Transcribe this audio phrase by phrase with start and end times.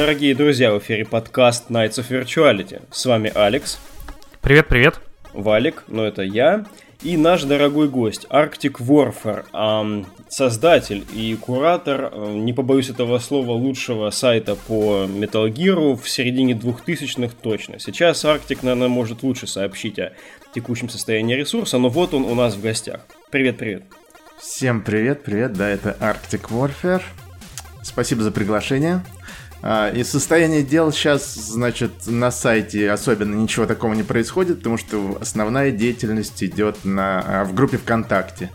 [0.00, 2.80] Дорогие друзья, в эфире подкаст Nights of Virtuality.
[2.90, 3.78] С вами Алекс.
[4.40, 4.98] Привет, привет.
[5.34, 6.64] Валик, ну это я.
[7.02, 13.52] И наш дорогой гость, Arctic Warfare, эм, создатель и куратор, э, не побоюсь этого слова,
[13.52, 17.78] лучшего сайта по Metal Gear в середине 2000-х точно.
[17.78, 20.12] Сейчас Arctic, наверное, может лучше сообщить о
[20.54, 23.02] текущем состоянии ресурса, но вот он у нас в гостях.
[23.30, 23.82] Привет, привет.
[24.38, 27.02] Всем привет, привет, да, это Arctic Warfare.
[27.82, 29.02] Спасибо за приглашение.
[29.62, 35.18] А, и состояние дел сейчас, значит, на сайте особенно ничего такого не происходит, потому что
[35.20, 38.50] основная деятельность идет на, а, в группе ВКонтакте.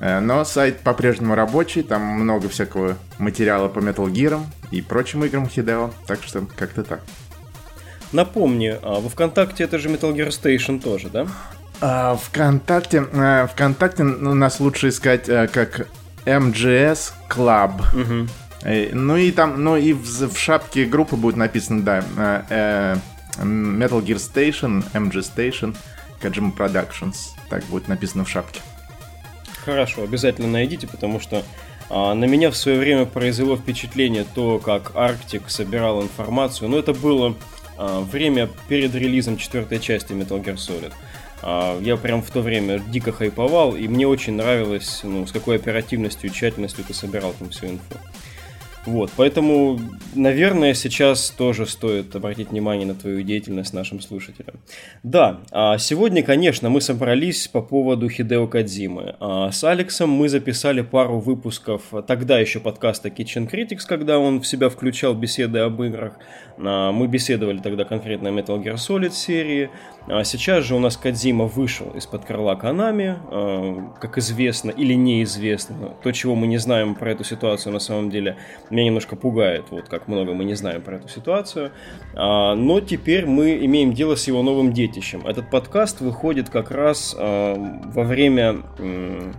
[0.00, 5.48] Э, но сайт по-прежнему рабочий, там много всякого материала по Metal Gear и прочим играм
[5.48, 7.02] Хидео, так что как-то так.
[8.12, 11.26] Напомни, а во ВКонтакте это же Metal Gear Station тоже, да?
[11.80, 13.02] А, ВКонтакте,
[13.52, 15.86] ВКонтакте у нас лучше искать как
[16.26, 17.80] MGS Club.
[17.94, 18.28] Угу.
[18.62, 22.96] Ну и там, ну и в, в шапке группы будет написано, да, э,
[23.38, 25.76] Metal Gear Station, MG Station,
[26.20, 27.16] Kojima Productions.
[27.48, 28.60] Так будет написано в шапке.
[29.64, 31.42] Хорошо, обязательно найдите, потому что
[31.88, 36.68] а, на меня в свое время произвело впечатление то, как Arctic собирал информацию.
[36.68, 37.34] Но это было
[37.76, 40.92] а, время перед релизом четвертой части Metal Gear Solid.
[41.42, 45.56] А, я прям в то время дико хайповал, и мне очень нравилось, ну, с какой
[45.56, 47.96] оперативностью и тщательностью ты собирал там всю инфу.
[48.86, 49.78] Вот, поэтому,
[50.14, 54.56] наверное, сейчас тоже стоит обратить внимание на твою деятельность нашим слушателям.
[55.02, 59.16] Да, а сегодня, конечно, мы собрались по поводу Хидео Кадзимы.
[59.20, 64.46] А с Алексом мы записали пару выпусков тогда еще подкаста Kitchen Critics, когда он в
[64.46, 66.14] себя включал беседы об играх.
[66.56, 69.70] А, мы беседовали тогда конкретно о Metal Gear Solid серии.
[70.08, 73.18] А сейчас же у нас Кадзима вышел из-под крыла Канами,
[74.00, 75.94] как известно или неизвестно.
[76.02, 78.36] То, чего мы не знаем про эту ситуацию на самом деле,
[78.70, 81.72] меня немножко пугает, вот как много мы не знаем про эту ситуацию.
[82.14, 85.26] А, но теперь мы имеем дело с его новым детищем.
[85.26, 88.62] Этот подкаст выходит как раз а, во время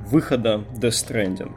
[0.07, 1.51] выхода Death Stranding.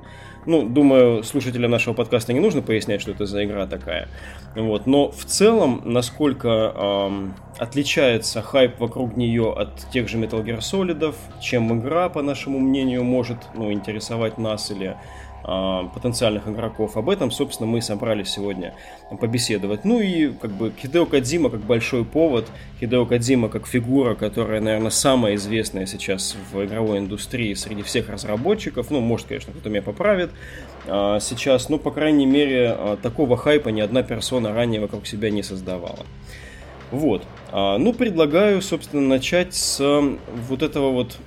[0.47, 4.09] Ну, думаю, слушателям нашего подкаста не нужно пояснять, что это за игра такая.
[4.55, 4.87] Вот.
[4.87, 11.15] Но в целом, насколько эм, отличается хайп вокруг нее от тех же Metal Gear Solid,
[11.41, 14.97] чем игра, по нашему мнению, может ну, интересовать нас или
[15.45, 16.97] потенциальных игроков.
[16.97, 18.75] Об этом, собственно, мы собрались сегодня
[19.21, 19.85] побеседовать.
[19.85, 22.47] Ну и как бы Хидео Кадзима как большой повод,
[22.81, 28.91] Хидео Кадзима как фигура, которая, наверное, самая известная сейчас в игровой индустрии среди всех разработчиков.
[28.91, 30.31] Ну, может, конечно, кто-то меня поправит
[30.87, 35.31] а, сейчас, но, по крайней мере, а, такого хайпа ни одна персона ранее вокруг себя
[35.31, 36.07] не создавала.
[36.91, 37.23] Вот.
[37.53, 39.81] Ну, предлагаю, собственно, начать с
[40.49, 41.19] вот этого вот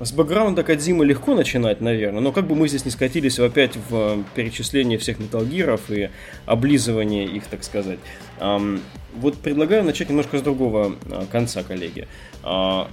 [0.00, 3.94] с бэкграунда Кадзимы легко начинать, наверное, но как бы мы здесь не скатились опять в
[3.94, 6.10] э, перечисление всех металлгиров и
[6.46, 7.98] облизывание их, так сказать.
[9.14, 12.08] Вот предлагаю начать немножко с другого э, конца, коллеги.
[12.42, 12.90] А,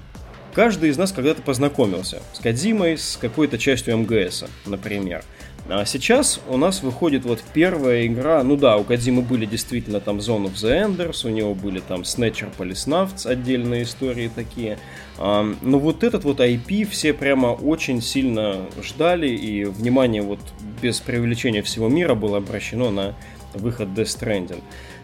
[0.53, 5.23] каждый из нас когда-то познакомился с Кадзимой, с какой-то частью МГС, например.
[5.69, 10.17] А сейчас у нас выходит вот первая игра, ну да, у Кадзимы были действительно там
[10.17, 14.77] Zone of the Enders, у него были там Snatcher Policenauts, отдельные истории такие.
[15.17, 20.39] Но вот этот вот IP все прямо очень сильно ждали, и внимание вот
[20.81, 23.15] без привлечения всего мира было обращено на
[23.53, 24.63] выход Death Stranding.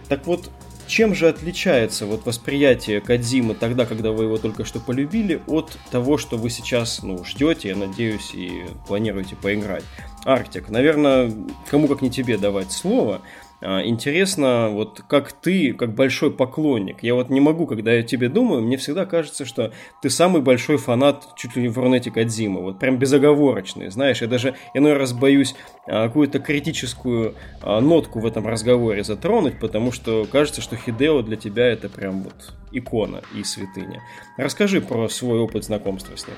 [0.10, 0.50] Так вот,
[0.88, 6.18] чем же отличается вот восприятие Кадзимы тогда, когда вы его только что полюбили, от того,
[6.18, 9.84] что вы сейчас ну, ждете, я надеюсь, и планируете поиграть?
[10.26, 11.32] Арктик, наверное,
[11.70, 13.22] кому как не тебе давать слово.
[13.60, 18.30] А, интересно, вот как ты, как большой поклонник, я вот не могу, когда я тебе
[18.30, 22.62] думаю, мне всегда кажется, что ты самый большой фанат чуть ли не в Рунете Кадзима,
[22.62, 25.56] вот прям безоговорочный, знаешь, я даже иной раз боюсь
[25.88, 31.36] а, какую-то критическую а, нотку в этом разговоре затронуть, потому что кажется, что Хидео для
[31.36, 34.04] тебя это прям вот икона и святыня.
[34.38, 36.38] Расскажи про свой опыт знакомства с ним.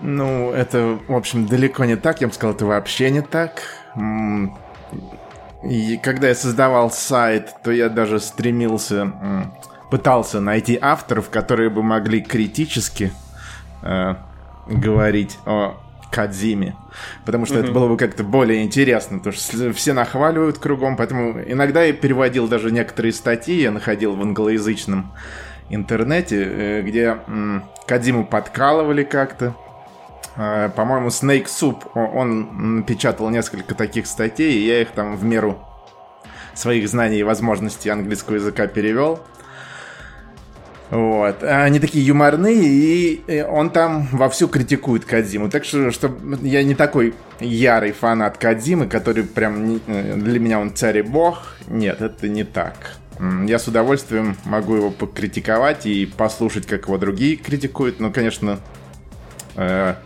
[0.00, 3.62] Ну, это, в общем, далеко не так, я бы сказал, это вообще не так
[5.62, 9.12] и когда я создавал сайт, то я даже стремился,
[9.90, 13.12] пытался найти авторов, которые бы могли критически
[13.82, 14.14] э,
[14.68, 15.76] говорить о
[16.10, 16.76] Кадзиме.
[17.24, 17.64] Потому что mm-hmm.
[17.64, 22.48] это было бы как-то более интересно, потому что все нахваливают кругом, поэтому иногда я переводил
[22.48, 25.12] даже некоторые статьи, я находил в англоязычном
[25.70, 27.18] интернете, э, где
[27.86, 29.54] Кадзиму подкалывали как-то.
[30.38, 35.58] Э, по-моему, Snake Soup, он напечатал несколько таких статей, и я их там в меру
[36.54, 39.20] своих знаний и возможностей английского языка перевел.
[40.90, 41.42] Вот.
[41.42, 45.50] Они такие юморные, и он там вовсю критикует Кадзиму.
[45.50, 50.74] Так что, что я не такой ярый фанат Кадзимы, который прям э, для меня он
[50.74, 51.56] царь и бог.
[51.66, 52.96] Нет, это не так.
[53.46, 57.98] Я с удовольствием могу его покритиковать и послушать, как его другие критикуют.
[57.98, 58.60] Ну, конечно,
[59.56, 59.96] э,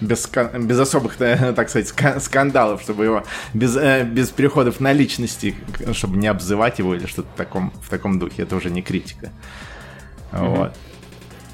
[0.00, 1.88] без, без особых, так сказать,
[2.22, 5.54] скандалов, чтобы его без, э, без переходов на личности,
[5.92, 8.42] чтобы не обзывать его или что-то в таком, в таком духе.
[8.42, 9.30] Это уже не критика.
[10.32, 10.74] Вот.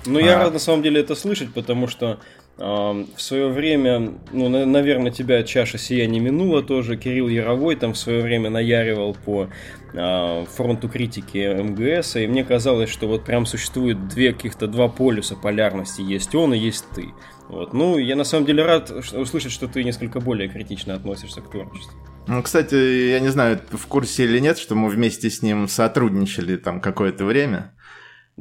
[0.06, 0.44] Ну, я а...
[0.44, 2.19] рад на самом деле это слышать, потому что
[2.60, 6.98] в свое время, ну, на, наверное, тебя чаша сия не минула тоже.
[6.98, 9.48] Кирилл Яровой там в свое время наяривал по
[9.94, 15.36] э, фронту критики МГС, и мне казалось, что вот прям существует две каких-то два полюса
[15.36, 16.02] полярности.
[16.02, 17.06] Есть он и есть ты.
[17.48, 17.72] Вот.
[17.72, 21.98] Ну, я на самом деле рад услышать, что ты несколько более критично относишься к творчеству.
[22.28, 22.74] Ну, кстати,
[23.10, 27.24] я не знаю, в курсе или нет, что мы вместе с ним сотрудничали там какое-то
[27.24, 27.72] время.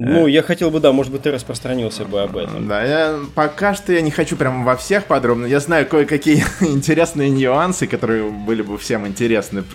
[0.02, 2.70] Ну, я хотел бы, да, может быть, ты распространился бы об этом.
[2.70, 5.46] Да, я пока что я не хочу прям во всех подробно.
[5.46, 9.66] Я знаю кое-какие интересные нюансы, которые были бы всем интересны.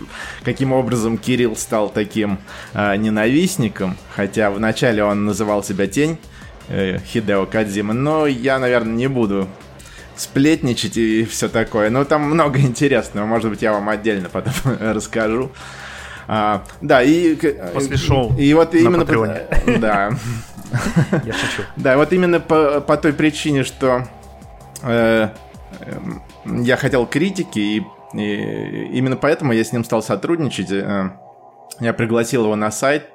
[0.42, 2.38] Каким образом Кирилл стал таким
[2.72, 6.16] э, ненавистником, хотя вначале он называл себя Тень
[6.68, 9.46] э, Хидео Кадзима, но я, наверное, не буду
[10.16, 11.90] сплетничать и все такое.
[11.90, 15.52] Но там много интересного, может быть, я вам отдельно потом расскажу.
[16.26, 17.34] А, да, и...
[17.72, 19.04] После шоу И вот именно...
[19.04, 19.26] По,
[19.78, 20.10] да.
[21.24, 21.62] Я шучу.
[21.76, 24.06] Да, вот именно по, по той причине, что
[24.82, 25.28] э,
[26.44, 30.70] я хотел критики, и, и именно поэтому я с ним стал сотрудничать.
[30.72, 31.10] Э,
[31.80, 33.10] я пригласил его на сайт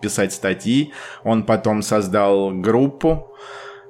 [0.00, 0.92] писать статьи.
[1.24, 3.34] Он потом создал группу.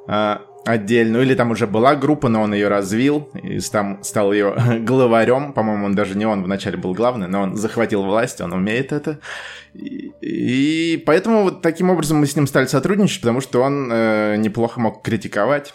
[0.06, 4.54] Э, отдельную, или там уже была группа, но он ее развил, и там стал ее
[4.80, 8.92] главарем, по-моему, он даже не он вначале был главный, но он захватил власть, он умеет
[8.92, 9.18] это,
[9.74, 14.36] и, и поэтому вот таким образом мы с ним стали сотрудничать, потому что он э,
[14.36, 15.74] неплохо мог критиковать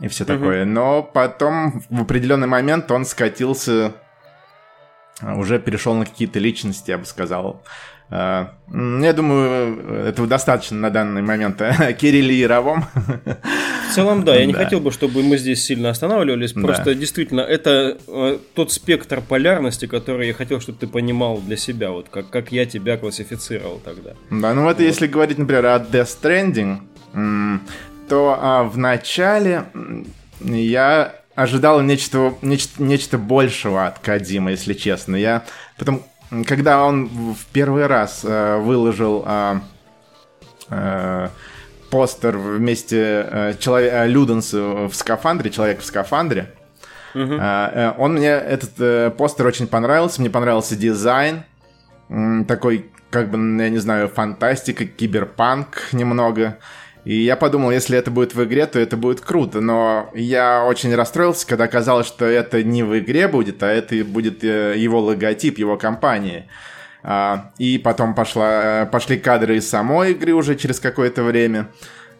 [0.00, 3.92] и все такое, но потом в определенный момент он скатился,
[5.22, 11.22] уже перешел на какие-то личности, я бы сказал, а, я думаю, этого достаточно на данный
[11.22, 12.84] момент о Кирилле Яровом.
[13.90, 16.52] В целом, да, я не хотел бы, чтобы мы здесь сильно останавливались.
[16.52, 21.90] Просто действительно, это э, тот спектр полярности, который я хотел, чтобы ты понимал для себя,
[21.90, 24.12] вот как, как я тебя классифицировал тогда.
[24.30, 24.80] Да, ну вот, вот.
[24.80, 27.60] если говорить, например, о Death Stranding,
[28.08, 29.64] то а, в начале
[30.40, 35.16] я ожидал нечто, нечто, нечто большего от Кадима, если честно.
[35.16, 35.44] Я
[35.78, 36.02] потом
[36.46, 39.60] когда он в первый раз э, выложил э,
[40.70, 41.28] э,
[41.90, 46.52] постер вместе э, человек, э, Люденс в скафандре, человек в скафандре,
[47.14, 47.38] uh-huh.
[47.40, 51.44] э, он мне этот э, постер очень понравился, мне понравился дизайн,
[52.08, 56.58] э, такой как бы, я не знаю, фантастика, киберпанк немного.
[57.06, 59.60] И я подумал, если это будет в игре, то это будет круто.
[59.60, 64.42] Но я очень расстроился, когда оказалось, что это не в игре будет, а это будет
[64.42, 66.48] э, его логотип, его компании.
[67.04, 71.68] А, и потом пошла, э, пошли кадры из самой игры уже через какое-то время,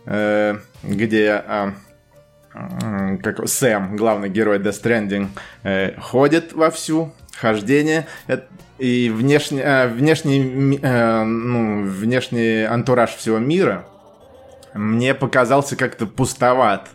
[0.04, 1.74] э, где а,
[3.24, 4.80] как Сэм, главный герой Death
[5.64, 8.06] Stranding, ходит вовсю, хождение.
[8.78, 13.84] И внешний, внешний, ну, внешний антураж всего мира–
[14.76, 16.88] мне показался как-то пустоват.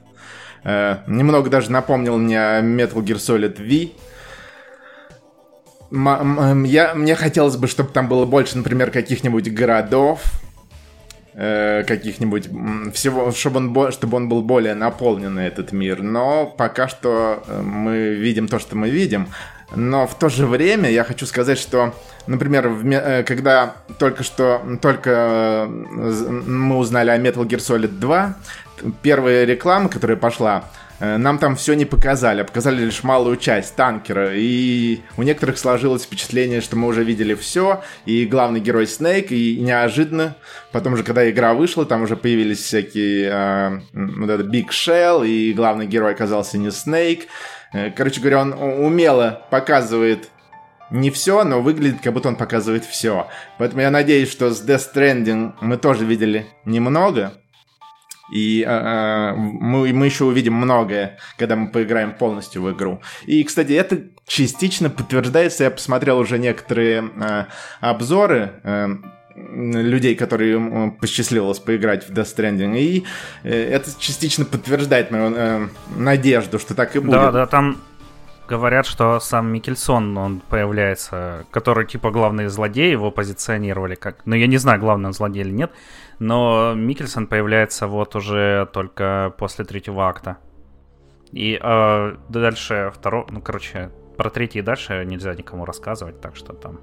[0.63, 3.91] Э, немного даже напомнил мне Metal Gear Solid V.
[5.91, 10.21] М- я, мне хотелось бы, чтобы там было больше, например, каких-нибудь городов,
[11.33, 12.50] э, каких-нибудь
[12.93, 16.01] всего, чтобы он, чтобы он был более наполненный этот мир.
[16.01, 19.27] Но пока что э, мы видим то, что мы видим.
[19.75, 21.93] Но в то же время я хочу сказать, что,
[22.27, 28.35] например, э, когда только что только э, мы узнали о Metal Gear Solid 2,
[29.01, 30.65] первая реклама, которая пошла,
[31.01, 34.31] нам там все не показали, а показали лишь малую часть танкера.
[34.36, 39.58] И у некоторых сложилось впечатление, что мы уже видели все, и главный герой Снейк, и
[39.60, 40.36] неожиданно,
[40.72, 45.53] потом же, когда игра вышла, там уже появились всякие э, вот это Big Shell, и
[45.53, 47.27] главный герой оказался не Снейк.
[47.74, 50.29] Э, короче говоря, он умело показывает
[50.91, 53.27] не все, но выглядит, как будто он показывает все.
[53.58, 57.34] Поэтому я надеюсь, что с Death Stranding мы тоже видели немного.
[58.31, 63.01] И э, мы, мы еще увидим многое, когда мы поиграем полностью в игру.
[63.25, 65.65] И, кстати, это частично подтверждается.
[65.65, 67.45] Я посмотрел уже некоторые э,
[67.81, 68.53] обзоры.
[68.63, 68.88] Э,
[69.35, 72.77] людей, которые посчастливилось поиграть в Death Stranding.
[72.77, 73.05] И
[73.43, 77.11] э, это частично подтверждает мою э, надежду, что так и будет.
[77.11, 77.77] Да, да, там
[78.47, 84.17] говорят, что сам Микельсон, он появляется, который типа главный злодей, его позиционировали как...
[84.25, 85.71] Ну, я не знаю, главный он злодей или нет,
[86.21, 90.37] но Микельсон появляется вот уже только после третьего акта.
[91.31, 93.25] И э, дальше второго...
[93.31, 96.79] Ну, короче, про третий и дальше нельзя никому рассказывать, так что там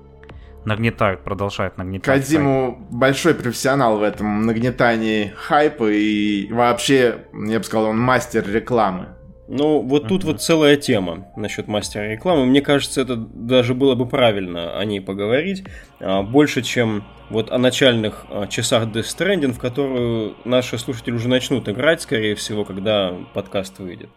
[0.65, 2.23] нагнетают, продолжают нагнетать.
[2.23, 9.11] Кадзиму большой профессионал в этом нагнетании хайпа и вообще, я бы сказал, он мастер рекламы.
[9.51, 10.09] Ну, вот mm-hmm.
[10.09, 12.45] тут вот целая тема насчет мастера рекламы.
[12.45, 15.65] Мне кажется, это даже было бы правильно о ней поговорить.
[16.01, 21.29] А, больше, чем вот о начальных а, часах Death Stranding, в которую наши слушатели уже
[21.29, 24.11] начнут играть, скорее всего, когда подкаст выйдет.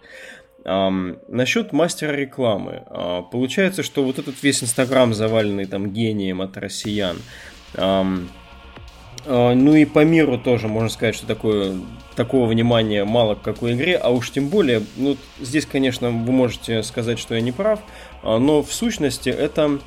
[0.63, 2.83] Насчет мастера рекламы.
[2.91, 7.17] Uh, получается, что вот этот весь Инстаграм заваленный там гением от россиян.
[7.75, 11.73] Ну и по миру тоже можно сказать, что такое,
[12.23, 16.83] такого внимания мало к какой игре, а уж тем более, ну здесь, конечно, вы можете
[16.83, 17.79] сказать, что я не прав,
[18.23, 19.79] uh, но в сущности это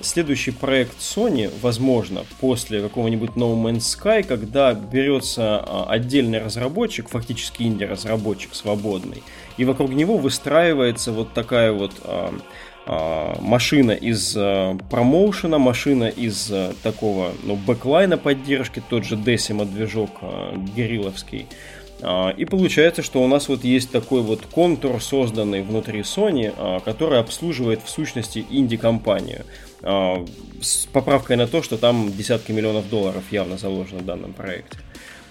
[0.00, 8.54] следующий проект Sony, возможно, после какого-нибудь No Man's Sky, когда берется отдельный разработчик, фактически инди-разработчик
[8.54, 9.22] свободный,
[9.58, 12.40] и вокруг него выстраивается вот такая вот а, а,
[12.86, 20.10] машина из а, промоушена, машина из а, такого, ну, бэклайна поддержки, тот же Decima движок
[20.20, 21.46] а, геррилловский.
[22.02, 26.80] А, и получается, что у нас вот есть такой вот контур, созданный внутри Sony, а,
[26.80, 29.44] который обслуживает в сущности инди-компанию.
[29.82, 30.24] А,
[30.60, 34.78] с поправкой на то, что там десятки миллионов долларов явно заложено в данном проекте.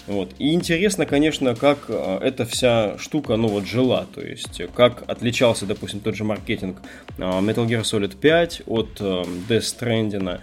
[0.07, 0.33] Вот.
[0.37, 5.65] И интересно, конечно, как э, эта вся штука, ну вот, жила, то есть, как отличался,
[5.65, 6.77] допустим, тот же маркетинг
[7.17, 10.39] э, Metal Gear Solid 5 от э, Death Stranding,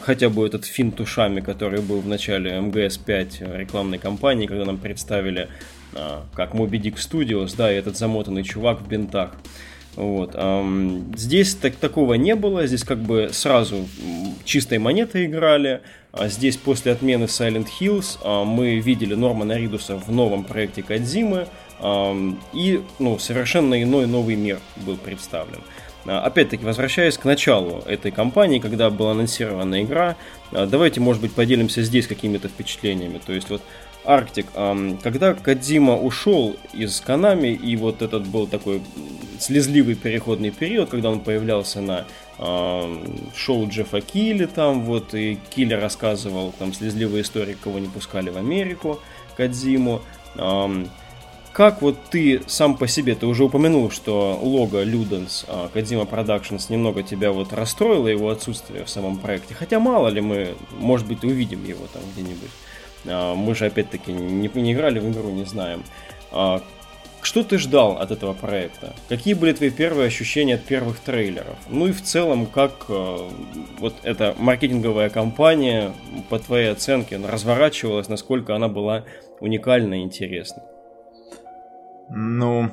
[0.00, 5.48] хотя бы этот финт ушами, который был в начале MGS5 рекламной кампании, когда нам представили
[6.34, 9.36] как Moby Dick Studios, да, и этот замотанный чувак в бинтах.
[9.96, 10.36] Вот.
[11.16, 13.86] Здесь так, такого не было, здесь как бы сразу
[14.44, 15.80] чистой монетой играли,
[16.12, 21.48] а здесь после отмены Silent Hills а, мы видели Нормана Ридуса в новом проекте Кадзимы,
[22.52, 25.60] и ну, совершенно иной новый мир был представлен.
[26.06, 30.16] А, опять-таки, возвращаясь к началу этой кампании, когда была анонсирована игра,
[30.52, 33.20] давайте, может быть, поделимся здесь какими-то впечатлениями.
[33.24, 33.62] То есть, вот
[34.04, 34.46] Арктик,
[35.02, 38.82] когда Кадзима ушел из Канами, и вот этот был такой
[39.38, 42.04] слезливый переходный период, когда он появлялся на
[43.34, 48.36] шоу Джеффа Килли там, вот, и Килли рассказывал там слезливые истории, кого не пускали в
[48.36, 49.00] Америку,
[49.36, 50.02] Кадзиму.
[51.52, 57.04] Как вот ты сам по себе, ты уже упомянул, что лого Ludens, Kojima Productions немного
[57.04, 61.64] тебя вот расстроило его отсутствие в самом проекте, хотя мало ли мы, может быть, увидим
[61.64, 62.50] его там где-нибудь.
[63.06, 65.84] А, мы же опять-таки не, не играли в игру, не знаем.
[66.32, 66.62] А,
[67.24, 68.92] что ты ждал от этого проекта?
[69.08, 71.56] Какие были твои первые ощущения от первых трейлеров?
[71.68, 73.16] Ну и в целом, как э,
[73.78, 75.92] вот эта маркетинговая кампания,
[76.28, 79.04] по твоей оценке, разворачивалась, насколько она была
[79.40, 80.62] уникальна и интересна?
[82.10, 82.70] Ну,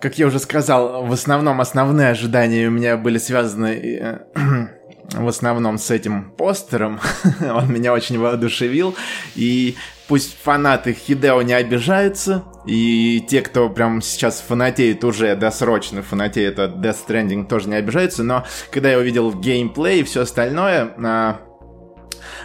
[0.00, 4.18] как я уже сказал, в основном основные ожидания у меня были связаны э,
[5.12, 7.00] в основном с этим постером.
[7.40, 8.94] Он меня очень воодушевил.
[9.34, 9.76] И
[10.08, 16.76] пусть фанаты Хидео не обижаются, и те, кто прям сейчас фанатеет уже досрочно, фанатеет от
[16.76, 21.40] Death Stranding, тоже не обижаются, но когда я увидел геймплей и все остальное, а,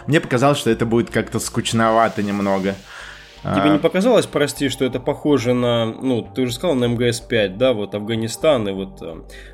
[0.06, 2.74] мне показалось, что это будет как-то скучновато немного.
[3.42, 3.78] Тебе не а.
[3.78, 8.68] показалось, прости, что это похоже на, ну, ты уже сказал, на МГС-5, да, вот Афганистан
[8.68, 9.02] и вот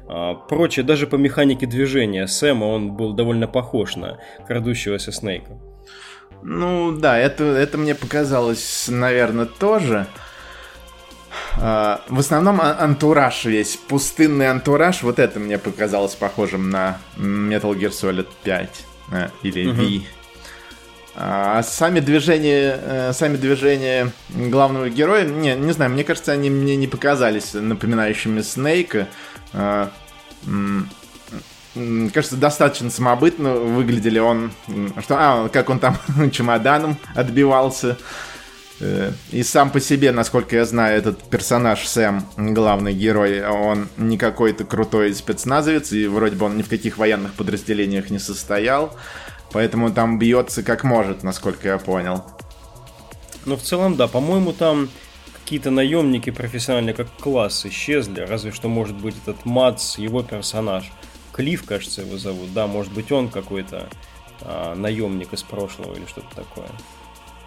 [0.07, 5.59] а, прочее, даже по механике движения Сэма он был довольно похож на крадущегося Снейка.
[6.43, 10.07] Ну да, это, это мне показалось, наверное, тоже.
[11.57, 17.91] А, в основном антураж весь, пустынный антураж, вот это мне показалось похожим на Metal Gear
[17.91, 19.73] Solid 5 э, или V.
[19.73, 20.05] Угу.
[21.21, 26.77] А сами движения, э, сами движения главного героя, не, не знаю, мне кажется, они мне
[26.77, 29.09] не показались напоминающими Снейка.
[29.53, 29.91] А,
[32.15, 34.53] кажется, достаточно самобытно выглядели он,
[35.03, 35.99] что, а, как он там
[36.31, 37.99] чемоданом отбивался.
[38.79, 44.19] Э, и сам по себе, насколько я знаю, этот персонаж Сэм, главный герой, он не
[44.19, 48.97] какой-то крутой спецназовец, и вроде бы он ни в каких военных подразделениях не состоял.
[49.53, 52.25] Поэтому там бьется как может, насколько я понял.
[53.47, 54.07] Ну, в целом, да.
[54.09, 54.89] По-моему, там
[55.43, 58.21] какие-то наемники профессиональные как класс исчезли.
[58.21, 60.93] Разве что, может быть, этот Мац, его персонаж.
[61.33, 62.53] Клифф, кажется, его зовут.
[62.53, 63.89] Да, может быть, он какой-то
[64.43, 66.69] а, наемник из прошлого или что-то такое.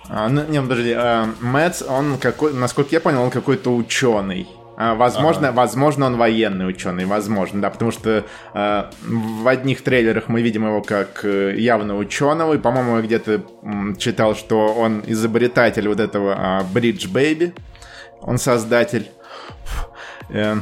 [0.09, 4.47] А, ну, не, подожди, а, Мэтс, он какой, насколько я понял, он какой-то ученый.
[4.83, 5.57] А, возможно, ага.
[5.57, 10.81] возможно, он военный ученый, возможно, да, потому что э, в одних трейлерах мы видим его
[10.81, 13.43] как э, явно ученого, и, по-моему, я где-то
[13.99, 17.53] читал, что он изобретатель вот этого э, Bridge Baby,
[18.21, 19.07] он создатель.
[20.29, 20.55] Э,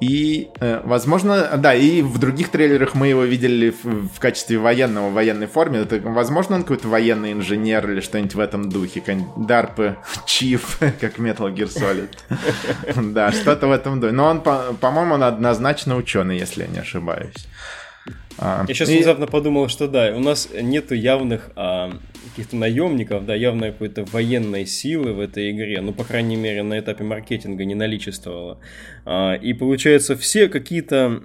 [0.00, 5.10] и, э, возможно, да, и в других трейлерах мы его видели в, в качестве военного
[5.10, 5.80] в военной форме.
[5.80, 9.02] Это, возможно, он какой-то военный инженер или что-нибудь в этом духе.
[9.36, 12.10] Дарпы, Чиф, как Metal Gear Solid.
[13.12, 14.12] Да, что-то в этом духе.
[14.12, 17.46] Но он, по-моему, он однозначно ученый, если я не ошибаюсь.
[18.38, 21.92] А, я сейчас внезапно подумал, что да, у нас нету явных а,
[22.38, 26.78] каких-то наемников, да, явной какой-то военной силы в этой игре, ну, по крайней мере, на
[26.78, 28.60] этапе маркетинга не наличествовало.
[29.04, 31.20] А, и получается, все какие-то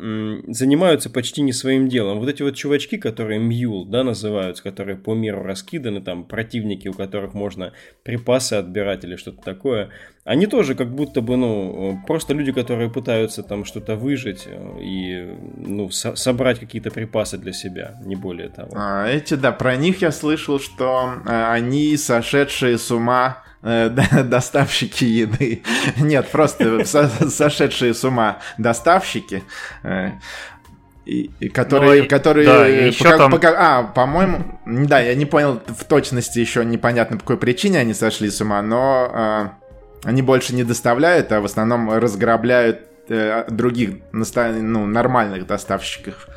[0.48, 2.20] занимаются почти не своим делом.
[2.20, 6.93] Вот эти вот чувачки, которые Мьюл, да, называются, которые по миру раскиданы, там, противники, у
[6.93, 9.91] которых можно припасы отбирать или что-то такое,
[10.25, 14.48] они тоже как будто бы, ну, просто люди, которые пытаются там что-то выжить
[14.80, 18.72] и, ну, со- собрать какие-то припасы для себя, не более того.
[18.74, 23.89] А, эти, да, про них я слышал, что э, они сошедшие с ума э,
[24.24, 25.62] доставщики еды.
[25.98, 29.44] Нет, просто сошедшие с ума доставщики.
[29.84, 30.12] Э,
[31.06, 33.32] и, и которые, ну, которые, да, еще пока, там...
[33.32, 37.94] пока, а, по-моему, да, я не понял в точности еще непонятно по какой причине они
[37.94, 39.62] сошли с ума, но э,
[40.04, 46.28] они больше не доставляют, а в основном разграбляют э, других ну, нормальных доставщиков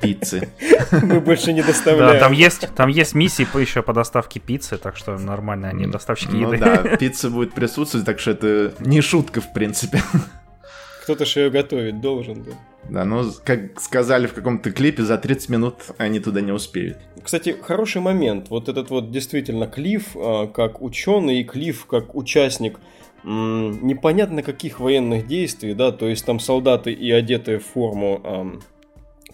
[0.00, 0.48] пиццы.
[1.02, 2.14] Мы больше не доставляем.
[2.14, 5.86] Да, там есть, там есть миссии по еще по доставке пиццы, так что нормально, они
[5.86, 6.64] доставщики ну, еды.
[6.64, 10.02] да, пицца будет присутствовать, так что это не шутка, в принципе.
[11.02, 12.52] Кто-то же ее готовить должен, да.
[12.88, 16.98] Да, ну, как сказали в каком-то клипе, за 30 минут они туда не успеют.
[17.22, 18.48] Кстати, хороший момент.
[18.50, 22.78] Вот этот вот действительно Клифф а, как ученый и Клифф как участник
[23.24, 28.60] непонятно каких военных действий, да, то есть там солдаты и одетые в форму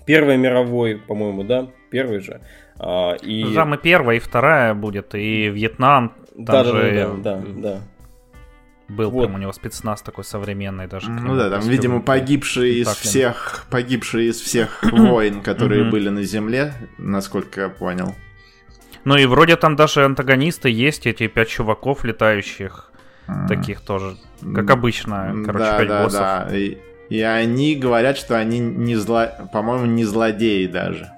[0.07, 2.41] Первой мировой, по-моему, да, первый же.
[2.79, 3.55] А, и...
[3.55, 6.13] Там и первая, и вторая будет, и Вьетнам.
[6.37, 7.81] Да, да, да, да, да.
[8.89, 9.27] Был вот.
[9.27, 11.11] прям у него спецназ такой современный даже.
[11.11, 16.75] Ну да, там, видимо, погибшие из всех, погибшие из всех войн, которые были на Земле,
[16.99, 18.15] насколько я понял.
[19.05, 22.90] Ну и вроде там даже антагонисты есть, эти пять чуваков летающих,
[23.49, 24.17] таких тоже,
[24.55, 26.21] как обычно, короче, да, пять да, боссов.
[26.21, 29.29] Да, и, и они говорят, что они не зло...
[29.53, 31.11] по-моему, не злодеи даже.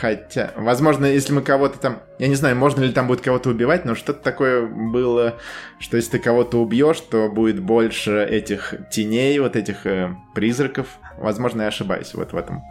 [0.00, 1.98] Хотя, возможно, если мы кого-то там...
[2.18, 5.34] Я не знаю, можно ли там будет кого-то убивать, но что-то такое было,
[5.78, 10.86] что если ты кого-то убьешь, то будет больше этих теней, вот этих э, призраков.
[11.18, 12.62] Возможно, я ошибаюсь вот в этом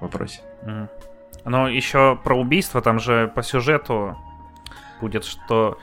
[0.00, 0.40] вопросе.
[0.62, 0.88] Mm.
[1.44, 4.16] Но еще про убийство, там же по сюжету
[5.00, 5.78] будет, что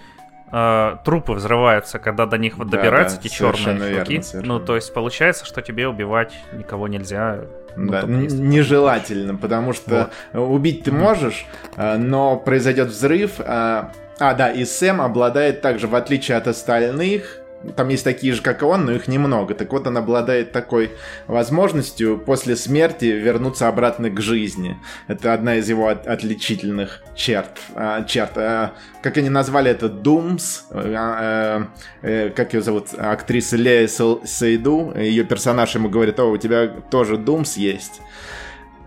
[0.52, 4.22] э, трупы взрываются, когда до них вот добираются да, эти черные чуваки.
[4.34, 7.42] Ну, то есть получается, что тебе убивать никого нельзя.
[7.76, 10.50] Ну, да, нежелательно, потому что вот.
[10.50, 13.40] убить ты можешь, э, но произойдет взрыв.
[13.40, 17.42] Э, а, да, и Сэм обладает также, в отличие от остальных,
[17.76, 19.54] там есть такие же, как и он, но их немного.
[19.54, 20.92] Так вот, он обладает такой
[21.28, 24.78] возможностью после смерти вернуться обратно к жизни.
[25.08, 27.60] Это одна из его от отличительных черт.
[27.76, 28.32] А, черт.
[28.38, 29.90] А, как они назвали это?
[29.90, 30.66] Думс.
[30.72, 31.68] А,
[32.02, 32.90] а, как ее зовут?
[32.98, 34.94] Актриса Лея Сейду.
[34.96, 38.02] Ее персонаж ему говорит, о, у тебя тоже Думс есть.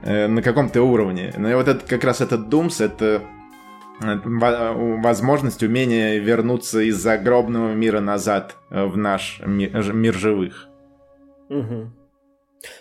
[0.02, 1.32] Э, на каком-то уровне.
[1.36, 3.22] Ну и вот это, как раз этот Думс, это
[4.00, 10.68] возможность, умение вернуться из загробного мира назад э, в наш мир, мир живых.
[11.48, 11.90] Угу.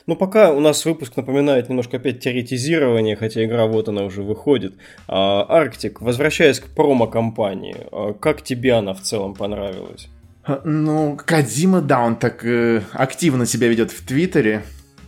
[0.07, 4.75] Ну, пока у нас выпуск напоминает немножко опять теоретизирование, хотя игра вот она уже выходит.
[5.07, 10.09] А, Арктик, возвращаясь к промо-компании, а, как тебе она в целом понравилась?
[10.43, 14.63] А, ну, Кадзима, да, он так э, активно себя ведет в Твиттере.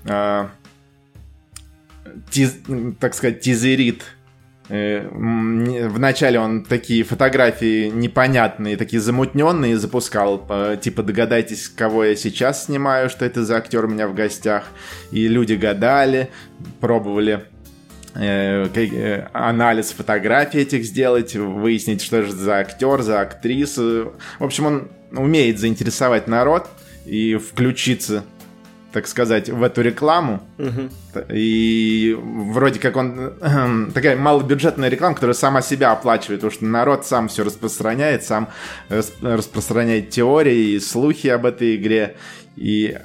[0.05, 0.47] Э,
[2.29, 2.57] тиз,
[2.99, 4.18] так сказать, тизерит Э,
[4.69, 10.47] вначале он такие фотографии непонятные, такие замутненные запускал,
[10.79, 14.65] типа догадайтесь, кого я сейчас снимаю, что это за актер у меня в гостях.
[15.11, 16.29] И люди гадали,
[16.79, 17.45] пробовали
[18.13, 24.13] э, э, анализ фотографий этих сделать, выяснить, что же за актер, за актрису.
[24.37, 26.67] В общем, он умеет заинтересовать народ
[27.05, 28.23] и включиться
[28.91, 30.41] так сказать, в эту рекламу.
[30.57, 31.21] Угу.
[31.33, 37.05] И вроде как он э, такая малобюджетная реклама, которая сама себя оплачивает, потому что народ
[37.05, 38.49] сам все распространяет, сам
[38.89, 42.15] распространяет теории и слухи об этой игре.
[42.55, 42.97] И,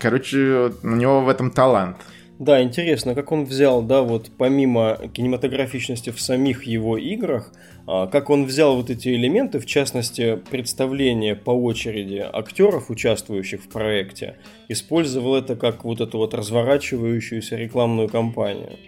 [0.00, 1.96] короче, у него в этом талант.
[2.38, 7.52] Да, интересно, как он взял, да, вот помимо кинематографичности в самих его играх,
[8.06, 14.36] как он взял вот эти элементы, в частности, представление по очереди актеров, участвующих в проекте,
[14.68, 18.78] использовал это как вот эту вот разворачивающуюся рекламную кампанию.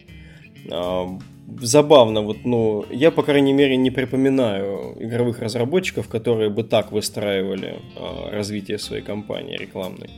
[0.70, 1.18] А,
[1.60, 7.80] забавно, вот, ну, я, по крайней мере, не припоминаю игровых разработчиков, которые бы так выстраивали
[7.96, 10.10] а, развитие своей компании рекламной.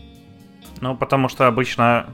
[0.81, 2.13] Ну, потому что обычно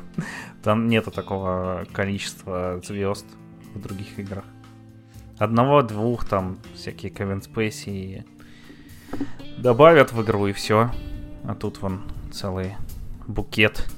[0.62, 3.26] там нету такого количества звезд
[3.74, 4.44] в других играх.
[5.38, 8.24] Одного-двух там всякие Кевин Спейси
[9.58, 10.90] добавят в игру и все.
[11.44, 12.74] А тут вон целый
[13.26, 13.88] букет.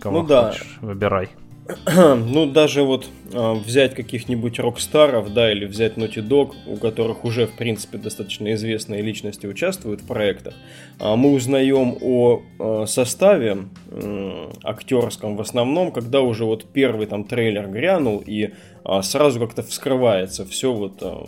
[0.00, 0.86] Кого ну, хочешь, да.
[0.86, 1.30] выбирай.
[1.94, 7.46] ну, даже вот э, взять каких-нибудь рок-старов, да, или взять Naughty Dog, у которых уже,
[7.46, 10.54] в принципе, достаточно известные личности участвуют в проектах,
[10.98, 17.24] э, мы узнаем о э, составе э, актерском в основном, когда уже вот первый там
[17.24, 18.50] трейлер грянул, и
[18.84, 21.24] э, сразу как-то вскрывается все вот, э,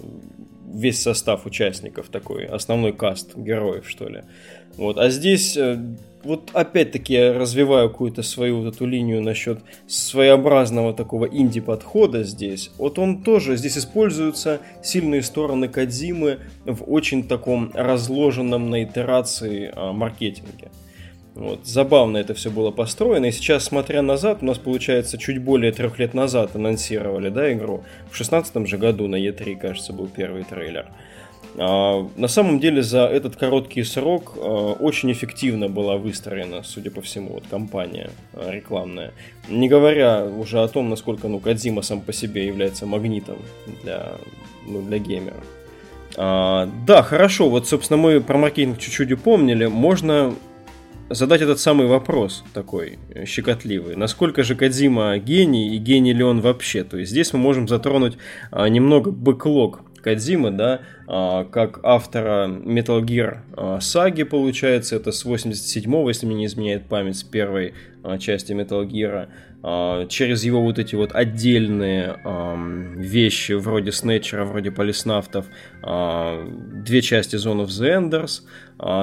[0.72, 4.22] весь состав участников такой, основной каст героев, что ли.
[4.76, 5.58] Вот, а здесь
[6.24, 12.70] вот опять-таки я развиваю какую-то свою вот эту линию насчет своеобразного такого инди-подхода здесь.
[12.78, 19.92] Вот он тоже, здесь используются сильные стороны Кадзимы в очень таком разложенном на итерации а,
[19.92, 20.70] маркетинге.
[21.34, 21.66] Вот.
[21.66, 23.26] Забавно это все было построено.
[23.26, 27.84] И сейчас, смотря назад, у нас получается чуть более трех лет назад анонсировали да, игру.
[28.10, 30.86] В шестнадцатом же году на E3, кажется, был первый трейлер.
[30.86, 30.92] А,
[31.54, 37.34] на самом деле за этот короткий срок а, очень эффективно была выстроена, судя по всему,
[37.34, 39.12] вот компания а, рекламная.
[39.48, 43.36] Не говоря уже о том, насколько ну, Кадзима сам по себе является магнитом
[43.82, 44.12] для,
[44.66, 45.36] ну, для геймера.
[46.16, 49.66] А, да, хорошо, вот, собственно, мы про маркетинг чуть-чуть упомнили.
[49.66, 50.34] Можно
[51.10, 53.96] задать этот самый вопрос такой э, щекотливый.
[53.96, 56.82] Насколько же Кадзима гений и гений ли он вообще?
[56.82, 58.16] То есть здесь мы можем затронуть
[58.50, 66.08] немного бэклог Кадзимы, да, а, как автора Metal Gear а, саги, получается, это с 87-го,
[66.08, 67.74] если мне не изменяет память, с первой
[68.18, 69.28] части Metal Gear,
[70.08, 72.18] через его вот эти вот отдельные
[72.96, 75.46] вещи, вроде Снетчера, вроде Полиснафтов,
[75.82, 78.42] две части Zone of the Enders,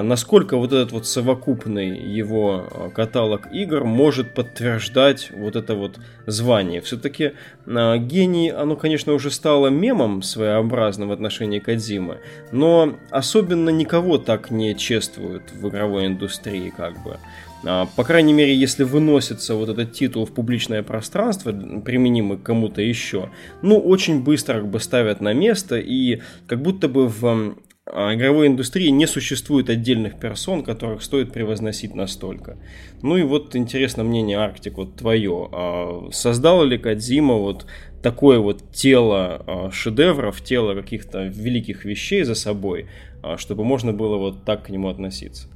[0.04, 6.82] насколько вот этот вот совокупный его каталог игр может подтверждать вот это вот звание.
[6.82, 7.32] Все-таки
[7.66, 12.18] гений, оно, конечно, уже стало мемом своеобразным в отношении Кадзимы.
[12.52, 17.18] Но особенно никого так не чествуют в игровой индустрии, как бы.
[17.66, 22.82] А, по крайней мере, если выносится вот этот титул в публичное пространство, применимый к кому-то
[22.82, 23.30] еще,
[23.62, 28.48] ну, очень быстро как бы ставят на место, и как будто бы в а, игровой
[28.48, 32.58] индустрии не существует отдельных персон, которых стоит превозносить настолько.
[33.02, 35.50] Ну и вот интересно мнение Арктик, вот твое.
[35.52, 37.66] А, создала ли Кадзима вот
[38.02, 42.88] такое вот тело шедевров, тело каких-то великих вещей за собой,
[43.36, 45.50] чтобы можно было вот так к нему относиться?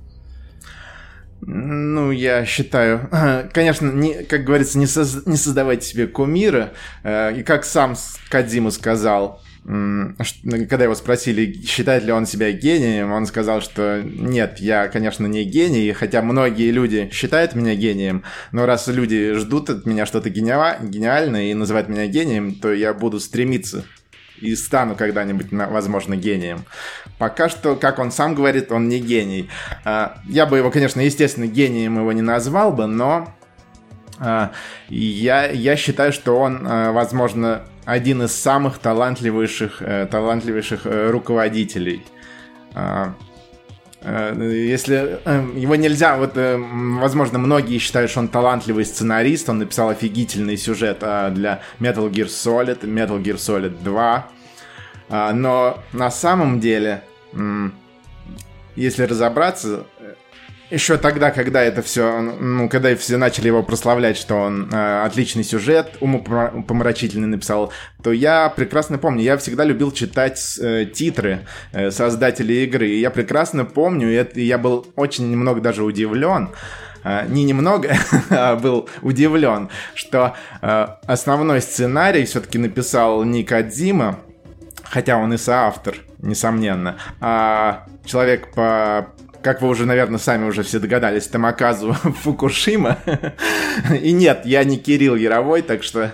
[1.45, 3.10] Ну, я считаю,
[3.53, 6.73] конечно, не, как говорится, не, соз, не создавайте себе кумира.
[7.03, 7.95] Э, и как сам
[8.29, 14.89] Кадзима сказал, когда его спросили, считает ли он себя гением, он сказал, что нет, я,
[14.89, 20.06] конечно, не гений, хотя многие люди считают меня гением, но раз люди ждут от меня
[20.06, 23.86] что-то гениальное и называют меня гением, то я буду стремиться
[24.39, 26.65] и стану когда-нибудь, возможно, гением.
[27.17, 29.49] Пока что, как он сам говорит, он не гений.
[29.85, 33.33] А, я бы его, конечно, естественно, гением его не назвал бы, но
[34.19, 34.51] а,
[34.89, 42.05] я, я считаю, что он, а, возможно, один из самых талантливейших, э, талантливейших э, руководителей.
[44.03, 45.19] Э, если
[45.57, 51.61] его нельзя, вот, возможно, многие считают, что он талантливый сценарист, он написал офигительный сюжет для
[51.79, 54.27] Metal Gear Solid, Metal Gear Solid 2,
[55.33, 57.03] но на самом деле,
[58.75, 59.85] если разобраться,
[60.73, 65.43] еще тогда, когда это все, ну, когда все начали его прославлять, что он э, отличный
[65.43, 72.63] сюжет, умопомрачительный написал, то я прекрасно помню, я всегда любил читать э, титры э, создателей
[72.63, 76.49] игры, и я прекрасно помню, и, это, и я был очень немного даже удивлен,
[77.03, 77.95] э, не немного,
[78.31, 84.21] а был удивлен, что э, основной сценарий все-таки написал не Кадзима,
[84.81, 89.07] хотя он и соавтор, несомненно, а человек по
[89.43, 92.97] как вы уже, наверное, сами уже все догадались, Тамаказу Фукушима.
[94.01, 96.13] И нет, я не Кирилл Яровой, так что...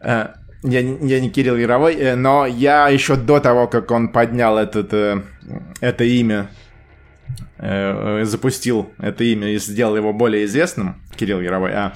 [0.00, 0.28] Э,
[0.62, 4.94] я, я не Кирилл Яровой, э, но я еще до того, как он поднял этот,
[4.94, 5.22] э,
[5.80, 6.48] это имя,
[7.58, 11.92] запустил это имя и сделал его более известным, Кирилл Яровой, а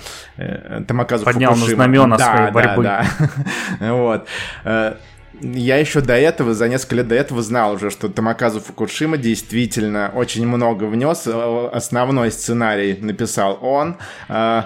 [0.86, 1.86] Тамаказу Поднял Фукушима.
[1.86, 2.82] на знамена да, своей борьбы.
[2.84, 3.04] Да,
[3.80, 3.92] да.
[3.94, 4.28] вот.
[5.42, 9.16] Э, я еще до этого, за несколько лет до этого знал уже, что Тамаказу Фукушима
[9.16, 11.26] действительно очень много внес.
[11.26, 13.96] Основной сценарий написал он.
[14.28, 14.64] Э,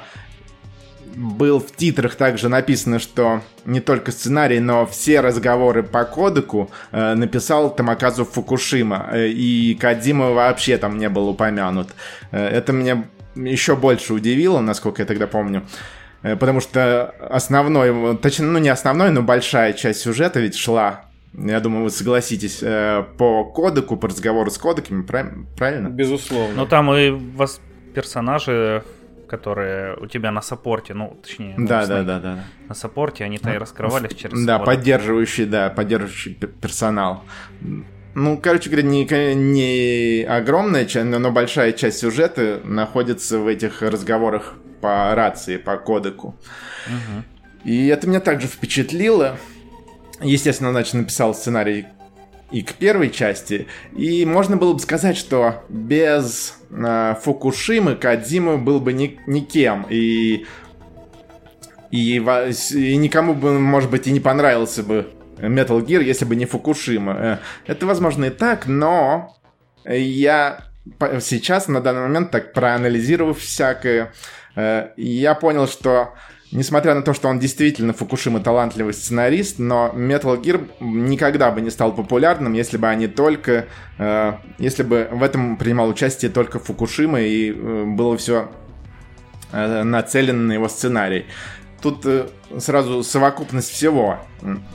[1.14, 7.14] был в титрах также написано, что не только сценарий, но все разговоры по кодеку э,
[7.14, 11.90] написал Тамаказу Фукушима, э, и Кадима вообще там не был упомянут.
[12.30, 13.04] Э, это меня
[13.34, 15.62] еще больше удивило, насколько я тогда помню.
[15.62, 21.60] Э, потому что основной, точнее, ну не основной, но большая часть сюжета ведь шла я
[21.60, 25.88] думаю, вы согласитесь э, по кодеку, по разговору с кодеками, правильно?
[25.88, 26.56] Безусловно.
[26.56, 27.60] Ну там и вас
[27.94, 28.82] персонажи
[29.30, 33.52] которые у тебя на саппорте, ну, точнее, ну, да, да, да, да, на саппорте, они-то
[33.52, 37.22] и раскрывались через Да, поддерживающий, да, поддерживающий персонал.
[38.14, 44.54] Ну, короче говоря, не, не огромная часть, но большая часть сюжета находится в этих разговорах
[44.80, 46.34] по рации, по кодеку.
[46.86, 47.24] Угу.
[47.64, 49.36] И это меня также впечатлило.
[50.20, 51.86] Естественно, значит, написал сценарий
[52.50, 53.68] и к первой части.
[53.96, 59.86] И можно было бы сказать, что без э, Фукушимы Кадзима был бы ни, никем.
[59.88, 60.46] И,
[61.90, 65.08] и, и никому бы, может быть, и не понравился бы
[65.42, 67.12] Metal Gear, если бы не Фукушима.
[67.12, 69.36] Э, это, возможно, и так, но
[69.84, 70.64] я
[71.20, 74.12] сейчас, на данный момент, так проанализировав всякое,
[74.56, 76.14] э, я понял, что
[76.52, 81.70] Несмотря на то, что он действительно Фукушима талантливый сценарист, но Metal Gear никогда бы не
[81.70, 83.66] стал популярным, если бы они только...
[83.98, 88.50] Э, если бы в этом принимал участие только Фукушима и э, было все
[89.52, 91.26] э, нацелено на его сценарий.
[91.82, 94.18] Тут э, сразу совокупность всего.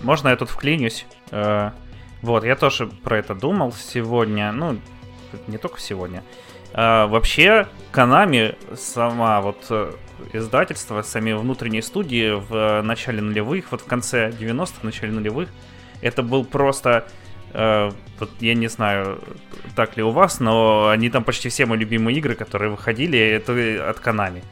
[0.01, 1.05] Можно я тут вклинюсь?
[1.31, 1.71] Э,
[2.21, 4.51] вот, я тоже про это думал сегодня.
[4.51, 4.79] Ну,
[5.47, 6.23] не только сегодня.
[6.73, 9.71] Э, вообще, Канами сама вот
[10.33, 15.49] издательства, сами внутренние студии в начале нулевых, вот в конце 90-х, начале нулевых,
[16.01, 17.07] это был просто...
[17.53, 19.21] Вот я не знаю,
[19.77, 23.53] так ли у вас, но они там почти все мои любимые игры, которые выходили, это
[23.89, 24.43] от Konami.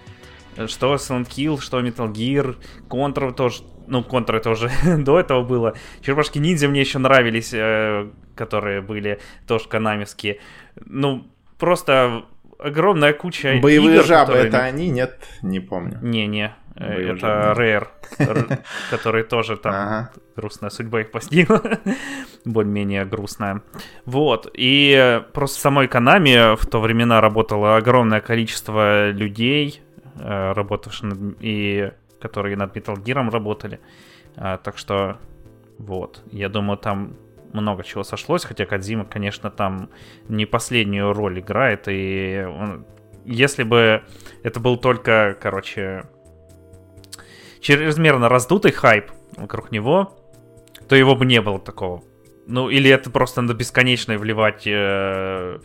[0.67, 2.55] Что Silent Kill, что Metal Gear,
[2.89, 5.73] Contra тоже, ну, Contra это уже до этого было.
[6.01, 10.39] Черепашки ниндзя мне еще нравились, э, которые были тоже канамевские.
[10.85, 12.25] Ну, просто
[12.63, 14.47] огромная куча Боевые игр, жабы, которые...
[14.47, 14.89] это они?
[14.89, 15.99] Нет, не помню.
[16.01, 17.87] Не-не, э, это Rare,
[18.89, 21.61] который тоже там грустная судьба их постигла.
[22.45, 23.61] Более-менее грустная.
[24.05, 29.81] Вот, и просто в самой Konami в то времена работало огромное количество людей,
[30.15, 31.37] э, работавших над...
[31.39, 33.79] и которые над Metal Gear работали.
[34.35, 35.17] А, так что,
[35.77, 37.15] вот, я думаю, там
[37.51, 39.89] много чего сошлось, хотя Кадзима, конечно, там
[40.27, 42.85] не последнюю роль играет, и он,
[43.25, 44.03] если бы
[44.41, 46.05] это был только, короче,
[47.59, 50.17] чрезмерно раздутый хайп вокруг него,
[50.87, 52.03] то его бы не было такого.
[52.47, 55.59] Ну, или это просто надо бесконечно вливать э,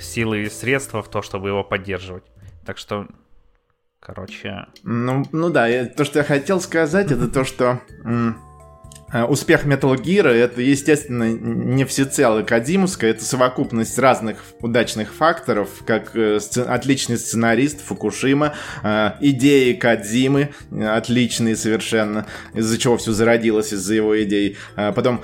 [0.00, 2.24] силы и средства в то, чтобы его поддерживать.
[2.64, 3.06] Так что,
[4.00, 4.66] короче...
[4.82, 7.80] Ну, ну да, то, что я хотел сказать, это то, что...
[9.12, 16.14] Э, успех Metal Gear это, естественно, не всецело Кадимовская, это совокупность разных удачных факторов, как
[16.14, 16.66] э, сцен...
[16.68, 24.56] отличный сценарист Фукушима, э, идеи Кадзимы отличные совершенно, из-за чего все зародилось, из-за его идей.
[24.76, 25.22] Потом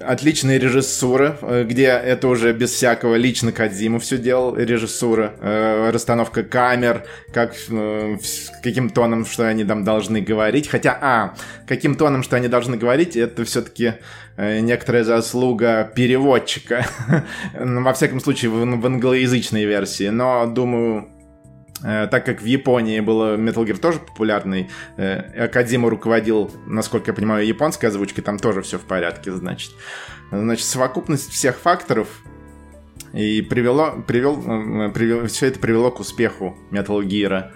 [0.00, 5.34] отличная режиссура, где это уже без всякого лично Кадзима все делал, режиссура,
[5.92, 7.54] расстановка камер, как,
[8.62, 10.68] каким тоном, что они там должны говорить.
[10.68, 11.34] Хотя, а,
[11.66, 13.94] каким тоном, что они должны говорить, это все-таки
[14.36, 16.86] э, некоторая заслуга переводчика.
[17.54, 20.08] Во всяком случае, в, англоязычной версии.
[20.08, 21.08] Но, думаю,
[21.84, 27.14] э, так как в Японии было Metal Gear тоже популярный, э, Акадима руководил, насколько я
[27.14, 29.72] понимаю, японской озвучкой, там тоже все в порядке, значит.
[30.30, 32.08] Значит, совокупность всех факторов
[33.12, 34.36] и привело, привел,
[34.92, 37.50] привел, все это привело к успеху Metal Gear.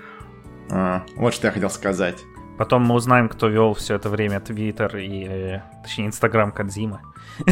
[1.17, 2.17] Вот что я хотел сказать.
[2.57, 7.03] Потом мы узнаем, кто вел все это время Твиттер и, э, точнее, Инстаграм Кадзима.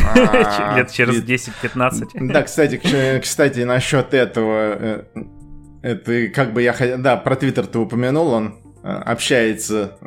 [0.76, 2.28] Лет через 10-15.
[2.28, 2.80] Да, кстати,
[3.20, 5.04] кстати, насчет этого, э,
[5.82, 6.98] это как бы я хотел...
[6.98, 9.98] Да, про Твиттер ты упомянул, он э, общается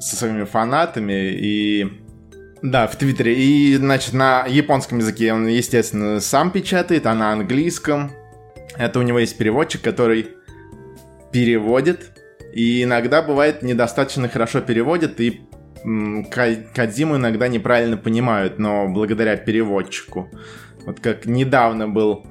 [0.00, 2.02] со своими фанатами и...
[2.62, 3.34] Да, в Твиттере.
[3.34, 8.12] И, значит, на японском языке он, естественно, сам печатает, а на английском.
[8.76, 10.28] Это у него есть переводчик, который
[11.32, 12.21] переводит
[12.52, 15.40] и иногда бывает недостаточно хорошо переводят, и
[15.82, 20.28] Кадзиму иногда неправильно понимают, но благодаря переводчику.
[20.86, 22.26] Вот как недавно был,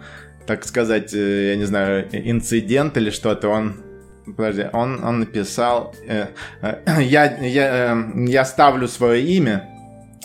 [0.45, 3.83] так сказать, э, я не знаю, инцидент или что-то, он
[4.37, 6.27] подожди, он, он написал, э,
[6.61, 9.67] э, я, я, э, я ставлю свое имя,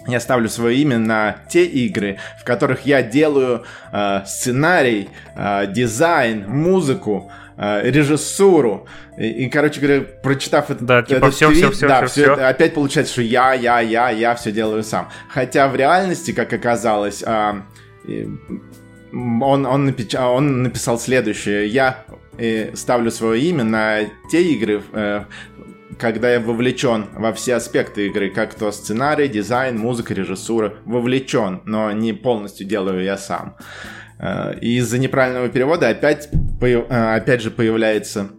[0.06, 6.44] я ставлю свое имя на те игры, в которых я делаю э, сценарий, э, дизайн,
[6.48, 8.86] музыку, э, режиссуру.
[9.18, 12.08] И, и, короче говоря, прочитав это, да, типа этот все, твит, все, все, да, все,
[12.08, 12.32] все, все.
[12.32, 15.08] это опять получается, что я, я, я, я все делаю сам.
[15.28, 17.54] Хотя в реальности, как оказалось, э,
[19.12, 20.14] он, он, напич...
[20.14, 21.68] он написал следующее.
[21.68, 22.04] Я
[22.38, 25.24] э, ставлю свое имя на те игры, э,
[25.98, 31.92] когда я вовлечен во все аспекты игры, как то сценарий, дизайн, музыка, режиссура, вовлечен, но
[31.92, 33.56] не полностью делаю я сам.
[34.18, 36.28] Э, и из-за неправильного перевода опять,
[36.60, 38.30] опять же появляется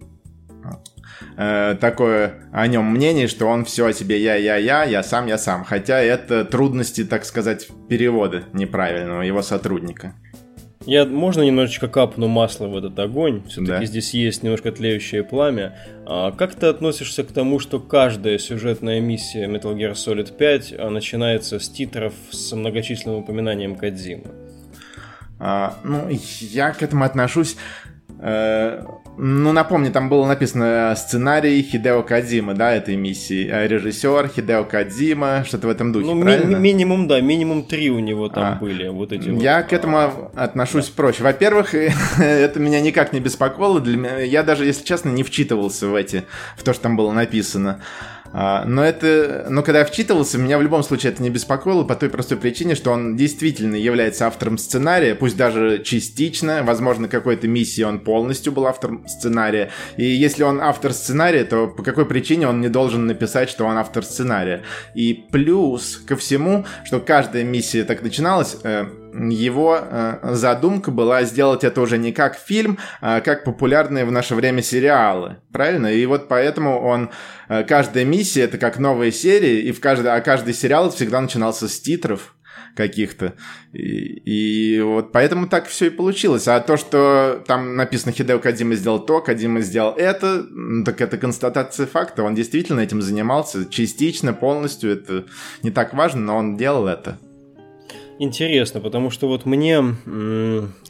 [1.35, 5.37] такое о нем мнение, что он все о себе я, я, я, я сам, я
[5.37, 5.63] сам.
[5.63, 10.15] Хотя это трудности, так сказать, перевода неправильного его сотрудника.
[10.87, 13.43] Я можно немножечко капну масла в этот огонь?
[13.49, 13.85] Все-таки да.
[13.85, 15.75] здесь есть немножко тлеющее пламя.
[16.05, 21.59] А как ты относишься к тому, что каждая сюжетная миссия Metal Gear Solid 5 начинается
[21.59, 24.46] с титров с многочисленным упоминанием Кадзимы?
[25.39, 27.57] А, ну, я к этому отношусь
[28.19, 28.83] Э,
[29.19, 33.47] ну, напомню, там было написано сценарий Хидео Кадзима, да, этой миссии.
[33.47, 36.55] Э, режиссер Хидео Кадзима, что-то в этом духе, ну, правильно?
[36.55, 38.87] Ми- минимум, да, минимум три у него там а, были.
[38.87, 40.93] Вот эти я вот, к этому а, отношусь да.
[40.95, 41.23] проще.
[41.23, 41.75] Во-первых,
[42.19, 43.79] это меня никак не беспокоило.
[43.79, 46.23] Для меня, я даже, если честно, не вчитывался в эти,
[46.55, 47.81] в то, что там было написано.
[48.39, 51.95] А, но это, но когда я вчитывался, меня в любом случае это не беспокоило по
[51.95, 57.81] той простой причине, что он действительно является автором сценария, пусть даже частично, возможно, какой-то миссии
[57.81, 59.71] он полностью был автором сценария.
[59.95, 63.75] И если он автор сценария, то по какой причине он не должен написать, что он
[63.75, 64.61] автор сценария?
[64.93, 68.85] И плюс ко всему, что каждая миссия так начиналась, э,
[69.29, 74.35] его э, задумка была сделать это уже не как фильм, а как популярные в наше
[74.35, 75.37] время сериалы.
[75.51, 75.87] Правильно?
[75.87, 77.09] И вот поэтому он...
[77.49, 81.67] Э, каждая миссия— это как новая серия, и в каждой, а каждый сериал всегда начинался
[81.67, 82.35] с титров
[82.75, 83.33] каких-то.
[83.73, 86.47] И, и вот поэтому так все и получилось.
[86.47, 90.45] А то, что там написано Хидео Кадима сделал то, Кадима сделал это,
[90.85, 92.23] так это констатация факта.
[92.23, 94.91] Он действительно этим занимался частично, полностью.
[94.91, 95.25] Это
[95.63, 97.17] не так важно, но он делал это
[98.19, 99.83] интересно, потому что вот мне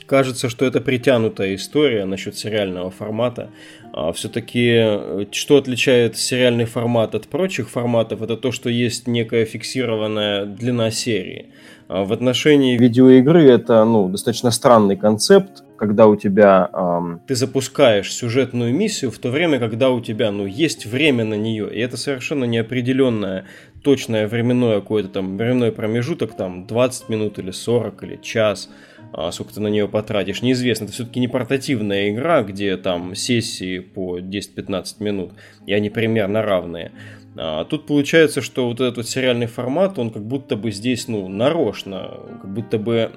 [0.06, 3.50] кажется, что это притянутая история насчет сериального формата.
[3.94, 9.46] А все-таки э, что отличает сериальный формат от прочих форматов, это то, что есть некая
[9.46, 11.48] фиксированная длина серии.
[11.88, 18.14] А в отношении видеоигры это ну, достаточно странный концепт, когда у тебя эм, ты запускаешь
[18.14, 21.74] сюжетную миссию в то время, когда у тебя ну, есть время на нее.
[21.74, 23.46] И это совершенно неопределенное
[23.84, 28.70] точное временное какой-то там временной промежуток, там 20 минут или 40 или час,
[29.14, 30.86] а, сколько ты на нее потратишь, неизвестно.
[30.86, 35.32] Это все-таки не портативная игра, где там сессии по 10-15 минут,
[35.66, 36.92] и они примерно равные.
[37.40, 41.28] А тут получается, что вот этот вот сериальный формат, он как будто бы здесь, ну,
[41.28, 43.12] нарочно, как будто бы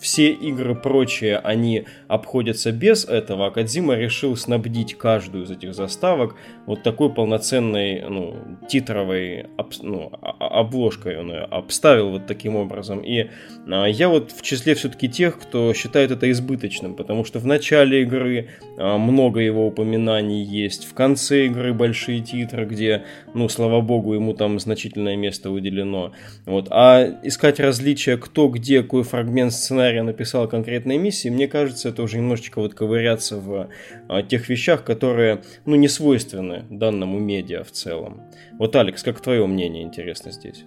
[0.00, 6.36] все игры прочие, они обходятся без этого, а Кадзима решил снабдить каждую из этих заставок
[6.66, 8.36] вот такой полноценной, ну,
[8.68, 13.00] титровой об, ну, обложкой он ее обставил вот таким образом.
[13.00, 13.28] И
[13.70, 18.02] а, я вот в числе все-таки тех, кто считает это избыточным, потому что в начале
[18.02, 24.14] игры а, много его упоминаний есть, в конце игры большие титры, где, ну, слава богу,
[24.14, 26.12] ему там значительное место уделено.
[26.46, 26.68] Вот.
[26.70, 32.18] А искать различия, кто где, какой фрагмент сценария написал конкретной миссии, мне кажется, это уже
[32.18, 33.68] немножечко вот ковыряться в
[34.08, 38.22] а, тех вещах, которые, ну, не свойственны данному медиа в целом.
[38.58, 40.64] Вот, Алекс, как твое мнение интересно здесь?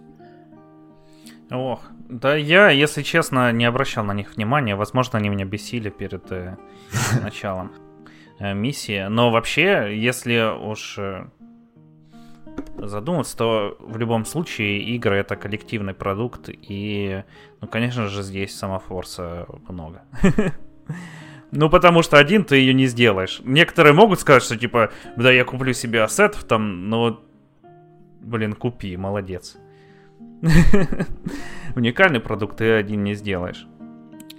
[1.52, 4.76] Ох, да я, если честно, не обращал на них внимания.
[4.76, 6.58] Возможно, они меня бесили перед э,
[7.22, 7.72] началом
[8.40, 9.08] э, миссии.
[9.08, 11.26] Но вообще, если уж э,
[12.78, 17.24] задуматься, то в любом случае игры это коллективный продукт, и,
[17.62, 20.02] ну, конечно же, здесь самофорса много.
[21.56, 23.40] Ну, потому что один ты ее не сделаешь.
[23.44, 27.22] Некоторые могут сказать, что типа, да, я куплю себе ассетов там, но,
[28.22, 29.58] блин, купи, молодец.
[31.76, 33.68] Уникальный продукт ты один не сделаешь.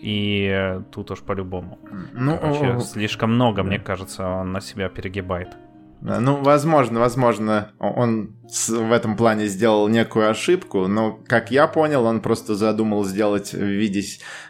[0.01, 1.79] И тут уж по-любому.
[2.13, 5.57] Ну, Короче, слишком много, мне кажется, он на себя перегибает.
[6.05, 8.35] Ну, возможно, возможно, он
[8.69, 13.63] в этом плане сделал некую ошибку, но, как я понял, он просто задумал сделать в
[13.63, 14.03] виде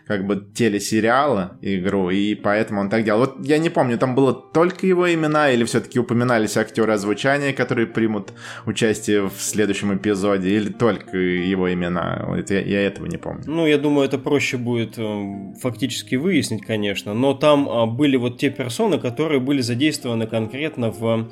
[0.07, 3.21] как бы телесериала игру, и поэтому он так делал.
[3.21, 7.87] Вот я не помню, там было только его имена или все-таки упоминались актеры озвучания, которые
[7.87, 8.33] примут
[8.67, 12.25] участие в следующем эпизоде, или только его имена?
[12.27, 13.45] Вот я, я этого не помню.
[13.47, 18.39] Ну, я думаю, это проще будет э, фактически выяснить, конечно, но там э, были вот
[18.39, 21.29] те персоны, которые были задействованы конкретно в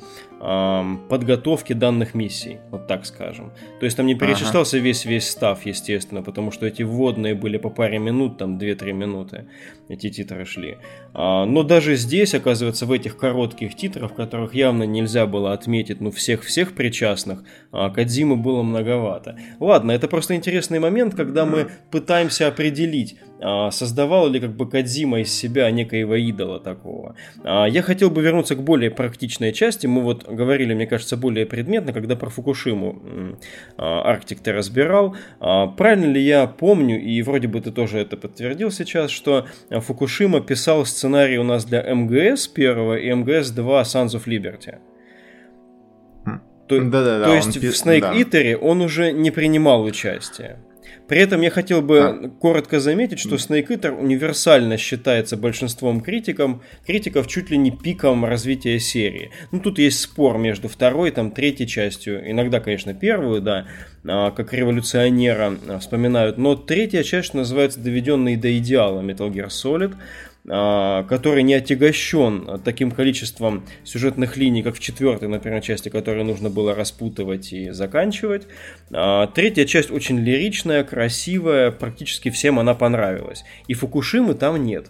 [1.09, 3.51] подготовки данных миссий, вот так скажем.
[3.79, 4.85] То есть там не перечислялся ага.
[4.85, 9.45] весь весь став, естественно, потому что эти вводные были по паре минут, там 2-3 минуты
[9.89, 10.77] эти титры шли.
[11.13, 16.11] А, но даже здесь, оказывается, в этих коротких титрах, которых явно нельзя было отметить, ну,
[16.11, 19.37] всех-всех причастных, а, Кадзимы было многовато.
[19.59, 25.19] Ладно, это просто интересный момент, когда мы пытаемся определить, а, создавал ли как бы Кадзима
[25.19, 27.15] из себя некоего идола такого.
[27.43, 29.85] Я хотел бы вернуться к более практичной части.
[29.85, 33.37] Мы вот говорили, мне кажется, более предметно, когда про Фукушиму
[33.77, 35.15] Арктик ты разбирал.
[35.39, 39.45] Правильно ли я помню, и вроде бы ты тоже это подтвердил сейчас, что
[39.81, 44.77] Фукушима писал сценарий у нас для МГС первого и МГС 2 Sons of Liberty.
[46.67, 48.13] То, да, да, да, то есть в Snake да.
[48.13, 50.59] Eater он уже не принимал участие.
[51.07, 52.29] При этом я хотел бы а.
[52.39, 58.79] коротко заметить, что Snake Eater универсально считается большинством критикам, критиков чуть ли не пиком развития
[58.79, 59.31] серии.
[59.51, 63.67] Ну, тут есть спор между второй, там, третьей частью, иногда, конечно, первую, да,
[64.05, 69.95] а, как революционера а, вспоминают, но третья часть называется «Доведенный до идеала Metal Gear Solid»,
[70.45, 76.75] который не отягощен таким количеством сюжетных линий, как в четвертой, например, части, которые нужно было
[76.75, 78.47] распутывать и заканчивать.
[78.91, 83.45] А, третья часть очень лиричная, красивая, практически всем она понравилась.
[83.67, 84.87] И Фукушимы там нет.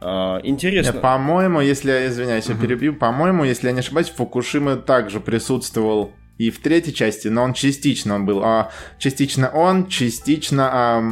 [0.00, 0.92] А, интересно.
[0.92, 6.12] Нет, по-моему, если я извиняюсь, я перебью, по-моему, если я не ошибаюсь, Фукушима также присутствовал
[6.38, 8.42] и в третьей части, но он частично он был.
[8.44, 11.02] А, частично он, частично, а,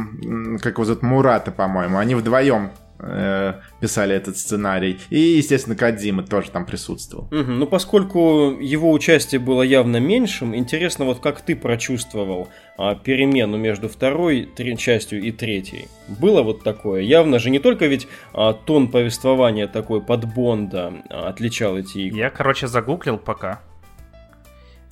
[0.61, 1.97] как его зовут, Мурата, по-моему.
[1.97, 4.99] Они вдвоем писали этот сценарий.
[5.09, 7.25] И, естественно, Кадзима тоже там присутствовал.
[7.25, 7.51] Угу.
[7.51, 13.89] Ну, поскольку его участие было явно меньшим, интересно, вот как ты прочувствовал а, перемену между
[13.89, 15.87] второй три, частью и третьей?
[16.07, 17.01] Было вот такое?
[17.01, 22.19] Явно же не только ведь а, тон повествования такой под Бонда а, отличал эти игры.
[22.19, 23.61] Я, короче, загуглил пока.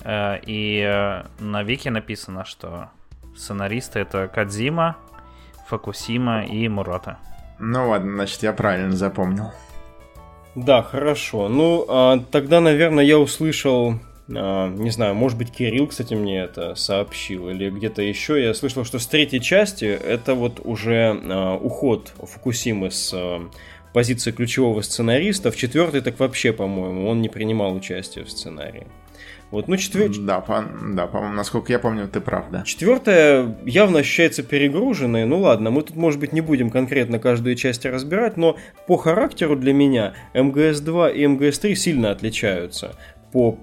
[0.02, 2.90] Э, и э, на Вики написано, что
[3.36, 4.96] сценаристы это Кадзима,
[5.68, 7.18] Факусима и Мурата.
[7.58, 9.52] Ну ладно, значит, я правильно запомнил.
[10.54, 11.48] Да, хорошо.
[11.48, 13.94] Ну, а, тогда, наверное, я услышал,
[14.32, 18.42] а, не знаю, может быть, Кирилл, кстати, мне это сообщил, или где-то еще.
[18.42, 23.48] Я слышал, что с третьей части это вот уже а, уход Фукусимы с а,
[23.92, 25.50] позиции ключевого сценариста.
[25.50, 28.86] В четвертой так вообще, по-моему, он не принимал участие в сценарии.
[29.54, 30.10] Вот, ну, четвер...
[30.18, 30.64] Да, по...
[30.94, 32.64] да, по-моему, насколько я помню, ты прав, да.
[32.64, 35.26] Четвертая явно ощущается перегруженной.
[35.26, 38.56] Ну ладно, мы тут, может быть, не будем конкретно каждую часть разбирать, но
[38.88, 42.96] по характеру для меня МГС-2 и МГС-3 сильно отличаются
[43.30, 43.58] по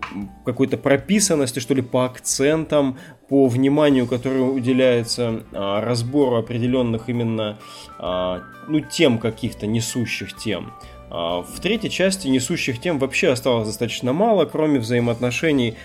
[0.45, 7.57] какой-то прописанности, что ли, по акцентам, по вниманию, которое уделяется а, разбору определенных именно
[7.99, 10.71] а, ну, тем каких-то несущих тем.
[11.11, 15.75] А, в третьей части несущих тем вообще осталось достаточно мало, кроме взаимоотношений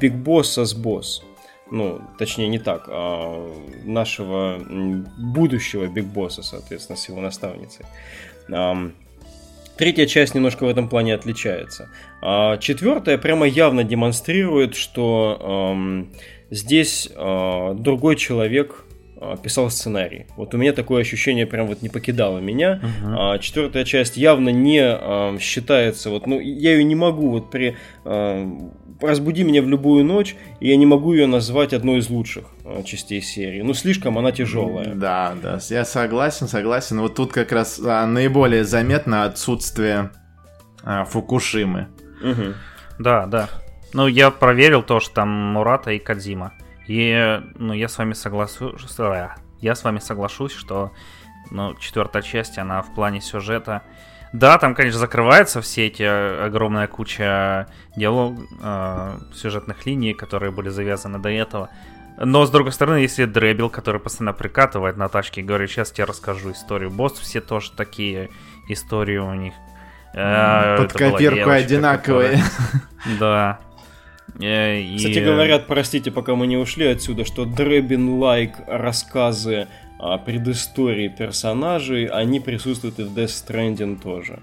[0.00, 1.22] Биг Босса с Босс.
[1.70, 3.52] Ну, точнее, не так, а
[3.84, 4.58] нашего
[5.16, 7.86] будущего Биг Босса, соответственно, с его наставницей.
[9.76, 11.90] Третья часть немножко в этом плане отличается.
[12.22, 16.12] А четвертая прямо явно демонстрирует, что эм,
[16.50, 18.85] здесь э, другой человек а,
[19.42, 20.26] писал сценарий.
[20.36, 22.80] Вот у меня такое ощущение прям вот не покидало меня.
[22.82, 23.38] Uh-huh.
[23.38, 27.76] четвертая часть явно не а, считается, вот, ну, я ее не могу вот при...
[28.04, 32.44] разбуди меня в любую ночь, и я не могу ее назвать одной из лучших
[32.84, 33.62] частей серии.
[33.62, 34.94] Ну, слишком она тяжелая.
[34.94, 37.00] Да, да, я согласен, согласен.
[37.00, 40.10] Вот тут как раз наиболее заметно отсутствие
[41.06, 41.88] Фукушимы.
[42.22, 42.54] Угу.
[42.98, 43.48] Да, да.
[43.92, 46.52] Ну, я проверил то, что там Мурата и Кадзима.
[46.86, 48.80] И, ну, я с вами соглашусь,
[49.60, 50.92] я с вами соглашусь, что,
[51.50, 53.82] ну, четвертая часть, она в плане сюжета,
[54.32, 60.68] да, там, конечно, закрываются все эти э, огромная куча диалог, э, сюжетных линий, которые были
[60.68, 61.70] завязаны до этого.
[62.18, 66.04] Но, с другой стороны, если Дребил, который постоянно прикатывает на тачке и говорит, сейчас тебе
[66.04, 66.90] расскажу историю.
[66.90, 68.30] Босс, все тоже такие
[68.68, 69.54] истории у них.
[70.14, 72.42] Э, Под копирку одинаковые.
[73.20, 73.60] Да.
[74.40, 74.96] Э, и...
[74.96, 79.68] Кстати, говорят, простите, пока мы не ушли отсюда, что Дребин-лайк рассказы
[79.98, 84.40] о предыстории персонажей, они присутствуют и в Death Stranding тоже.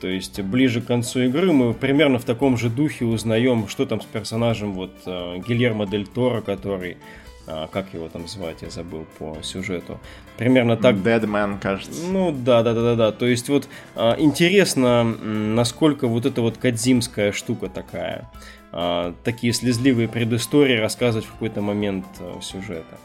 [0.00, 4.00] То есть ближе к концу игры мы примерно в таком же духе узнаем, что там
[4.00, 6.98] с персонажем вот э, Гильермо Дель Торо, который
[7.46, 10.00] а, как его там звать, я забыл по сюжету.
[10.38, 10.96] Примерно так.
[10.96, 12.02] Deadman, кажется.
[12.06, 13.12] Ну да, да, да, да, да.
[13.12, 18.30] То есть вот а, интересно, насколько вот эта вот кадзимская штука такая.
[18.76, 22.96] А, такие слезливые предыстории рассказывать в какой-то момент а, сюжета.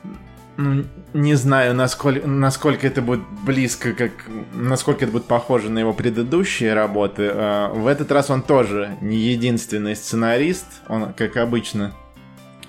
[0.57, 4.11] Ну, не знаю, насколько, насколько это будет близко, как,
[4.53, 7.30] насколько это будет похоже на его предыдущие работы.
[7.32, 11.93] А, в этот раз он тоже не единственный сценарист, он, как обычно,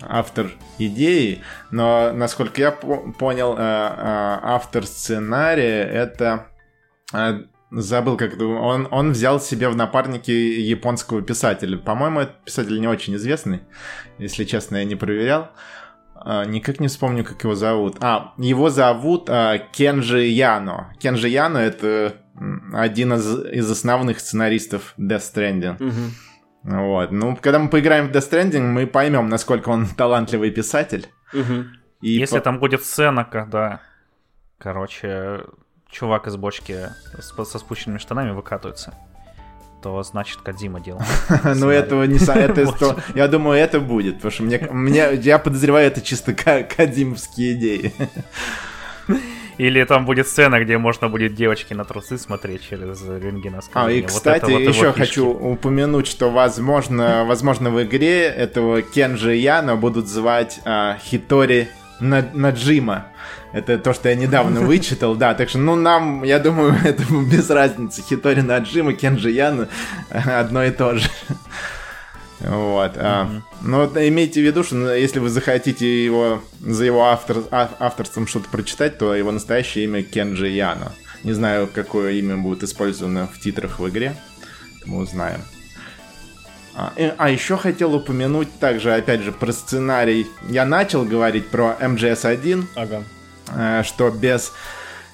[0.03, 1.41] автор идеи,
[1.71, 6.49] но, насколько я по- понял, э, э, автор сценария это...
[7.71, 8.45] Забыл, как это...
[8.47, 11.77] Он, он взял себе в напарники японского писателя.
[11.79, 13.61] По-моему, этот писатель не очень известный,
[14.19, 15.51] если честно, я не проверял.
[16.47, 17.97] Никак не вспомню, как его зовут.
[18.01, 19.31] А, его зовут
[19.73, 20.93] Кенджи Яно.
[20.99, 22.17] Кенджи Яно— это
[22.73, 25.83] один из, из основных сценаристов Death Stranding.
[25.83, 26.75] Угу.
[26.77, 27.11] Вот.
[27.11, 31.07] Ну, когда мы поиграем в Death Stranding, мы поймем, насколько он талантливый писатель.
[31.33, 31.65] Угу.
[32.03, 32.45] И Если по...
[32.45, 33.81] там будет сцена, когда,
[34.59, 35.45] короче,
[35.91, 38.95] чувак из бочки со спущенными штанами выкатывается,
[39.83, 41.03] то значит Кадима делал.
[41.45, 46.01] Ну, этого не это Я думаю, это будет, потому что мне, мне, я подозреваю, это
[46.01, 47.93] чисто кадимовские идеи.
[49.59, 53.77] Или там будет сцена, где можно будет девочки на трусы смотреть через рентгеноскоп.
[53.77, 59.77] А, и, кстати, вот еще хочу упомянуть, что, возможно, возможно, в игре этого Кенджи Яна
[59.77, 61.69] будут звать а, Хитори
[62.01, 63.07] Наджима.
[63.53, 65.35] Это то, что я недавно вычитал, да.
[65.35, 68.03] Так что, ну, нам, я думаю, это без разницы.
[68.03, 69.69] Хитори Наджима, Кенджи Яна
[70.11, 71.09] одно и то же.
[72.41, 72.97] Вот.
[72.97, 73.01] Mm-hmm.
[73.03, 77.39] А, но вот имейте в виду, что ну, если вы захотите его за его автор,
[77.51, 80.93] а, авторством что-то прочитать, то его настоящее имя Кенджи Яно.
[81.23, 84.17] Не знаю, какое имя будет использовано в титрах в игре.
[84.87, 85.41] Мы узнаем.
[86.81, 90.27] А, а еще хотел упомянуть также, опять же, про сценарий.
[90.49, 92.65] Я начал говорить про MGS1.
[92.75, 93.03] Ага.
[93.55, 94.53] Э, что без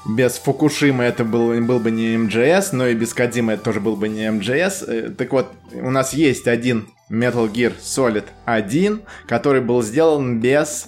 [0.09, 3.97] без Фукушимы это был, был бы не MGS, но и без Кадимы это тоже был
[3.97, 4.85] бы не MGS.
[4.87, 10.87] Э, так вот, у нас есть один Metal Gear Solid 1, который был сделан без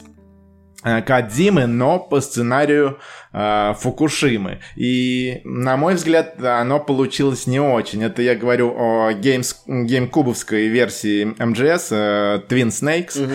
[1.06, 2.98] Кадзимы, но по сценарию
[3.32, 4.60] э, Фукушимы.
[4.76, 8.02] И, на мой взгляд, оно получилось не очень.
[8.02, 13.22] Это я говорю о геймс, геймкубовской версии MGS э, Twin Snakes.
[13.22, 13.34] Угу.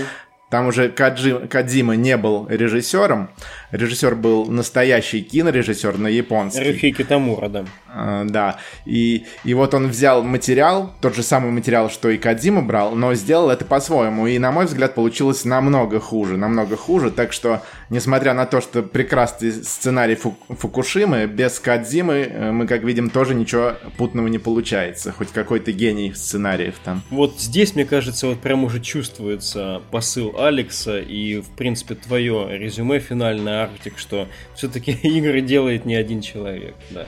[0.54, 3.32] Там уже Каджи, Кадзима не был режиссером.
[3.74, 6.64] Режиссер был настоящий кинорежиссер на японский.
[6.64, 7.66] Рюхики Тамура, да.
[7.90, 8.60] А, да.
[8.86, 13.16] И, и вот он взял материал, тот же самый материал, что и Кадзима брал, но
[13.16, 14.28] сделал это по-своему.
[14.28, 16.38] И, на мой взгляд, получилось намного хуже.
[16.38, 17.10] Намного хуже.
[17.10, 22.84] Так что, несмотря на то, что прекрасный сценарий Фу Фукушимы, без Кадзимы э, мы, как
[22.84, 25.12] видим, тоже ничего путного не получается.
[25.12, 27.02] Хоть какой-то гений сценариев там.
[27.10, 33.00] Вот здесь, мне кажется, вот прям уже чувствуется посыл Алекса и, в принципе, твое резюме
[33.00, 37.06] финальное, Арктик, что все-таки игры делает не один человек, да.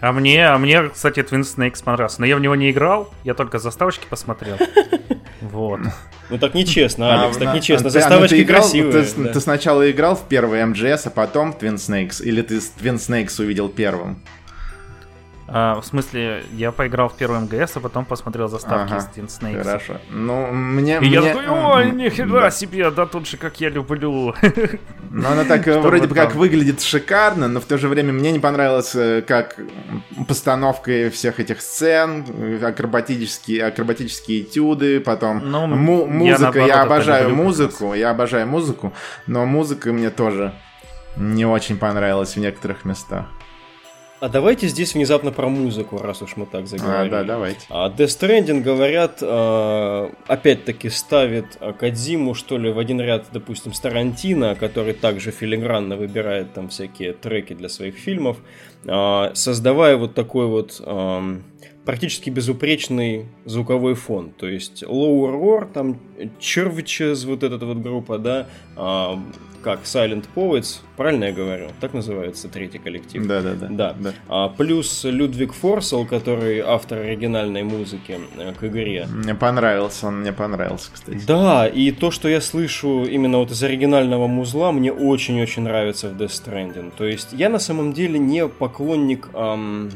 [0.00, 2.20] А мне, а мне, кстати, Twin Snakes понравился.
[2.20, 4.56] Но я в него не играл, я только заставочки посмотрел.
[5.42, 5.80] Вот.
[6.30, 7.88] Ну так нечестно, Алекс, а, так нечестно.
[7.88, 9.04] А, Заставочки играл, красивые.
[9.04, 9.32] Ты, да.
[9.32, 12.22] ты сначала играл в первый MGS, а потом Twin Snakes?
[12.22, 14.22] Или ты Twin Snakes увидел первым?
[15.48, 19.26] А, в смысле, я поиграл в первый МГС, а потом посмотрел заставки ага, из Teen
[19.28, 19.62] Snakes.
[19.62, 19.94] Хорошо.
[20.10, 20.96] Ну, мне...
[20.96, 21.10] И мне...
[21.10, 22.50] я такой, ой, нихера да.
[22.50, 24.34] себе, да тут же, как я люблю.
[25.10, 28.40] Ну, она так вроде бы как выглядит шикарно, но в то же время мне не
[28.40, 29.60] понравилось, э, как
[30.26, 32.24] постановка всех этих сцен,
[32.62, 36.58] акробатические, акробатические этюды, потом ну, му- музыка.
[36.58, 38.92] Я, я обожаю музыку, я обожаю музыку,
[39.28, 40.52] но музыка мне тоже
[41.16, 43.26] не очень понравилась в некоторых местах.
[44.18, 47.14] А давайте здесь внезапно про музыку, раз уж мы так заговорили.
[47.14, 47.60] А, да, давайте.
[47.68, 53.80] А Death Stranding, говорят, а, опять-таки ставит Кадзиму, что ли, в один ряд, допустим, с
[53.80, 58.38] Тарантино, который также филигранно выбирает там всякие треки для своих фильмов,
[58.86, 60.80] а, создавая вот такой вот
[61.84, 64.30] практически безупречный звуковой фон.
[64.30, 66.00] То есть Lower Roar, там
[66.40, 68.48] Churches, вот эта вот группа, да,
[69.66, 71.70] как Silent Poets, правильно я говорю?
[71.80, 73.26] Так называется третий коллектив.
[73.26, 73.66] Да, да, да.
[73.68, 73.96] да.
[73.98, 74.12] да.
[74.28, 79.08] А, плюс Людвиг Форсел, который автор оригинальной музыки э, к игре.
[79.10, 81.20] Мне понравился, он мне понравился, кстати.
[81.26, 86.12] Да, и то, что я слышу именно вот из оригинального музла, мне очень-очень нравится в
[86.12, 86.92] Death Stranding.
[86.96, 89.30] То есть я на самом деле не поклонник...
[89.34, 89.90] Эм,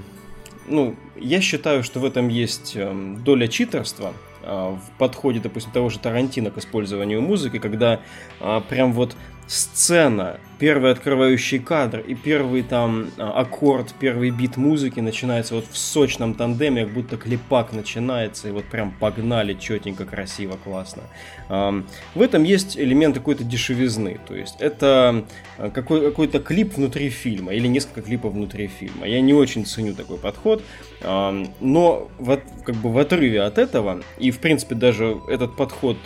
[0.66, 5.90] ну, я считаю, что в этом есть эм, доля читерства, а, в подходе, допустим, того
[5.90, 8.00] же Тарантино к использованию музыки, когда
[8.40, 9.14] а, прям вот
[9.50, 15.76] сцена, первый открывающий кадр и первый там а, аккорд, первый бит музыки начинается вот в
[15.76, 21.02] сочном тандеме, как будто клипак начинается, и вот прям погнали четенько, красиво, классно.
[21.48, 25.24] В этом есть элемент какой-то дешевизны, то есть это
[25.58, 29.06] а, какой- какой-то клип внутри фильма или несколько клипов внутри фильма.
[29.06, 30.62] Я не очень ценю такой подход,
[31.02, 35.96] но в, как бы в отрыве от этого, и в принципе даже этот подход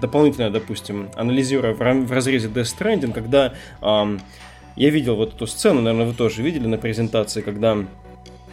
[0.00, 6.14] дополнительно, допустим, анализируя в разрезе Death Stranding, когда я видел вот эту сцену, наверное, вы
[6.14, 7.76] тоже видели на презентации, когда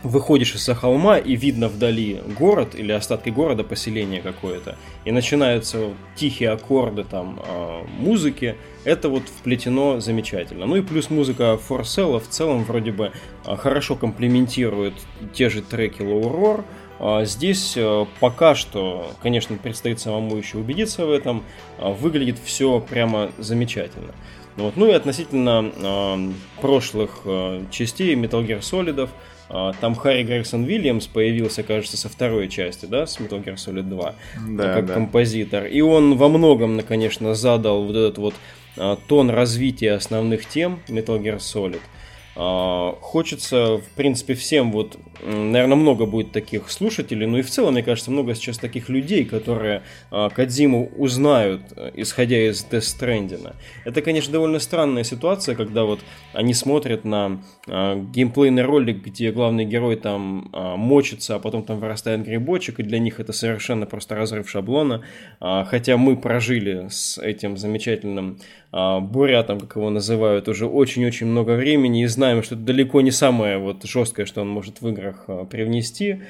[0.04, 6.52] выходишь из-за холма и видно вдали город или остатки города, поселение какое-то, и начинаются тихие
[6.52, 10.66] аккорды там э, музыки, это вот вплетено замечательно.
[10.66, 13.12] Ну и плюс музыка Форсела в целом вроде бы
[13.46, 14.94] э, хорошо комплементирует
[15.34, 16.64] те же треки Roar,
[17.00, 17.78] а здесь
[18.20, 21.44] пока что, конечно, предстоит самому еще убедиться в этом,
[21.80, 24.14] выглядит все прямо замечательно.
[24.58, 24.76] Вот.
[24.76, 29.10] Ну и относительно э, прошлых э, частей Metal Gear Solid,
[29.50, 33.84] э, там Харри Грегсон Вильямс появился, кажется, со второй части, да, с Metal Gear Solid
[33.84, 34.16] 2,
[34.50, 34.94] да, как да.
[34.96, 35.66] композитор.
[35.66, 38.34] И он во многом, конечно, задал вот этот вот
[38.78, 41.80] э, тон развития основных тем Metal Gear Solid.
[41.80, 41.97] А,
[42.38, 47.82] хочется, в принципе, всем вот, наверное, много будет таких слушателей, но и в целом, мне
[47.82, 49.82] кажется, много сейчас таких людей, которые
[50.12, 53.56] а, Кадзиму узнают, э, исходя из Stranding.
[53.86, 56.00] Это, конечно, довольно странная ситуация, когда вот
[56.34, 62.24] они смотрят на а, геймплейный ролик, где главный герой там мочится, а потом там вырастает
[62.24, 65.04] грибочек, и для них это совершенно просто разрыв шаблона,
[65.40, 68.38] хотя мы прожили с этим замечательным
[68.80, 73.10] а, бурятом, как его называют, уже очень-очень много времени и знаем, что это далеко не
[73.10, 76.22] самое вот жесткое, что он может в играх а, привнести.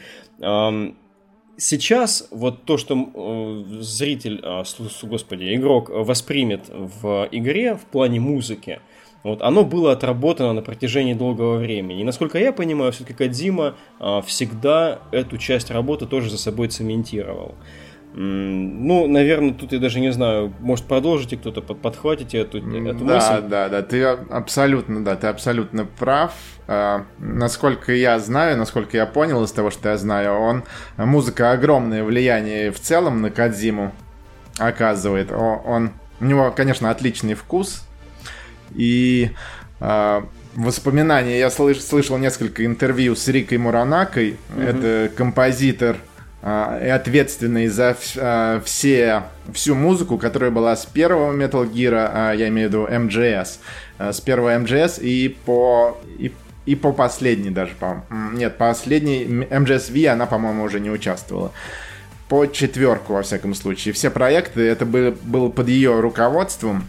[1.60, 4.64] Сейчас вот то, что э, зритель, а,
[5.04, 8.80] господи, игрок воспримет в игре в плане музыки,
[9.24, 12.00] вот, оно было отработано на протяжении долгого времени.
[12.00, 13.76] И насколько я понимаю, все-таки Кадзима
[14.26, 17.56] всегда эту часть работы тоже за собой цементировал.
[18.20, 23.48] Ну, наверное, тут я даже не знаю, может продолжите кто-то, подхватите эту, эту да, мысль?
[23.48, 26.34] Да, да, ты абсолютно, да, ты абсолютно прав.
[26.68, 30.64] А, насколько я знаю, насколько я понял из того, что я знаю, он
[30.98, 33.94] музыка огромное влияние в целом на Кадзиму
[34.58, 35.32] оказывает.
[35.32, 37.86] Он, у него, конечно, отличный вкус
[38.74, 39.30] и
[39.80, 41.38] а, воспоминания.
[41.38, 44.38] Я слыш, слышал несколько интервью с Рикой Муранакой.
[44.56, 44.64] Mm-hmm.
[44.64, 45.98] Это композитор
[46.44, 49.24] и ответственный за а, все,
[49.54, 53.58] всю музыку, которая была с первого Metal Gear, а, я имею в виду MGS,
[54.00, 56.32] с первого MGS и по, и,
[56.66, 61.52] и по последней даже, по Нет, последней MGS V она, по-моему, уже не участвовала.
[62.30, 63.94] По четверку, во всяком случае.
[63.94, 66.86] Все проекты, это было, было под ее руководством.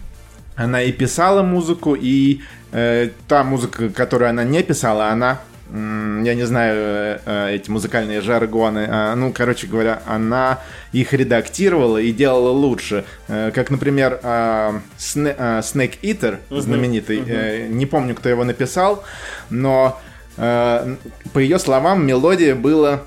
[0.57, 2.43] Она и писала музыку, и
[2.73, 5.41] э, та музыка, которую она не писала, она
[5.71, 10.61] я не знаю э, э, эти музыкальные жаргоны, а, ну, короче говоря, она
[10.93, 13.05] их редактировала и делала лучше.
[13.29, 17.69] Э, как, например, а, Snake Eater, знаменитый, uh-huh.
[17.69, 19.05] не помню, кто его написал,
[19.51, 20.01] но
[20.37, 23.01] по ее словам, мелодия была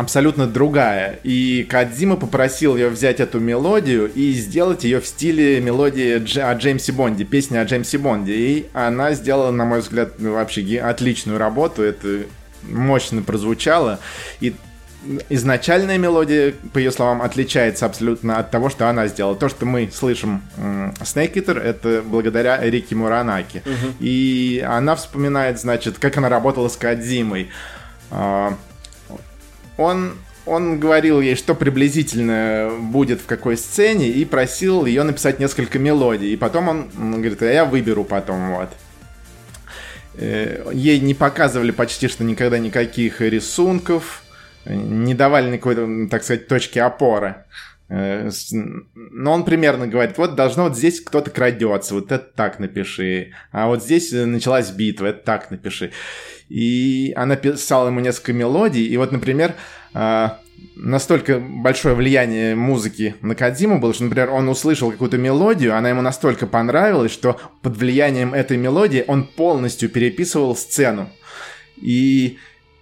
[0.00, 1.20] абсолютно другая.
[1.22, 6.54] И Кадзима попросил ее взять эту мелодию и сделать ее в стиле мелодии Дж- о
[6.54, 8.34] Джеймсе Бонде, песни о Джеймсе Бонде.
[8.34, 11.82] И она сделала, на мой взгляд, вообще отличную работу.
[11.82, 12.22] Это
[12.62, 14.00] мощно прозвучало.
[14.40, 14.54] И
[15.28, 19.36] изначальная мелодия, по ее словам, отличается абсолютно от того, что она сделала.
[19.36, 23.62] То, что мы слышим Snake Eater, это благодаря Рике Муранаки.
[23.66, 23.94] Угу.
[24.00, 27.50] И она вспоминает, значит, как она работала с Кадзимой.
[29.80, 30.12] Он
[30.46, 36.32] он говорил ей, что приблизительно будет в какой сцене, и просил ее написать несколько мелодий.
[36.32, 38.70] И потом он, он говорит, а я выберу потом, вот.
[40.14, 44.22] Э, ей не показывали почти что никогда никаких рисунков,
[44.64, 47.44] не давали никакой, так сказать, точки опоры.
[47.88, 48.30] Э,
[48.94, 53.32] но он примерно говорит, вот должно вот здесь кто-то крадется, вот это так напиши.
[53.52, 55.92] А вот здесь началась битва, это так напиши.
[56.50, 58.84] И она писала ему несколько мелодий.
[58.84, 59.54] И вот, например,
[59.94, 60.40] а,
[60.74, 66.02] настолько большое влияние музыки на Кадзиму было, что, например, он услышал какую-то мелодию, она ему
[66.02, 71.08] настолько понравилась, что под влиянием этой мелодии он полностью переписывал сцену.
[71.76, 72.38] И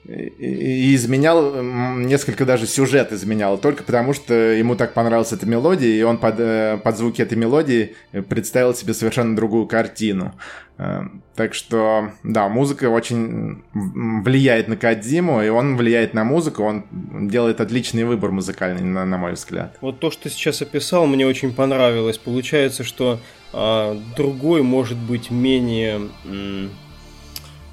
[0.09, 6.03] и изменял, несколько даже сюжет изменял, только потому что ему так понравилась эта мелодия, и
[6.03, 7.95] он под, э, под звуки этой мелодии
[8.29, 10.33] представил себе совершенно другую картину.
[10.79, 11.03] Э,
[11.35, 16.85] так что, да, музыка очень влияет на Кадзиму, и он влияет на музыку, он
[17.29, 19.77] делает отличный выбор музыкальный, на, на мой взгляд.
[19.83, 22.17] Вот то, что ты сейчас описал, мне очень понравилось.
[22.17, 23.21] Получается, что
[23.53, 26.01] а другой может быть менее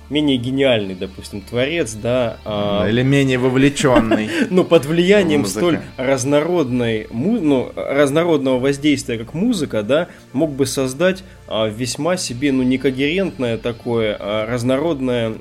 [0.09, 2.37] менее гениальный, допустим, творец, да.
[2.45, 2.87] А...
[2.87, 4.29] Или менее вовлеченный.
[4.49, 11.67] Ну, под влиянием столь разнородной, ну, разнородного воздействия, как музыка, да, мог бы создать а,
[11.67, 15.33] весьма себе, ну, некогерентное такое, а, разнородное,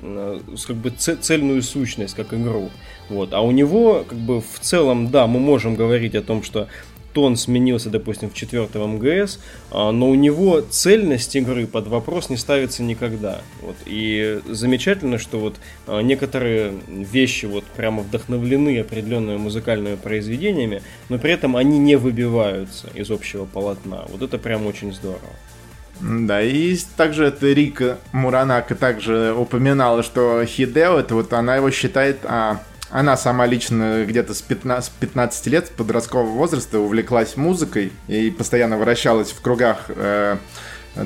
[0.67, 2.71] как бы цельную сущность, как игру.
[3.09, 3.33] Вот.
[3.33, 6.69] А у него, как бы, в целом, да, мы можем говорить о том, что
[7.15, 9.39] тон сменился, допустим, в четвертом МГС,
[9.71, 13.41] а, но у него цельность игры под вопрос не ставится никогда.
[13.63, 13.77] Вот.
[13.87, 15.55] И замечательно, что вот
[15.87, 22.89] а, некоторые вещи вот прямо вдохновлены определенными музыкальными произведениями, но при этом они не выбиваются
[22.95, 24.05] из общего полотна.
[24.09, 25.21] Вот это прям очень здорово.
[26.01, 32.19] Да, и также это Рика Муранака также упоминала, что Хидео, это вот она его считает
[32.25, 32.61] а,
[32.95, 39.33] она сама лично где-то с 15, 15 лет, подросткового возраста, увлеклась музыкой и постоянно вращалась
[39.33, 40.37] в кругах э,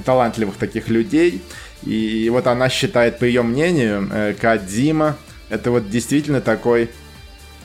[0.05, 1.43] талантливых таких людей.
[1.85, 5.17] И вот она считает, по ее мнению, э, Кадзима
[5.49, 6.91] это вот действительно такой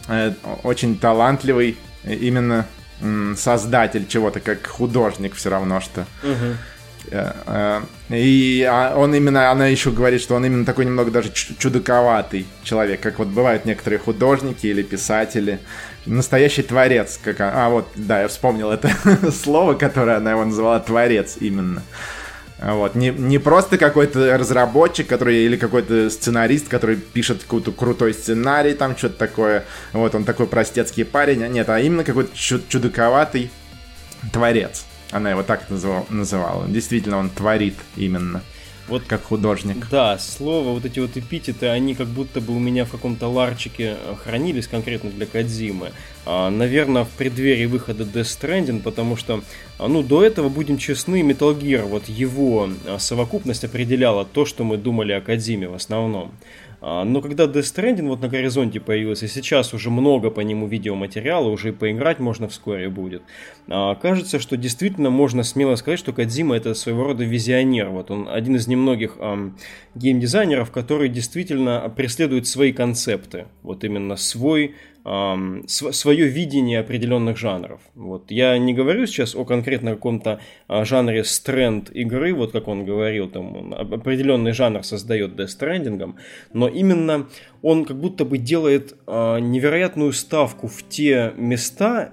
[0.07, 0.31] э,
[0.63, 2.65] очень талантливый именно
[3.01, 6.07] э, создатель чего-то, как художник все равно что.
[6.23, 6.55] Угу.
[7.11, 11.31] Э, э, и а, он именно, она еще говорит, что он именно такой немного даже
[11.31, 15.59] чудаковатый человек, как вот бывают некоторые художники или писатели.
[16.05, 18.91] Настоящий творец, как а вот, да, я вспомнил это
[19.31, 21.81] слово, которое она его называла творец именно.
[22.63, 22.95] Вот.
[22.95, 28.95] Не, не просто какой-то разработчик, который или какой-то сценарист, который пишет какой-то крутой сценарий, там
[28.95, 29.65] что-то такое.
[29.91, 31.43] Вот он такой простецкий парень.
[31.43, 33.51] А нет, а именно какой-то чудаковатый
[34.31, 34.85] творец.
[35.13, 36.67] Она его так называла.
[36.67, 38.41] Действительно, он творит именно.
[38.89, 39.87] Вот как художник.
[39.89, 43.95] Да, слово, вот эти вот эпитеты, они как будто бы у меня в каком-то ларчике
[43.97, 45.93] э, хранились конкретно для Кадзимы.
[46.25, 49.41] А, наверное, в преддверии выхода Death Stranding, потому что,
[49.79, 54.65] а, ну, до этого, будем честны, Metal Gear, вот его а, совокупность определяла то, что
[54.65, 56.33] мы думали о Кадзиме в основном.
[56.85, 61.47] А, но когда Death Stranding вот на горизонте появился, сейчас уже много по нему видеоматериала,
[61.47, 63.23] уже и поиграть можно вскоре будет,
[63.69, 67.87] а, кажется, что действительно можно смело сказать, что Кадзима это своего рода визионер.
[67.87, 69.57] Вот он один из немногих эм,
[69.95, 73.45] геймдизайнеров, который действительно преследует свои концепты.
[73.61, 74.75] Вот именно свой
[75.05, 77.81] эм, свое видение определенных жанров.
[77.95, 78.31] Вот.
[78.31, 83.29] Я не говорю сейчас о конкретно каком-то э, жанре стренд игры, вот как он говорил,
[83.29, 86.15] там, он определенный жанр создает Death Stranding,
[86.53, 87.27] но именно
[87.61, 92.09] он как будто бы делает э, невероятную ставку в те места,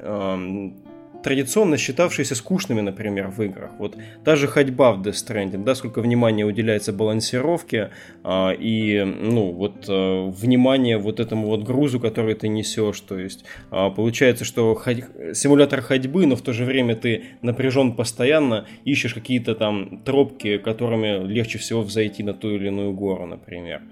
[1.23, 3.71] традиционно считавшиеся скучными, например, в играх.
[3.79, 7.91] Вот даже ходьба в Death Stranding, да, сколько внимания уделяется балансировке
[8.23, 13.01] а, и, ну, вот а, внимание вот этому вот грузу, который ты несешь.
[13.01, 15.05] То есть а, получается, что ходь...
[15.35, 21.27] симулятор ходьбы, но в то же время ты напряжен постоянно, ищешь какие-то там тропки, которыми
[21.27, 23.83] легче всего взойти на ту или иную гору, например.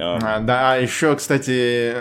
[0.00, 1.92] А, да, еще, кстати,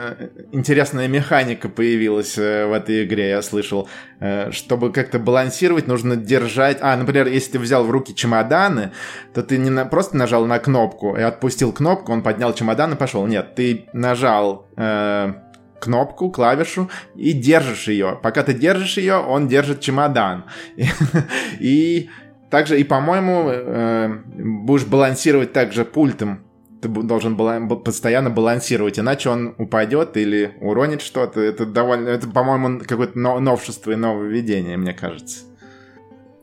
[0.52, 3.90] интересная механика появилась э, в этой игре, я слышал.
[4.20, 6.78] Э, чтобы как-то балансировать, нужно держать...
[6.82, 8.92] А, например, если ты взял в руки чемоданы,
[9.34, 9.86] то ты не на...
[9.86, 13.26] просто нажал на кнопку и отпустил кнопку, он поднял чемодан и пошел.
[13.26, 14.68] Нет, ты нажал...
[14.78, 15.34] Э
[15.80, 18.20] кнопку, клавишу и держишь ее.
[18.24, 20.46] Пока ты держишь ее, он держит чемодан.
[21.60, 22.10] И
[22.50, 26.47] также, и, по-моему, э, будешь балансировать также пультом
[26.88, 31.42] ты должен бала- постоянно балансировать, иначе он упадет или уронит что-то.
[31.42, 35.46] Это довольно, это, по-моему, какое-то новшество и нововведение, мне кажется.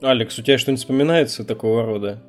[0.00, 2.22] Алекс, у тебя что-нибудь вспоминается такого рода?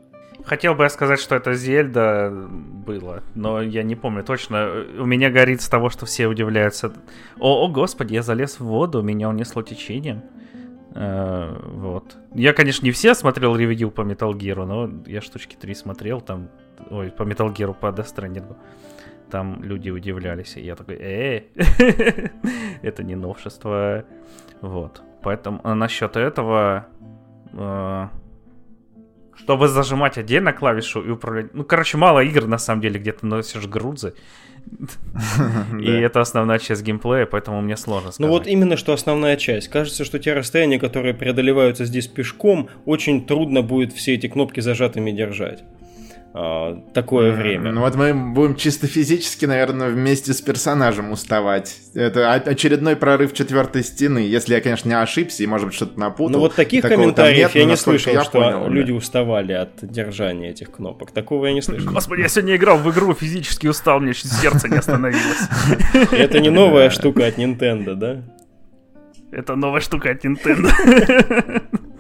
[0.46, 4.86] Хотел бы я сказать, что это Зельда было, но я не помню точно.
[5.00, 6.94] У меня горит с того, что все удивляются.
[7.40, 10.22] О, о господи, я залез в воду, меня унесло течением.
[10.94, 12.16] Э, вот.
[12.34, 16.50] Я, конечно, не все смотрел ревью по Metal Gear, но я штучки 3 смотрел, там
[16.90, 18.56] ой, по Metal Gear, по Death Stranding.
[19.30, 21.44] Там люди удивлялись, и я такой, э,
[22.82, 24.06] это не новшество.
[24.62, 25.02] Вот.
[25.24, 26.86] Поэтому а насчет этого,
[27.54, 28.08] э,
[29.36, 31.54] чтобы зажимать отдельно клавишу и управлять...
[31.54, 34.14] Ну, короче, мало игр, на самом деле, где ты носишь грузы.
[35.80, 38.20] И это основная часть геймплея, поэтому мне сложно сказать.
[38.20, 39.68] Ну вот именно что основная часть.
[39.68, 45.12] Кажется, что те расстояния, которые преодолеваются здесь пешком, очень трудно будет все эти кнопки зажатыми
[45.12, 45.64] держать.
[46.38, 47.72] А, такое время.
[47.72, 51.78] Ну вот мы будем чисто физически, наверное, вместе с персонажем уставать.
[51.94, 56.34] Это очередной прорыв четвертой стены, если я, конечно, не ошибся и, может быть, что-то напутал.
[56.34, 58.98] Ну вот таких комментариев нет, я не слышал, я что понял, люди да.
[58.98, 61.12] уставали от держания этих кнопок.
[61.12, 61.94] Такого я не слышал.
[61.94, 65.48] Господи, я сегодня играл в игру, физически устал, мне чуть сердце не остановилось.
[66.12, 68.22] Это не новая штука от Nintendo, да?
[69.32, 70.70] Это новая штука от Nintendo.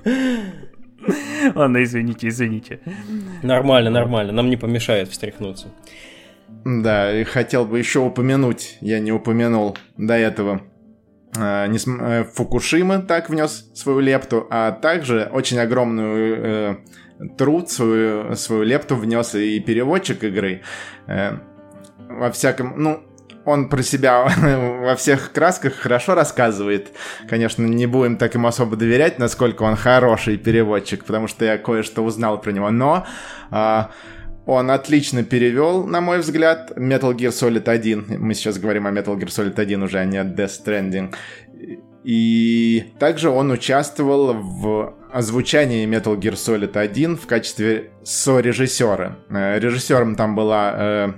[1.56, 2.80] Ладно, извините, извините.
[3.44, 5.68] Нормально, нормально, нам не помешает встряхнуться.
[6.66, 10.62] Да, и хотел бы еще упомянуть, я не упомянул до этого,
[11.38, 16.76] э, не см- э, Фукушима так внес свою лепту, а также очень огромную э,
[17.38, 20.62] труд, свою, свою лепту внес и переводчик игры.
[21.08, 21.38] Э,
[22.10, 23.04] во всяком, ну,
[23.46, 24.24] он про себя
[24.82, 26.92] во всех красках хорошо рассказывает.
[27.30, 32.04] Конечно, не будем так ему особо доверять, насколько он хороший переводчик, потому что я кое-что
[32.04, 32.72] узнал про него.
[32.72, 33.06] Но
[33.52, 33.92] а,
[34.46, 38.18] он отлично перевел, на мой взгляд, Metal Gear Solid 1.
[38.20, 41.14] Мы сейчас говорим о Metal Gear Solid 1 уже, а не о Death Stranding.
[42.04, 49.18] И также он участвовал в озвучании Metal Gear Solid 1 в качестве сорежиссера.
[49.30, 51.14] Э, режиссером там была э,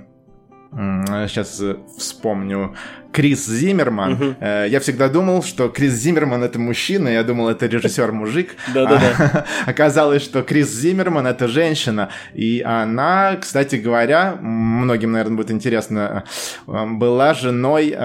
[0.70, 2.74] сейчас э, вспомню,
[3.12, 4.12] Крис Зиммерман.
[4.12, 4.34] Угу.
[4.40, 8.50] Я всегда думал, что Крис Зиммерман это мужчина, я думал, это режиссер-мужик.
[8.74, 9.46] Да-да-да.
[9.66, 12.10] Оказалось, что Крис Зиммерман это женщина.
[12.34, 16.24] И она, кстати говоря, многим, наверное, будет интересно,
[16.66, 17.96] э, была женой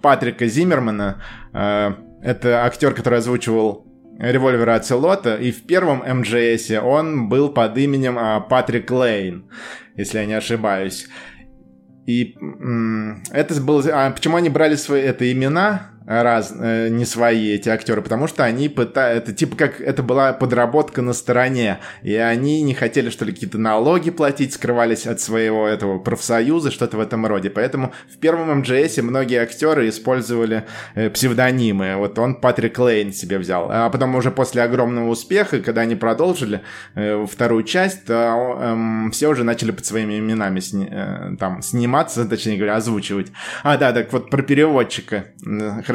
[0.00, 1.22] Патрика Зиммермана.
[1.52, 3.86] Это актер, который озвучивал
[4.18, 9.50] револьвера Ацелота, и в первом МДС он был под именем Патрик Лейн,
[9.96, 11.08] если я не ошибаюсь.
[12.06, 12.36] И
[13.32, 13.82] это было...
[13.92, 15.90] А почему они брали свои это имена?
[16.06, 20.32] Раз, э, не свои эти актеры, потому что они пытаются, это типа как, это была
[20.32, 25.66] подработка на стороне, и они не хотели, что ли, какие-то налоги платить, скрывались от своего
[25.66, 27.50] этого профсоюза, что-то в этом роде.
[27.50, 31.96] Поэтому в первом МГС многие актеры использовали э, псевдонимы.
[31.96, 33.68] Вот он Патрик Лейн себе взял.
[33.70, 36.62] А потом уже после огромного успеха, когда они продолжили
[36.94, 42.24] э, вторую часть, то э, все уже начали под своими именами сни, э, там сниматься,
[42.28, 43.32] точнее говоря, озвучивать.
[43.62, 45.26] А, да, так вот про переводчика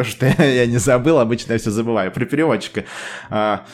[0.01, 2.11] хорошо, что я, не забыл, обычно я все забываю.
[2.11, 2.85] Про переводчика.
[3.29, 3.65] А,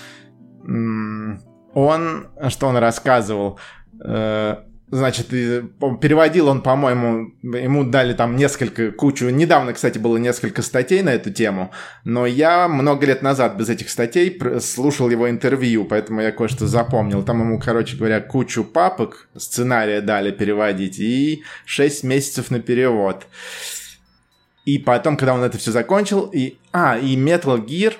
[1.74, 3.60] он, что он рассказывал,
[4.04, 4.56] э,
[4.90, 9.28] Значит, переводил он, по-моему, ему дали там несколько, кучу...
[9.28, 11.74] Недавно, кстати, было несколько статей на эту тему,
[12.06, 17.22] но я много лет назад без этих статей слушал его интервью, поэтому я кое-что запомнил.
[17.22, 23.28] Там ему, короче говоря, кучу папок, сценария дали переводить и 6 месяцев на перевод.
[24.68, 26.58] И потом, когда он это все закончил, и...
[26.74, 27.94] А, и Metal Gear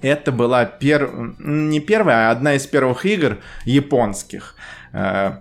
[0.00, 1.10] это была пер...
[1.38, 4.54] не первая, а одна из первых игр японских,
[4.94, 5.32] э,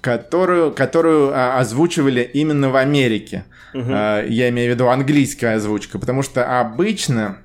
[0.00, 3.44] которую, которую а, озвучивали именно в Америке.
[3.74, 3.90] Угу.
[3.90, 7.38] Я имею в виду английская озвучка, потому что обычно,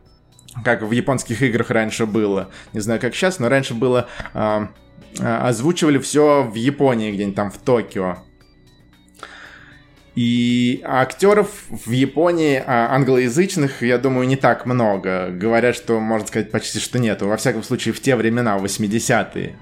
[0.64, 4.08] как в японских играх раньше было, не знаю как сейчас, но раньше было,
[5.20, 8.20] озвучивали все в Японии, где-нибудь там в Токио.
[10.16, 15.30] И актеров в Японии а, англоязычных, я думаю, не так много.
[15.30, 17.28] Говорят, что, можно сказать, почти что нету.
[17.28, 19.56] Во всяком случае, в те времена, в 80-е,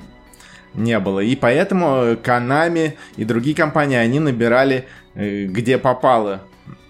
[0.74, 1.20] не было.
[1.20, 6.43] И поэтому Konami и другие компании, они набирали э, где попало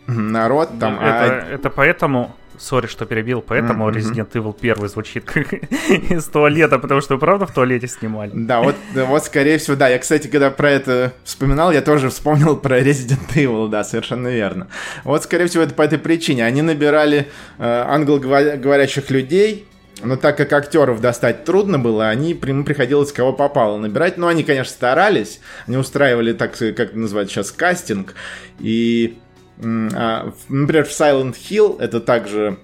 [0.08, 0.80] народ.
[0.80, 1.54] Там, это, а...
[1.54, 3.94] это поэтому Сори, что перебил, поэтому mm-hmm.
[3.94, 5.54] Resident Evil 1 звучит как
[6.12, 8.32] из туалета, потому что вы правда в туалете снимали.
[8.34, 9.88] Да, вот, вот скорее всего, да.
[9.90, 14.68] Я, кстати, когда про это вспоминал, я тоже вспомнил про Resident Evil, да, совершенно верно.
[15.04, 16.46] Вот, скорее всего, это по этой причине.
[16.46, 17.28] Они набирали
[17.58, 19.68] э, англоговорящих людей,
[20.04, 24.18] но так как актеров достать трудно было, они им приходилось кого попало набирать.
[24.18, 25.40] Но они, конечно, старались.
[25.66, 28.14] Они устраивали, так как называют сейчас, кастинг.
[28.60, 29.18] И
[29.60, 32.58] например, в Silent Hill это также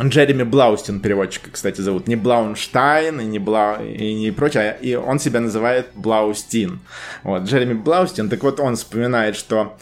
[0.00, 2.06] Джереми Блаустин переводчика, кстати, зовут.
[2.06, 3.78] Не Блаунштайн и не, Бла...
[3.82, 6.80] и не прочее, а и он себя называет Блаустин.
[7.24, 9.76] Вот, Джереми Блаустин, так вот он вспоминает, что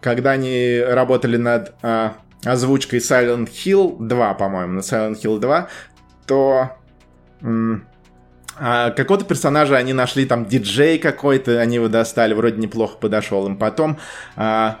[0.00, 2.14] когда они работали над а,
[2.44, 5.68] озвучкой Silent Hill 2, по-моему, на Silent Hill 2,
[6.26, 6.70] то
[8.62, 13.56] а какого-то персонажа они нашли, там диджей какой-то, они его достали, вроде неплохо подошел им.
[13.56, 13.98] Потом
[14.36, 14.80] а,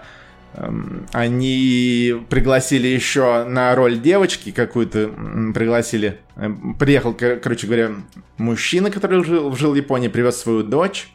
[1.12, 5.08] они пригласили еще на роль девочки какую-то,
[5.54, 7.90] пригласили, эм, приехал, короче говоря,
[8.36, 11.08] мужчина, который жил, жил в Японии, привез свою дочь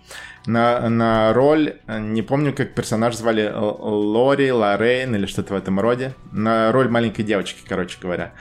[0.45, 6.13] на, на роль, не помню, как персонаж звали, Лори, Лоррейн или что-то в этом роде,
[6.31, 8.33] на роль маленькой девочки, короче говоря.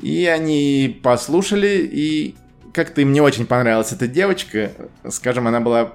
[0.00, 2.34] И они послушали, и
[2.72, 4.72] как-то им не очень понравилась эта девочка.
[5.08, 5.92] Скажем, она была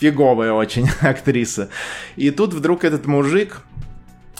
[0.00, 1.68] фиговая очень актриса.
[2.16, 3.62] И тут вдруг этот мужик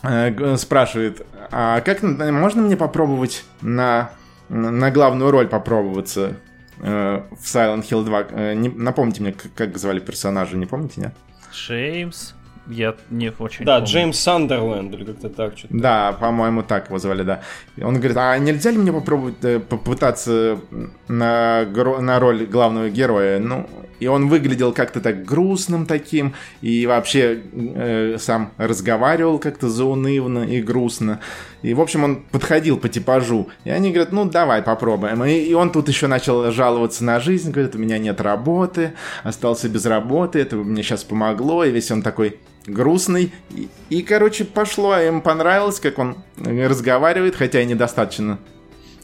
[0.02, 4.10] э, спрашивает, а как можно мне попробовать на,
[4.48, 6.36] на главную роль попробоваться
[6.80, 8.26] э, в Silent Hill 2?
[8.30, 11.14] Э, не, напомните мне, как, как звали персонажа, не помните, нет?
[11.52, 12.34] Джеймс.
[12.66, 13.86] Я не очень Да, помню.
[13.90, 15.74] Джеймс Сандерленд, или как-то так что-то.
[15.76, 17.40] Да, по-моему, так его звали, да.
[17.82, 20.60] Он говорит, а нельзя ли мне попробовать э, попытаться
[21.08, 23.40] на, на роль главного героя?
[23.40, 23.68] Ну,
[24.00, 30.60] и он выглядел как-то так грустным таким, и вообще э, сам разговаривал как-то заунывно и
[30.60, 31.20] грустно.
[31.62, 33.48] И, в общем, он подходил по типажу.
[33.64, 35.22] И они говорят, ну, давай попробуем.
[35.24, 39.68] И, и он тут еще начал жаловаться на жизнь, говорит, у меня нет работы, остался
[39.68, 41.64] без работы, это мне сейчас помогло.
[41.64, 43.32] И весь он такой грустный.
[43.50, 48.38] И, и, короче, пошло, им понравилось, как он разговаривает, хотя и недостаточно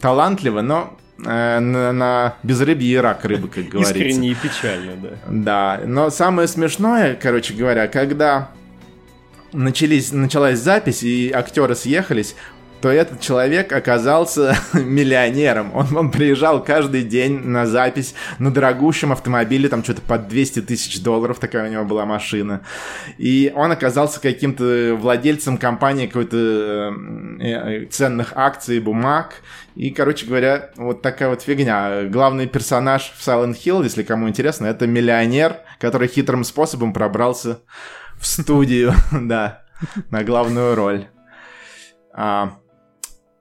[0.01, 3.95] талантливо, но на, на безрыбье и рак рыбы, как говорится.
[3.95, 5.09] Искренне и печально, да.
[5.29, 8.51] Да, но самое смешное, короче говоря, когда
[9.53, 12.37] начались, началась запись и актеры съехались,
[12.81, 15.75] то этот человек оказался миллионером.
[15.75, 21.03] Он, он приезжал каждый день на запись на дорогущем автомобиле, там что-то под 200 тысяч
[21.03, 22.63] долларов такая у него была машина.
[23.19, 26.95] И он оказался каким-то владельцем компании какой-то
[27.41, 29.43] э, ценных акций, бумаг.
[29.75, 32.05] И, короче говоря, вот такая вот фигня.
[32.05, 37.61] Главный персонаж в Silent Hill, если кому интересно, это миллионер, который хитрым способом пробрался
[38.19, 39.65] в студию, да,
[40.11, 41.09] на главную роль.
[42.15, 42.59] А,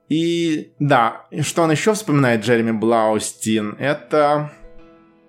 [0.09, 4.51] и да, что он еще вспоминает, Джереми Блаустин, это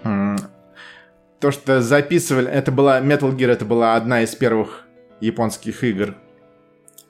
[0.02, 4.84] то, что записывали, это была Metal Gear, это была одна из первых
[5.20, 6.14] японских игр,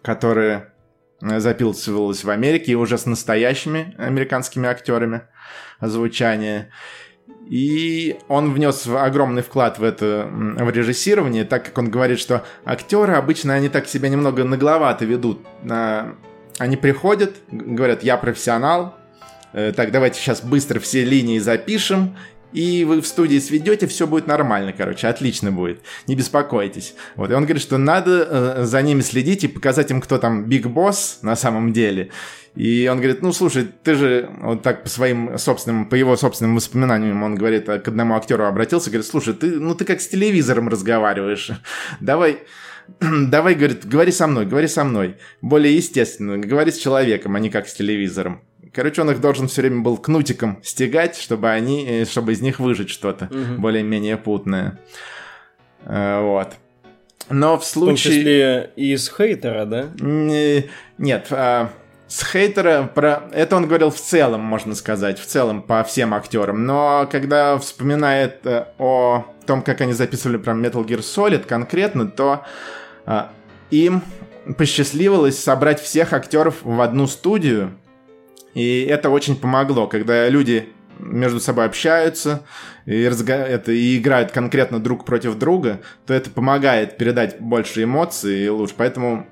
[0.02, 0.72] которые
[1.20, 5.22] записывалась в Америке, и уже с настоящими американскими актерами
[5.80, 6.70] озвучания.
[7.48, 13.14] И он внес огромный вклад в это в режиссирование, так как он говорит, что актеры
[13.14, 15.46] обычно они так себя немного нагловато ведут.
[16.58, 18.96] Они приходят, говорят, я профессионал,
[19.52, 22.16] так давайте сейчас быстро все линии запишем,
[22.52, 26.94] и вы в студии сведете, все будет нормально, короче, отлично будет, не беспокойтесь.
[27.14, 30.44] Вот, и он говорит, что надо э, за ними следить и показать им, кто там
[30.44, 32.10] биг босс на самом деле.
[32.54, 36.56] И он говорит, ну, слушай, ты же вот так по своим собственным, по его собственным
[36.56, 40.68] воспоминаниям, он говорит, к одному актеру обратился, говорит, слушай, ты, ну, ты как с телевизором
[40.68, 41.50] разговариваешь,
[42.00, 42.38] давай...
[43.00, 45.16] Давай, говорит, говори со мной, говори со мной.
[45.42, 48.42] Более естественно, говори с человеком, а не как с телевизором.
[48.72, 52.90] Короче, он их должен все время был кнутиком стегать, чтобы они, чтобы из них выжить
[52.90, 53.60] что-то угу.
[53.60, 54.78] более-менее путное.
[55.84, 56.48] Вот.
[57.30, 57.94] Но в случае...
[57.94, 59.88] В том числе и из хейтера, да?
[59.98, 61.70] Нет, а,
[62.06, 63.28] с хейтера про...
[63.32, 66.64] Это он говорил в целом, можно сказать, в целом по всем актерам.
[66.64, 72.44] Но когда вспоминает э, о том, как они записывали про Metal Gear Solid конкретно, то
[73.04, 73.32] а,
[73.70, 74.02] им
[74.56, 77.72] посчастливилось собрать всех актеров в одну студию,
[78.54, 80.68] и это очень помогло, когда люди
[80.98, 82.42] между собой общаются
[82.86, 83.34] и, разго...
[83.34, 88.74] это, и играют конкретно друг против друга, то это помогает передать больше эмоций и лучше.
[88.76, 89.26] Поэтому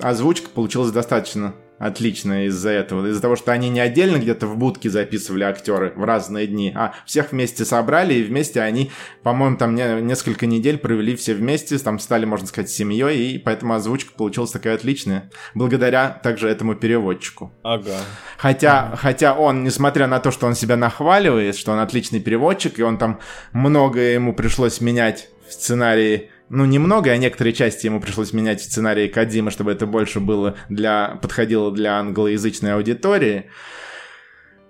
[0.00, 3.08] озвучка получилась достаточно отлично из-за этого.
[3.08, 6.94] Из-за того, что они не отдельно где-то в будке записывали актеры в разные дни, а
[7.06, 8.92] всех вместе собрали, и вместе они,
[9.24, 13.74] по-моему, там не, несколько недель провели все вместе, там стали, можно сказать, семьей, и поэтому
[13.74, 15.30] озвучка получилась такая отличная.
[15.54, 17.52] Благодаря также этому переводчику.
[17.64, 17.98] Ага.
[18.38, 18.96] Хотя, ага.
[18.96, 22.96] хотя он, несмотря на то, что он себя нахваливает, что он отличный переводчик, и он
[22.96, 23.18] там
[23.52, 28.64] многое ему пришлось менять в сценарии ну, немного, а некоторые части ему пришлось менять в
[28.64, 33.46] сценарии Кадима, чтобы это больше было для, подходило для англоязычной аудитории.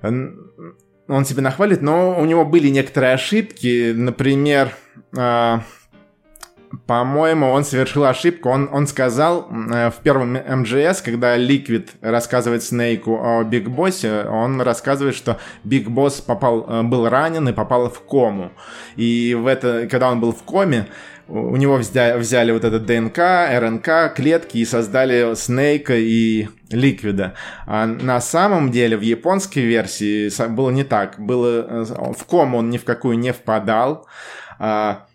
[0.00, 3.92] Он себе нахвалит, но у него были некоторые ошибки.
[3.96, 4.72] Например,
[5.16, 5.58] э,
[6.86, 8.48] по-моему, он совершил ошибку.
[8.48, 14.60] Он, он сказал э, в первом МГС, когда Ликвид рассказывает Снейку о Биг Боссе, он
[14.60, 18.52] рассказывает, что Биг Босс попал, э, был ранен и попал в кому.
[18.94, 20.86] И в это, когда он был в коме,
[21.32, 27.34] у него взяли, взяли вот этот ДНК, РНК, клетки и создали Снейка и Ликвида.
[27.66, 31.18] А на самом деле в японской версии было не так.
[31.18, 34.06] Было, э, в ком он ни в какую не впадал.
[34.58, 35.06] А,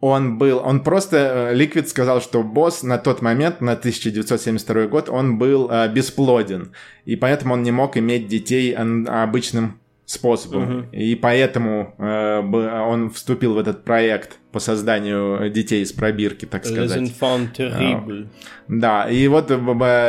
[0.00, 5.38] он был, он просто, Ликвид сказал, что босс на тот момент, на 1972 год, он
[5.38, 6.72] был э, бесплоден,
[7.04, 10.78] и поэтому он не мог иметь детей обычным способом.
[10.78, 10.86] Угу.
[10.92, 17.12] И поэтому э, он вступил в этот проект по созданию детей из пробирки, так сказать.
[17.52, 18.28] Terribles.
[18.68, 19.56] Да, и вот э,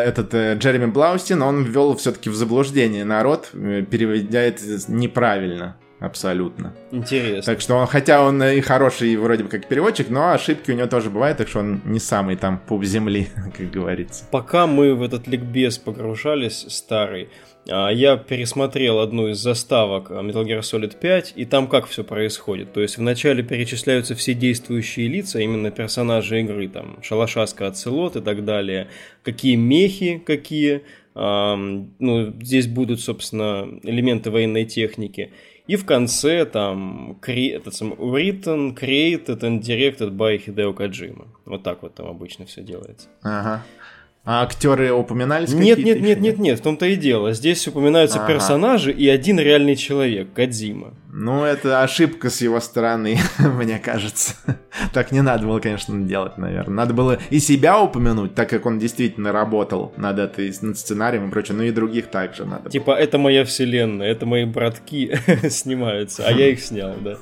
[0.05, 5.77] этот э, Джереми Блаустин, он ввел все-таки в заблуждение народ, переводя это неправильно.
[5.99, 6.75] Абсолютно.
[6.91, 7.53] Интересно.
[7.53, 10.87] Так что он, хотя он и хороший вроде бы как переводчик, но ошибки у него
[10.87, 13.27] тоже бывают, так что он не самый там пуп земли,
[13.57, 14.25] как говорится.
[14.31, 17.29] Пока мы в этот ликбез погружались старый,
[17.69, 22.73] а, я пересмотрел одну из заставок Metal Gear Solid 5, и там как все происходит.
[22.73, 28.45] То есть вначале перечисляются все действующие лица, именно персонажи игры, там, Шалашаска, Ацелот и так
[28.45, 28.87] далее,
[29.23, 30.83] какие мехи, какие,
[31.15, 35.31] ну, здесь будут, собственно, элементы военной техники.
[35.67, 41.27] И в конце там этот сам, written, created and directed by Hideo Kojima.
[41.45, 43.09] Вот так вот там обычно все делается.
[43.21, 43.63] Ага.
[44.29, 45.53] А актеры упоминались?
[45.53, 47.31] Нет, нет, нет, нет, нет, в том-то и дело.
[47.31, 48.33] Здесь упоминаются ага.
[48.33, 50.95] персонажи и один реальный человек, Кадзима.
[51.13, 54.35] Ну, это ошибка с его стороны, мне кажется.
[54.93, 56.75] так не надо было, конечно, делать, наверное.
[56.75, 61.31] Надо было и себя упомянуть, так как он действительно работал над этой над сценарием и
[61.31, 62.69] прочее, ну и других также надо.
[62.69, 62.95] Типа, было.
[62.95, 65.17] это моя вселенная, это мои братки
[65.49, 67.17] снимаются, а я их снял, да.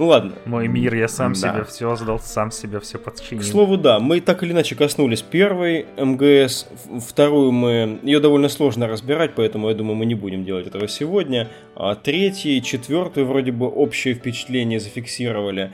[0.00, 0.32] Ну ладно.
[0.46, 1.38] Мой мир, я сам да.
[1.38, 3.42] себе все создал, сам себе все подчинил.
[3.42, 6.68] К слову, да, мы так или иначе коснулись первой МГС,
[7.06, 7.98] вторую мы...
[8.02, 11.48] Ее довольно сложно разбирать, поэтому я думаю, мы не будем делать этого сегодня.
[11.76, 15.70] А третью, четвертую вроде бы общее впечатление зафиксировали.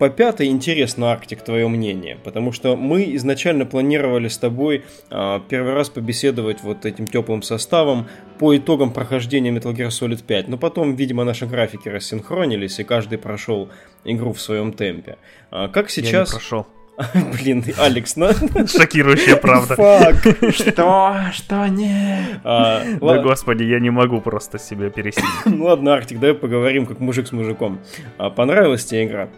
[0.00, 5.74] По пятой интересно, Арктик, твое мнение, потому что мы изначально планировали с тобой э, первый
[5.74, 10.94] раз побеседовать вот этим теплым составом по итогам прохождения Metal Gear Solid 5, но потом,
[10.94, 13.68] видимо, наши графики рассинхронились, и каждый прошел
[14.04, 15.18] игру в своем темпе.
[15.50, 16.12] А как сейчас...
[16.12, 16.66] Я не прошел.
[17.34, 18.30] Блин, Алекс, ну...
[18.66, 19.74] Шокирующая правда.
[19.76, 20.16] Фак.
[20.50, 21.16] Что?
[21.30, 21.66] Что?
[21.66, 22.40] Не.
[22.42, 25.28] А, да, господи, я не могу просто себя пересилить.
[25.44, 27.80] Ну ладно, Арктик, давай поговорим как мужик с мужиком.
[28.16, 29.28] А, понравилась тебе игра?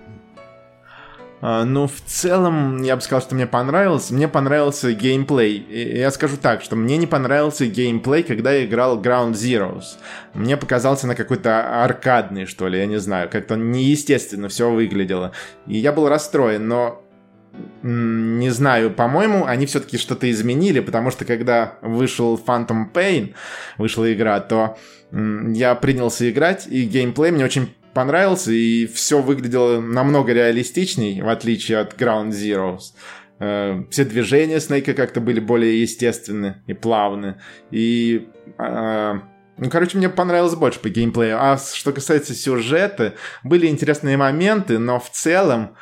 [1.45, 4.13] А, ну, в целом, я бы сказал, что мне понравилось.
[4.13, 5.67] Мне понравился геймплей.
[5.99, 9.97] Я скажу так, что мне не понравился геймплей, когда я играл Ground Zeroes.
[10.35, 13.29] Мне показался на какой-то аркадный, что ли, я не знаю.
[13.29, 15.33] Как-то неестественно все выглядело.
[15.67, 17.03] И я был расстроен, но
[17.83, 23.35] не знаю, по-моему, они все-таки что-то изменили, потому что когда вышел Phantom Pain,
[23.77, 24.79] вышла игра, то
[25.11, 31.79] я принялся играть, и геймплей мне очень понравился, и все выглядело намного реалистичней, в отличие
[31.79, 32.95] от Ground Zeroes.
[33.39, 37.41] Э, все движения Снейка как-то были более естественны и плавны.
[37.71, 38.29] И
[38.59, 39.15] э,
[39.59, 41.39] ну, короче, мне понравилось больше по геймплею.
[41.41, 45.77] А что касается сюжета, были интересные моменты, но в целом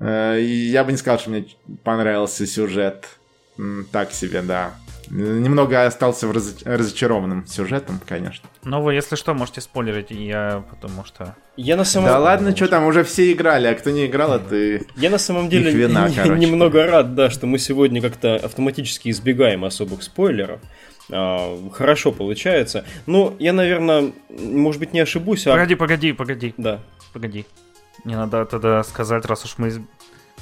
[0.00, 1.46] э, я бы не сказал, что мне
[1.84, 3.06] понравился сюжет.
[3.90, 4.74] Так себе, да.
[5.10, 6.56] Немного остался в раз...
[6.64, 8.48] разочарованным сюжетом, конечно.
[8.64, 11.36] Ну, вы, если что, можете спойлерить, я потому что...
[11.56, 12.08] Я на самом...
[12.08, 14.86] Да ладно, что там, уже все играли, а кто не играл, а ты...
[14.96, 20.02] Я на самом деле вина, немного рад, да, что мы сегодня как-то автоматически избегаем особых
[20.02, 20.60] спойлеров.
[21.10, 22.84] А, хорошо получается.
[23.06, 25.52] Ну, я, наверное, может быть, не ошибусь, а...
[25.52, 26.54] Погоди, погоди, погоди.
[26.56, 26.80] Да.
[27.12, 27.46] Погоди.
[28.04, 29.72] Не надо тогда сказать, раз уж мы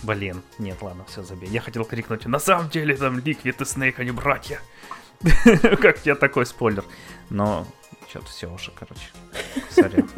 [0.04, 1.48] Блин, нет, ладно, все, забей.
[1.48, 4.60] Я хотел крикнуть, на самом деле там Ликвид и Снейк, они братья.
[5.80, 6.84] как тебе такой спойлер?
[7.30, 7.66] Но
[8.10, 9.08] что-то все уже, короче.
[9.70, 10.08] Сорян.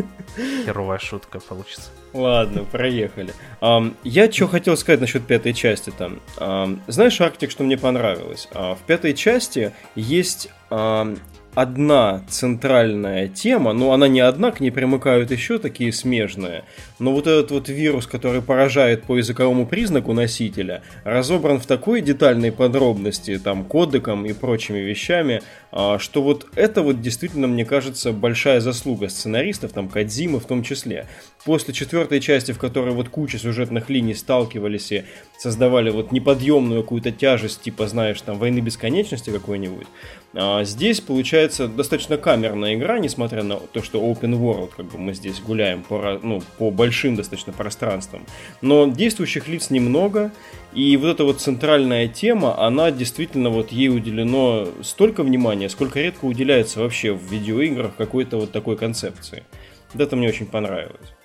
[0.64, 1.90] Херовая шутка получится.
[2.12, 3.32] Ладно, проехали.
[3.60, 6.20] Um, я что хотел сказать насчет пятой части там.
[6.36, 8.48] Um, знаешь, Арктик, что мне понравилось?
[8.50, 11.18] Uh, в пятой части есть um,
[11.56, 16.64] одна центральная тема, но она не одна, к ней примыкают еще такие смежные.
[16.98, 22.52] Но вот этот вот вирус, который поражает по языковому признаку носителя, разобран в такой детальной
[22.52, 25.40] подробности, там, кодеком и прочими вещами,
[25.72, 30.62] а, что вот это вот действительно, мне кажется, большая заслуга сценаристов, там, Кадзимы в том
[30.62, 31.06] числе.
[31.46, 35.04] После четвертой части, в которой вот куча сюжетных линий сталкивались и
[35.38, 39.86] создавали вот неподъемную какую-то тяжесть, типа, знаешь, там, войны бесконечности какой-нибудь,
[40.34, 45.14] а здесь получается достаточно камерная игра, несмотря на то, что open world, как бы мы
[45.14, 48.26] здесь гуляем по, ну, по большим достаточно пространствам.
[48.60, 50.32] Но действующих лиц немного,
[50.74, 56.24] и вот эта вот центральная тема, она действительно вот ей уделено столько внимания, сколько редко
[56.24, 59.44] уделяется вообще в видеоиграх какой-то вот такой концепции.
[59.92, 61.15] Вот это мне очень понравилось.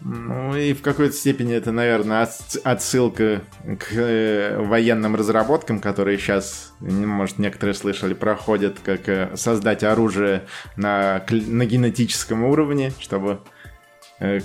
[0.00, 2.28] Ну и в какой-то степени это, наверное,
[2.64, 3.42] отсылка
[3.78, 10.46] к э, военным разработкам, которые сейчас, может, некоторые слышали, проходят, как э, создать оружие
[10.76, 13.40] на, на генетическом уровне, чтобы
[14.20, 14.40] э,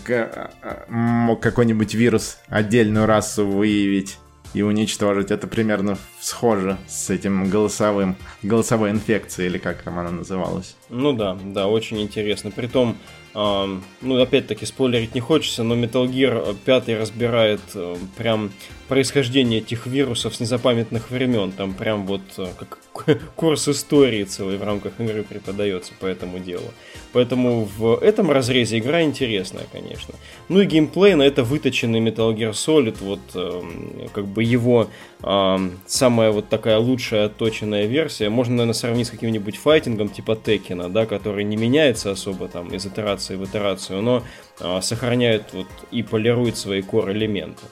[0.90, 4.18] мог какой-нибудь вирус отдельную расу выявить
[4.54, 5.32] и уничтожить.
[5.32, 10.76] Это примерно схоже с этим голосовым, голосовой инфекцией, или как там она называлась.
[10.90, 12.50] Ну да, да, очень интересно.
[12.50, 12.98] Притом,
[13.36, 18.52] э, ну опять-таки спойлерить не хочется, но Metal Gear 5 разбирает э, прям
[18.88, 21.52] происхождение этих вирусов с незапамятных времен.
[21.52, 22.80] Там прям вот э, как
[23.36, 26.72] курс истории целый в рамках игры преподается по этому делу.
[27.12, 30.14] Поэтому в этом разрезе игра интересная, конечно.
[30.50, 34.88] Ну и геймплей на это выточенный Metal Gear Solid, вот э, как бы его
[35.22, 35.70] э,
[36.14, 38.30] самая вот такая лучшая отточенная версия.
[38.30, 42.86] Можно, наверное, сравнить с каким-нибудь файтингом типа Текина, да, который не меняется особо там из
[42.86, 44.22] итерации в итерацию, но
[44.60, 47.64] э, сохраняет вот и полирует свои core-элементы.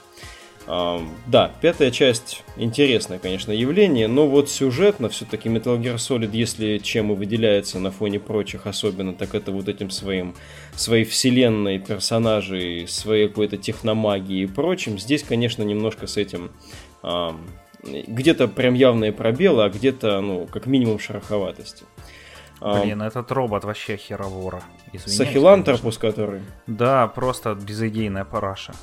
[0.68, 7.12] Да, пятая часть интересное, конечно, явление, но вот сюжетно все-таки Metal Gear Solid, если чем
[7.12, 10.34] и выделяется на фоне прочих особенно, так это вот этим своим,
[10.76, 14.98] своей вселенной персонажей, своей какой-то техномагией и прочим.
[14.98, 16.52] Здесь, конечно, немножко с этим
[17.84, 21.86] где-то прям явные пробелы, а где-то, ну, как минимум шероховатости.
[22.62, 24.62] Блин, этот робот вообще херовора.
[25.06, 26.42] Сахилантерпус, который?
[26.68, 28.74] Да, просто безыдейная параша.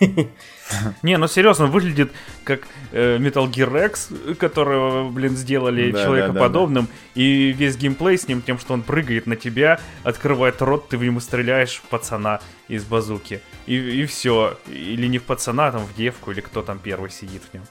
[1.02, 2.12] Не, ну серьезно, выглядит
[2.44, 7.22] как э, Metal Gear X, которого, блин, сделали да, человекоподобным, да, да, да.
[7.22, 11.04] и весь геймплей с ним тем, что он прыгает на тебя, открывает рот, ты в
[11.04, 13.40] нему стреляешь в пацана из базуки.
[13.66, 14.58] И, и все.
[14.66, 17.62] Или не в пацана, а там в девку, или кто там первый сидит в нем.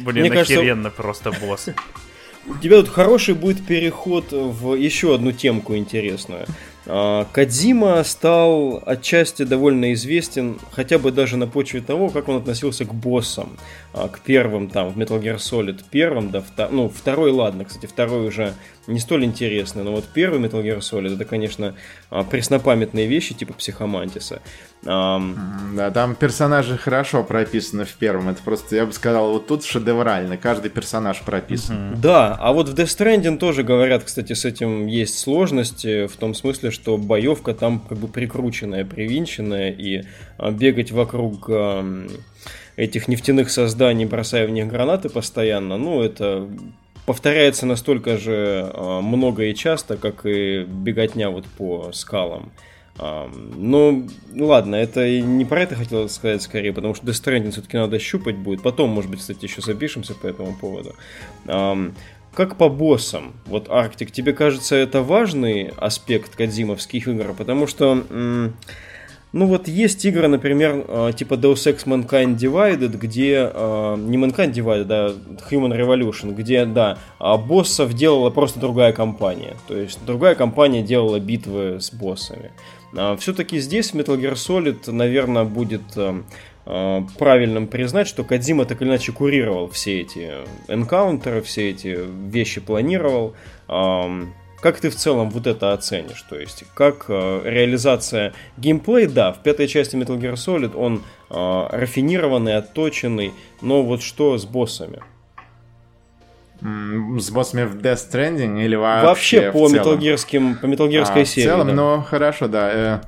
[0.00, 1.02] Блин, Мне охеренно кажется...
[1.02, 1.68] просто босс.
[2.46, 6.46] У тебя тут хороший будет переход в еще одну темку интересную.
[6.86, 12.84] А, Кадзима стал отчасти довольно известен, хотя бы даже на почве того, как он относился
[12.84, 13.56] к боссам,
[13.94, 16.70] к первым там в Metal Gear Solid первым, да, втор...
[16.72, 18.54] ну второй, ладно, кстати, второй уже
[18.86, 21.74] не столь интересный, но вот первый Metal Gear Solid это, конечно,
[22.10, 24.42] а, преснопамятные вещи типа Психомантиса.
[24.84, 28.28] Да, там персонажи хорошо прописаны в первом.
[28.28, 30.36] Это просто, я бы сказал, вот тут шедеврально.
[30.36, 31.98] Каждый персонаж прописан.
[31.98, 36.34] Да, а вот в Death Stranding тоже говорят, кстати, с этим есть сложности, в том
[36.34, 40.02] смысле, что боевка там как бы прикрученная, привинченная, и
[40.36, 41.48] а, бегать вокруг
[42.76, 46.48] этих нефтяных созданий, бросая в них гранаты постоянно, ну, это
[47.06, 52.52] повторяется настолько же а, много и часто, как и беготня вот по скалам.
[52.96, 54.06] Ну,
[54.36, 58.36] ладно, это не про это хотел сказать скорее, потому что Death Stranding все-таки надо щупать
[58.36, 58.62] будет.
[58.62, 60.94] Потом, может быть, кстати, еще запишемся по этому поводу.
[61.44, 67.34] Как по боссам, вот Арктик, тебе кажется это важный аспект кадзимовских игр?
[67.34, 68.04] Потому что,
[69.34, 74.52] ну вот есть игры, например, а, типа Deus Ex Mankind Divided, где, а, не Mankind
[74.52, 75.14] Divided, а
[75.50, 79.56] Human Revolution, где, да, а боссов делала просто другая компания.
[79.68, 82.52] То есть другая компания делала битвы с боссами.
[83.18, 85.82] Все-таки здесь Metal Gear Solid, наверное, будет
[86.66, 90.32] Э, правильным признать, что Кадзима так или иначе курировал все эти
[90.68, 91.98] энкаунтеры, все эти
[92.28, 93.34] вещи планировал.
[94.64, 96.22] Как ты в целом вот это оценишь?
[96.22, 101.66] То есть, как э, реализация геймплей, да, в пятой части Metal Gear Solid он э,
[101.70, 105.02] рафинированный, отточенный, но вот что с боссами?
[106.62, 111.46] С боссами в Death Stranding или вообще Вообще по Gearским, по Gearской а, серии.
[111.46, 111.74] В целом, да.
[111.74, 113.02] ну хорошо, да.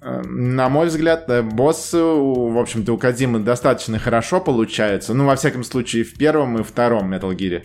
[0.00, 5.12] На мой взгляд, э, боссы, в общем-то, у Кадзимы достаточно хорошо получаются.
[5.12, 7.64] Ну, во всяком случае, в первом и втором Metal Gear.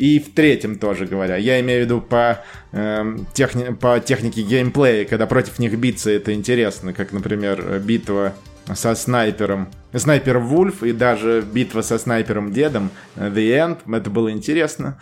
[0.00, 1.36] И в третьем тоже говоря.
[1.36, 6.32] Я имею в виду по, э, техни- по технике геймплея, когда против них биться, это
[6.32, 6.94] интересно.
[6.94, 8.32] Как, например, битва
[8.74, 9.68] со снайпером.
[9.94, 13.94] Снайпер Вульф и даже битва со снайпером Дедом The End.
[13.94, 14.98] Это было интересно.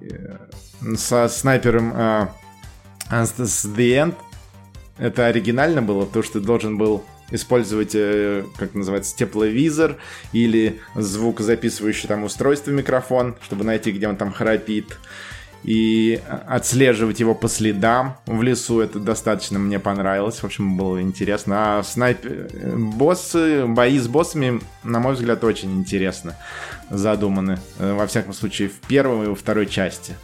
[0.00, 0.36] Э,
[0.94, 2.28] со снайпером э,
[3.10, 4.14] с The End
[4.96, 9.96] это оригинально было, то, что должен был использовать, э, как называется, тепловизор
[10.32, 14.98] или звукозаписывающее там устройство микрофон, чтобы найти, где он там храпит.
[15.64, 20.36] И отслеживать его по следам в лесу, это достаточно мне понравилось.
[20.36, 21.78] В общем, было интересно.
[21.78, 22.48] А снайпер...
[22.52, 26.36] Э, боссы, бои с боссами, на мой взгляд, очень интересно
[26.88, 27.58] задуманы.
[27.78, 30.14] Э, во всяком случае, в первой и во второй части.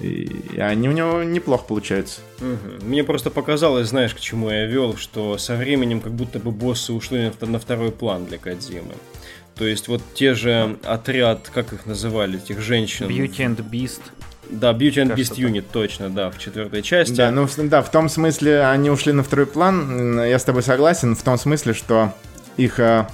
[0.00, 2.20] И они у него неплохо получаются.
[2.40, 2.86] Угу.
[2.86, 6.92] Мне просто показалось, знаешь, к чему я вел, что со временем как будто бы боссы
[6.92, 8.94] ушли на второй план для Кадзимы.
[9.54, 13.06] То есть вот те же отряд, как их называли, этих женщин.
[13.06, 14.00] Beauty and Beast.
[14.50, 17.14] Да, Beauty and Beast Unit, точно, да, в четвертой части.
[17.14, 21.14] Да, ну да, в том смысле они ушли на второй план, я с тобой согласен,
[21.14, 22.12] в том смысле, что
[22.56, 23.08] их а,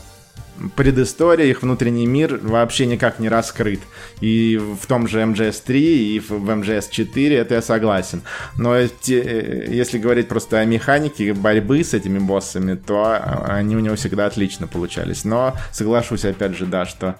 [0.76, 3.80] предыстория, их внутренний мир вообще никак не раскрыт.
[4.20, 8.22] И в том же MGS3, и в MGS4 это я согласен.
[8.56, 13.18] Но те, э, если говорить просто о механике борьбы с этими боссами, то
[13.48, 15.24] они у него всегда отлично получались.
[15.24, 17.16] Но соглашусь опять же, да, что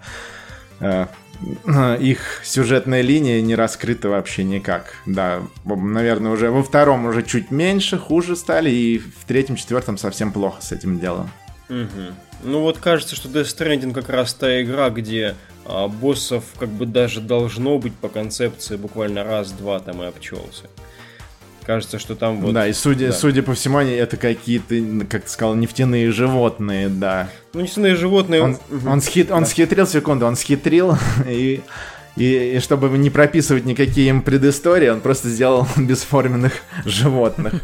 [0.80, 1.06] э,
[2.00, 4.94] их сюжетная линия не раскрыта вообще никак.
[5.06, 10.32] Да, наверное, уже во втором уже чуть меньше, хуже стали, и в третьем, четвертом совсем
[10.32, 11.30] плохо с этим делом.
[11.68, 12.30] Угу.
[12.42, 15.34] Ну вот кажется, что Death Stranding как раз та игра, где
[15.66, 20.64] а боссов как бы даже должно быть по концепции буквально раз-два там и обчелся.
[21.64, 22.54] Кажется, что там вот...
[22.54, 23.12] Да, и судя, да.
[23.12, 24.74] судя по всему, они это какие-то,
[25.06, 27.28] как ты сказал, нефтяные животные, да.
[27.52, 28.42] Ну, нефтяные животные...
[28.42, 29.48] Он, он, схит, он да.
[29.48, 30.96] схитрил, секунду, он схитрил,
[31.28, 31.60] и,
[32.16, 36.54] и, и чтобы не прописывать никакие им предыстории, он просто сделал бесформенных
[36.84, 37.54] животных.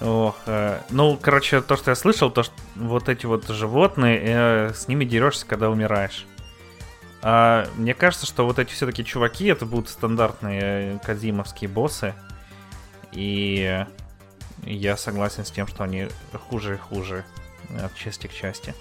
[0.00, 4.72] Ох, э, ну, короче, то, что я слышал, то, что вот эти вот животные, э,
[4.74, 6.26] с ними дерешься, когда умираешь.
[7.22, 12.14] А, мне кажется, что вот эти все-таки чуваки, это будут стандартные казимовские боссы.
[13.12, 13.84] И
[14.64, 16.08] я согласен с тем, что они
[16.48, 17.24] хуже и хуже
[17.82, 18.74] от части к части.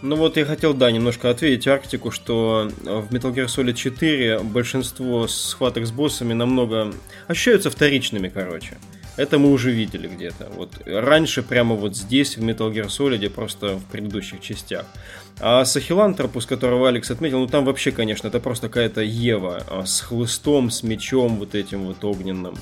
[0.00, 5.26] Ну вот я хотел, да, немножко ответить Арктику, что в Metal Gear Solid 4 большинство
[5.26, 6.92] схваток с боссами намного
[7.26, 8.76] ощущаются вторичными, короче.
[9.18, 10.48] Это мы уже видели где-то.
[10.54, 14.86] Вот раньше прямо вот здесь, в Metal Gear Solid, просто в предыдущих частях.
[15.40, 20.00] А Сахилантропус, которого Алекс отметил, ну там вообще, конечно, это просто какая-то Ева а, с
[20.00, 22.56] хлыстом, с мечом вот этим вот огненным.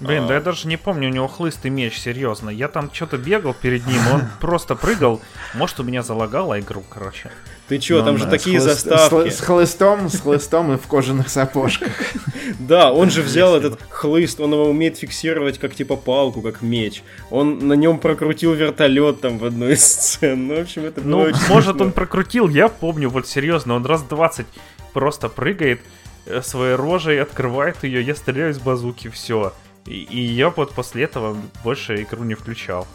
[0.00, 0.28] Блин, а...
[0.28, 2.50] да я даже не помню, у него хлыст и меч, серьезно.
[2.50, 5.20] Я там что-то бегал перед ним, он просто прыгал.
[5.54, 7.30] Может, у меня залагала игру, короче.
[7.68, 9.28] Ты чё, там ну же такие заставки.
[9.30, 11.92] С хлыстом, с хлыстом и в кожаных сапожках.
[12.60, 17.02] Да, он же взял этот хлыст, он его умеет фиксировать как типа палку, как меч.
[17.30, 20.46] Он на нем прокрутил вертолет там в одной из сцен.
[20.46, 24.46] Ну, в общем, это Ну, может, он прокрутил, я помню, вот серьезно, он раз 20
[24.92, 25.80] просто прыгает
[26.26, 29.52] э, своей рожей, открывает ее, я стреляю из базуки, все.
[29.86, 32.86] И, и я вот после этого больше игру не включал.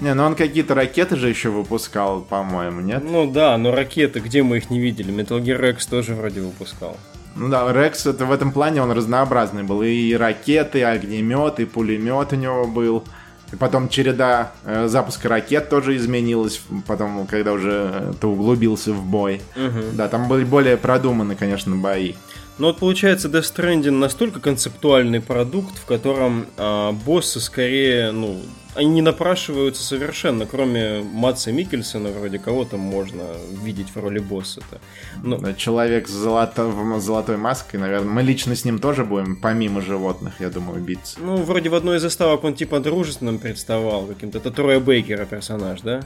[0.00, 3.02] Не, ну он какие-то ракеты же еще выпускал, по-моему, нет?
[3.02, 5.12] Ну да, но ракеты, где мы их не видели?
[5.12, 6.96] Metal Gear Rex тоже вроде выпускал.
[7.36, 9.82] Ну да, Рекс это в этом плане он разнообразный был.
[9.82, 13.04] И ракеты, и огнемет, и пулемет у него был.
[13.52, 19.04] И потом череда э, запуска ракет тоже изменилась, потом, когда уже э, ты углубился в
[19.04, 19.40] бой.
[19.54, 19.92] Угу.
[19.92, 22.14] Да, там были более продуманы, конечно, бои.
[22.58, 28.40] Но вот получается Death Stranding настолько концептуальный продукт, в котором э, боссы скорее, ну,
[28.74, 33.24] они не напрашиваются совершенно, кроме Матса Микельсона, вроде кого там можно
[33.62, 34.80] видеть в роли босса-то.
[35.22, 35.38] Но...
[35.38, 36.72] Ну, человек с золото...
[36.98, 41.18] золотой маской, наверное, мы лично с ним тоже будем, помимо животных, я думаю, биться.
[41.20, 44.38] Ну, вроде в одной из заставок он типа дружественным представал каким-то.
[44.38, 46.02] Это Троя Бейкера персонаж, да?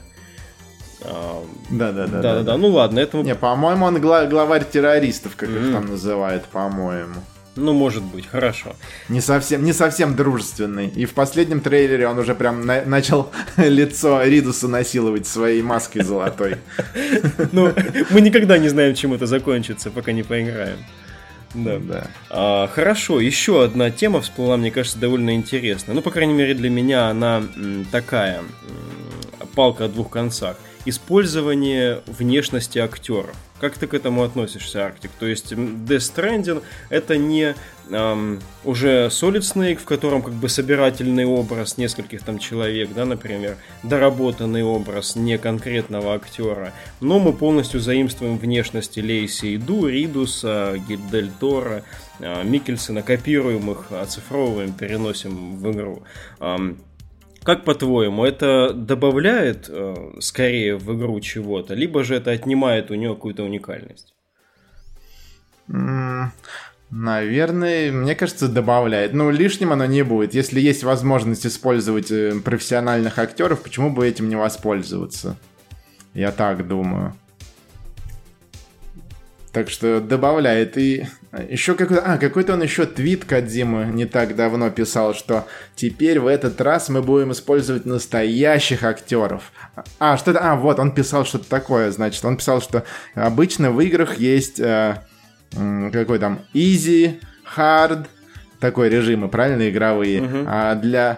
[1.03, 2.23] Да, да, да.
[2.23, 3.19] Да, да, Ну ладно, это.
[3.19, 5.67] Не, по-моему, он гла- главарь террористов, как mm-hmm.
[5.69, 7.15] их там называют, по-моему.
[7.57, 8.77] Ну, может быть, хорошо.
[9.09, 10.89] Не совсем, не совсем дружественный.
[10.89, 16.57] И в последнем трейлере он уже прям на- начал лицо Ридуса насиловать своей маской золотой.
[17.53, 17.73] Ну,
[18.11, 20.79] мы никогда не знаем, чем это закончится, пока не поиграем.
[21.55, 21.79] Да.
[21.79, 22.07] да.
[22.31, 25.95] А, хорошо, еще одна тема всплыла, мне кажется, довольно интересная.
[25.95, 27.43] Ну, по крайней мере, для меня она
[27.91, 28.43] такая
[29.55, 33.35] палка о двух концах использование внешности актеров.
[33.61, 35.11] Как ты к этому относишься, Арктик?
[35.19, 37.55] То есть Death Stranding это не
[37.91, 43.59] эм, уже Solid Snake, в котором как бы собирательный образ нескольких там человек, да, например,
[43.83, 51.85] доработанный образ не конкретного актера, но мы полностью заимствуем внешности Лейси Иду, Ридуса, Дель Тора,
[52.19, 56.03] э, Микельсона, копируем их, оцифровываем, переносим в игру.
[56.41, 56.79] Эм,
[57.43, 63.15] как по-твоему, это добавляет э, скорее в игру чего-то, либо же это отнимает у нее
[63.15, 64.15] какую-то уникальность?
[66.91, 69.13] Наверное, мне кажется, добавляет.
[69.13, 70.35] Ну, лишним оно не будет.
[70.35, 75.37] Если есть возможность использовать э, профессиональных актеров, почему бы этим не воспользоваться?
[76.15, 77.15] Я так думаю.
[79.53, 80.77] Так что добавляет.
[80.77, 81.07] И
[81.49, 82.03] еще какой-то...
[82.03, 85.47] А, какой-то он еще твит Кадзимы не так давно писал, что
[85.77, 89.53] теперь в этот раз мы будем использовать настоящих актеров.
[90.01, 90.41] А, что-то...
[90.41, 92.25] А, вот, он писал что-то такое, значит.
[92.25, 92.85] Он писал, что
[93.15, 94.59] обычно в играх есть...
[94.59, 95.03] Э,
[95.93, 96.41] какой там...
[96.53, 97.21] Easy,
[97.57, 98.07] Hard,
[98.59, 100.21] такой режимы, правильно, игровые.
[100.21, 100.45] Uh-huh.
[100.49, 101.17] А для...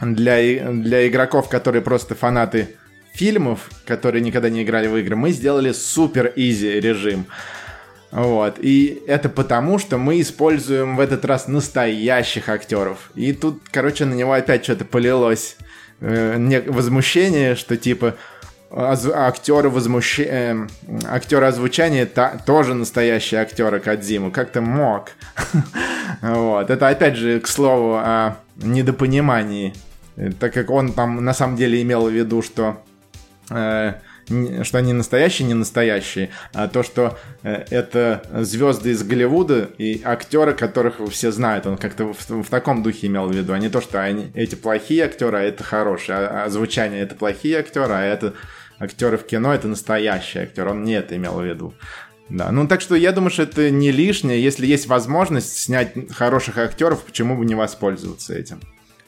[0.00, 2.76] Для, для игроков, которые просто фанаты
[3.12, 7.26] фильмов, которые никогда не играли в игры, мы сделали супер изи режим.
[8.10, 8.56] Вот.
[8.60, 13.10] И это потому, что мы используем в этот раз настоящих актеров.
[13.14, 15.56] И тут, короче, на него опять что-то полилось.
[16.00, 18.16] Э, возмущение, что типа
[18.72, 20.20] актеры возмущ...
[20.20, 20.66] э,
[21.08, 22.38] актеры озвучания та...
[22.46, 24.30] тоже настоящие актеры Кадзиму.
[24.30, 25.10] Как-то мог.
[26.22, 26.70] вот.
[26.70, 29.74] Это опять же, к слову, о недопонимании.
[30.38, 32.82] Так как он там на самом деле имел в виду, что
[33.50, 33.94] Э,
[34.62, 40.54] что они настоящие, не настоящие, а то, что э, это звезды из Голливуда и актеры,
[40.54, 41.66] которых все знают.
[41.66, 44.54] Он как-то в, в таком духе имел в виду, а не то, что они, эти
[44.54, 48.34] плохие актеры, а это хорошие, а, а звучание это плохие актеры, а это
[48.78, 50.68] актеры в кино это настоящий актер.
[50.68, 51.74] Он не это имел в виду.
[52.28, 54.42] Да, ну так что я думаю, что это не лишнее.
[54.42, 58.60] Если есть возможность снять хороших актеров, почему бы не воспользоваться этим?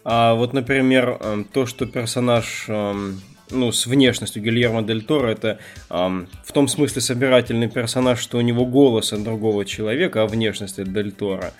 [0.05, 3.20] А вот, например, эм, то, что персонаж эм,
[3.53, 5.59] ну, с внешностью Гильермо Дель Торо, это
[5.91, 10.79] эм, в том смысле собирательный персонаж, что у него голос от другого человека, а внешность
[10.79, 11.53] от Дель Торо.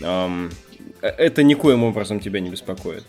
[0.00, 0.50] Эм,
[1.00, 3.04] это никоим образом тебя не беспокоит.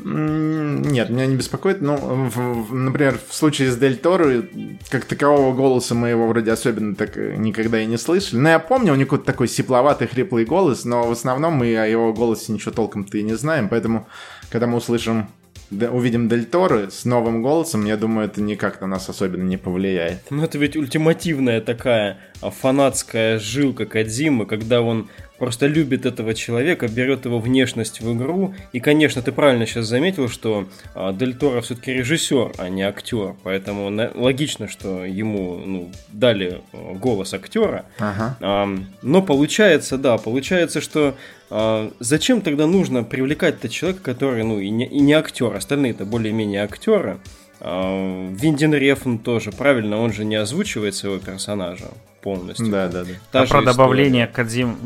[0.00, 1.80] Нет, меня не беспокоит.
[1.80, 4.44] Ну, в, например, в случае с Дель Торо,
[4.90, 8.38] как такового голоса мы его вроде особенно так никогда и не слышали.
[8.38, 11.86] Но я помню, у него какой-то такой сипловатый, хриплый голос, но в основном мы о
[11.86, 13.68] его голосе ничего толком-то и не знаем.
[13.68, 14.06] Поэтому,
[14.50, 15.28] когда мы услышим
[15.70, 20.18] увидим Дель Торо с новым голосом, я думаю, это никак на нас особенно не повлияет.
[20.30, 25.08] Ну, это ведь ультимативная такая фанатская жилка Кадзимы, когда он
[25.38, 28.54] просто любит этого человека, берет его внешность в игру.
[28.72, 33.34] И, конечно, ты правильно сейчас заметил, что а, Дель Торо все-таки режиссер, а не актер.
[33.44, 37.86] Поэтому логично, что ему ну, дали а, голос актера.
[37.98, 38.36] Ага.
[38.40, 38.68] А,
[39.02, 41.14] но получается, да, получается, что
[41.50, 46.62] а, зачем тогда нужно привлекать-то человека, который, ну, и не, и не актер, остальные-то более-менее
[46.62, 47.18] актеры.
[47.60, 51.88] А, Виндин Рефн тоже, правильно, он же не озвучивает своего персонажа
[52.22, 52.68] полностью.
[52.68, 53.10] Да, да, да.
[53.32, 53.66] Та а про история.
[53.66, 54.76] добавление Кадзим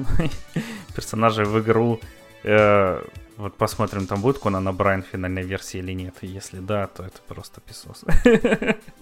[0.95, 2.01] персонажей в игру
[2.45, 3.03] э,
[3.43, 6.15] вот посмотрим, там будет Конан Брайан в финальной версии или нет.
[6.23, 8.05] Если да, то это просто писос.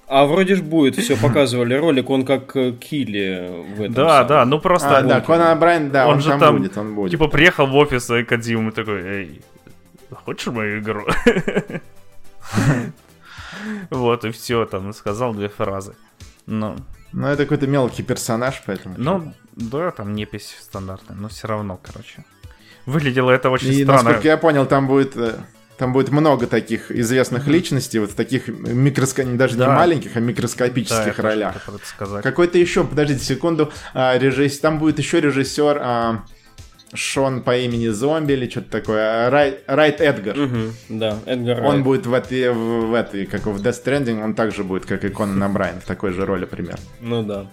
[0.07, 3.95] А вроде ж будет, все показывали ролик, он как э, Килли в этом.
[3.95, 4.29] Да, самом.
[4.29, 4.99] да, ну просто...
[4.99, 7.11] А, да, Конан Брайан, да, он, он же там, там будет, он будет.
[7.13, 9.43] Типа приехал в офис и Кадзиму такой, эй,
[10.11, 11.07] хочешь мою игру?
[13.91, 15.95] Вот, и все, там, сказал две фразы.
[16.47, 16.77] Ну,
[17.13, 18.95] ну, это какой-то мелкий персонаж, поэтому...
[18.97, 22.25] Ну, да, там непись стандартная, но все равно, короче.
[22.87, 24.03] Выглядело это очень и, странно.
[24.03, 25.17] насколько я понял, там будет...
[25.17, 25.35] Э,
[25.81, 27.53] там будет много таких известных mm-hmm.
[27.53, 29.25] личностей, вот в таких микроско...
[29.25, 29.67] даже да.
[29.67, 31.69] не маленьких, а микроскопических да, ролях.
[32.23, 36.25] Какой-то еще, подождите секунду, а, режиссер, там будет еще режиссер а,
[36.93, 39.27] Шон по имени Зомби или что-то такое.
[39.27, 40.39] А, Рай, Райт Эдгар.
[40.39, 40.59] Угу,
[40.91, 41.85] да, Эдгар Он Райт.
[41.85, 45.09] будет в этой, в, в этой, как в Death Stranding, он также будет, как и
[45.09, 46.81] Конан Брайан, в такой же роли примерно.
[47.01, 47.47] Ну да.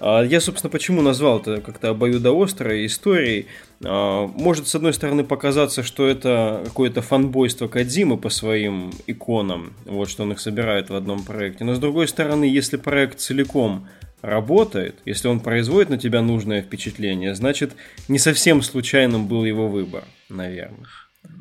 [0.00, 3.46] А, я, собственно, почему назвал это как-то обоюдоострой историей.
[3.84, 10.08] А, может, с одной стороны, показаться, что это какое-то фанбойство Кадзимы по своим иконам, вот
[10.08, 11.64] что он их собирает в одном проекте.
[11.64, 13.88] Но, с другой стороны, если проект целиком
[14.22, 17.72] работает, если он производит на тебя нужное впечатление, значит,
[18.08, 20.86] не совсем случайным был его выбор, наверное.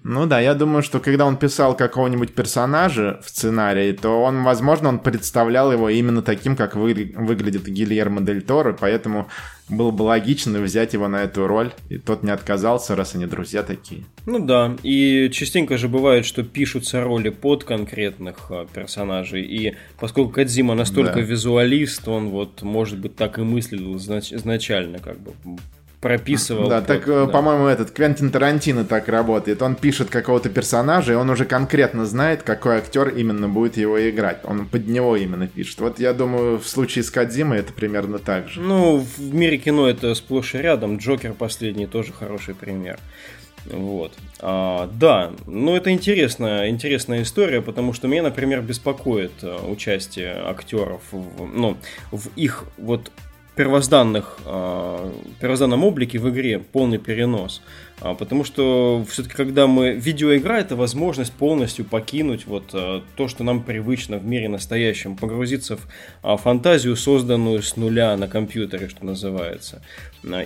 [0.03, 4.89] Ну да, я думаю, что когда он писал какого-нибудь персонажа в сценарии, то он, возможно,
[4.89, 9.27] он представлял его именно таким, как вы, выглядит Гильермо Дель Торо, поэтому
[9.67, 13.63] было бы логично взять его на эту роль, и тот не отказался, раз они друзья
[13.63, 14.03] такие.
[14.27, 20.33] Ну да, и частенько же бывает, что пишутся роли под конкретных а, персонажей, и поскольку
[20.33, 21.21] Кадзима настолько да.
[21.21, 25.33] визуалист, он вот, может быть, так и мыслил знач- изначально, как бы
[26.05, 26.69] прописывал.
[26.69, 27.25] Да, так, э, да.
[27.25, 29.63] по-моему, этот Квентин Тарантино так работает.
[29.63, 34.41] Он пишет какого-то персонажа, и он уже конкретно знает, какой актер именно будет его играть.
[34.43, 35.79] Он под него именно пишет.
[35.79, 38.61] Вот я думаю, в случае с Кадзимой это примерно так же.
[38.61, 40.97] Ну, в мире кино это сплошь и рядом.
[40.97, 42.99] Джокер последний тоже хороший пример.
[43.65, 44.11] Вот.
[44.41, 51.01] А, да, ну это интересная, интересная история, потому что меня, например, беспокоит э, участие актеров
[51.11, 51.77] в, ну,
[52.11, 53.09] в их вот
[53.55, 57.61] первозданных, э, первозданном облике в игре полный перенос.
[58.01, 59.91] А, потому что все-таки, когда мы...
[59.91, 65.77] Видеоигра— это возможность полностью покинуть вот э, то, что нам привычно в мире настоящем, погрузиться
[66.21, 69.81] в фантазию, созданную с нуля на компьютере, что называется.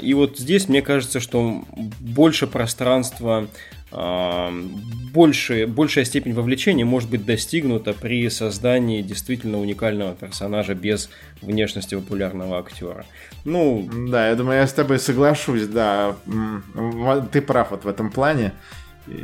[0.01, 1.63] И вот здесь мне кажется, что
[1.99, 3.47] больше пространства
[3.91, 11.09] больше, большая степень вовлечения может быть достигнута при создании действительно уникального персонажа без
[11.41, 13.05] внешности популярного актера.
[13.45, 16.15] Ну, да, я думаю, я с тобой соглашусь, да.
[17.31, 18.53] Ты прав вот в этом плане.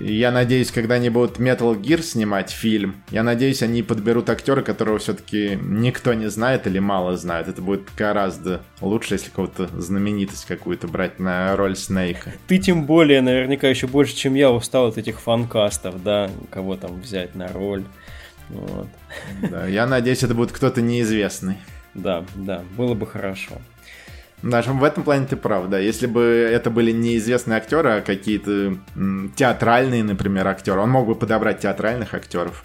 [0.01, 4.97] Я надеюсь, когда они будут Metal Gear снимать фильм, я надеюсь, они подберут актера, которого
[4.97, 7.47] все-таки никто не знает или мало знает.
[7.47, 12.33] Это будет гораздо лучше, если кого-то знаменитость какую-то брать на роль Снейка.
[12.47, 16.99] Ты тем более, наверняка, еще больше, чем я, устал от этих фанкастов, да, кого там
[16.99, 17.83] взять на роль.
[18.49, 18.87] Вот.
[19.49, 21.57] Да, я надеюсь, это будет кто-то неизвестный.
[21.93, 23.61] Да, да, было бы хорошо.
[24.41, 25.79] Даже в этом плане ты прав, да.
[25.79, 28.77] Если бы это были неизвестные актеры, а какие-то
[29.35, 32.63] театральные, например, актеры, он мог бы подобрать театральных актеров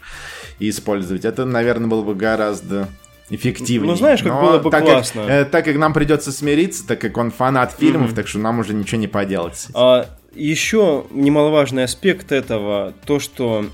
[0.59, 1.25] и использовать.
[1.25, 2.89] Это, наверное, было бы гораздо
[3.31, 3.93] эффективнее.
[3.93, 5.23] Ну, знаешь, как Но было бы так классно.
[5.23, 8.17] Как, э, так как нам придется смириться, так как он фанат фильмов, mm-hmm.
[8.17, 9.69] так что нам уже ничего не поделать.
[9.73, 13.65] А, еще немаловажный аспект этого, то, что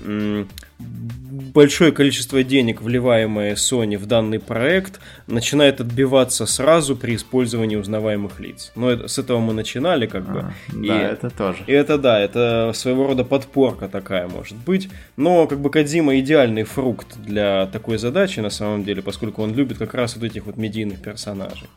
[1.53, 8.71] большое количество денег, вливаемое Sony в данный проект, начинает отбиваться сразу при использовании узнаваемых лиц.
[8.75, 10.39] Но это, с этого мы начинали, как бы.
[10.39, 11.59] А, и, да, это тоже.
[11.67, 14.89] И это да, это своего рода подпорка такая может быть.
[15.15, 19.77] Но как бы Кадзима идеальный фрукт для такой задачи на самом деле, поскольку он любит
[19.77, 21.67] как раз вот этих вот медийных персонажей.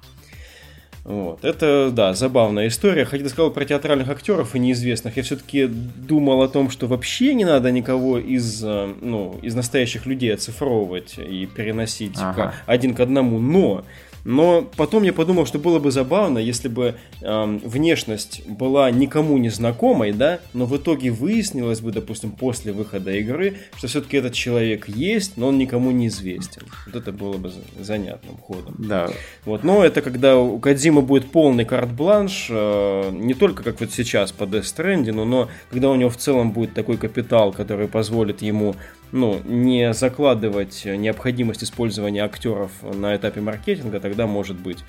[1.04, 1.44] Вот.
[1.44, 3.04] Это, да, забавная история.
[3.04, 5.16] Хотя ты сказал про театральных актеров и неизвестных.
[5.16, 10.06] Я все-таки думал о том, что вообще не надо никого из, э, ну, из настоящих
[10.06, 12.54] людей оцифровывать и переносить ага.
[12.66, 13.38] один к одному.
[13.38, 13.84] Но
[14.24, 19.48] но потом я подумал, что было бы забавно, если бы эм, внешность была никому не
[19.48, 24.88] знакомой, да, но в итоге выяснилось бы, допустим, после выхода игры, что все-таки этот человек
[24.88, 26.62] есть, но он никому не известен.
[26.86, 28.74] Вот это было бы занятным ходом.
[28.78, 29.10] Да.
[29.44, 34.32] Вот, но это когда у Кадзима будет полный карт-бланш, э, не только как вот сейчас
[34.32, 38.74] по Death Stranding, но когда у него в целом будет такой капитал, который позволит ему
[39.12, 44.84] ну, не закладывать необходимость использования актеров на этапе маркетинга, тогда может быть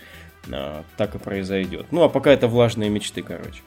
[0.51, 1.87] а, так и произойдет.
[1.91, 3.61] Ну, а пока это влажные мечты, короче.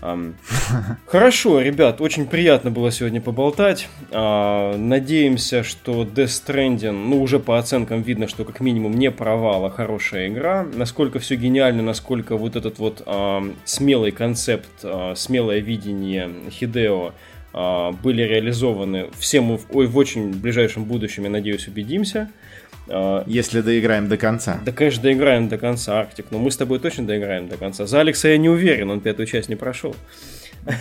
[1.06, 3.88] Хорошо, ребят, очень приятно было сегодня поболтать.
[4.10, 9.64] А, надеемся, что Death Stranding, ну, уже по оценкам видно, что как минимум не провал,
[9.64, 10.62] а хорошая игра.
[10.62, 13.06] Насколько все гениально, насколько вот этот вот
[13.64, 14.68] смелый концепт,
[15.16, 17.12] смелое видение Хидео
[17.52, 19.08] были реализованы.
[19.18, 22.30] Все мы в, ой, в очень ближайшем будущем, я надеюсь, убедимся.
[22.88, 24.60] А, Если доиграем до конца.
[24.64, 26.26] Да, конечно, доиграем до конца, Арктик.
[26.30, 27.86] Но мы с тобой точно доиграем до конца.
[27.86, 29.94] За Алекса я не уверен, он пятую часть не прошел.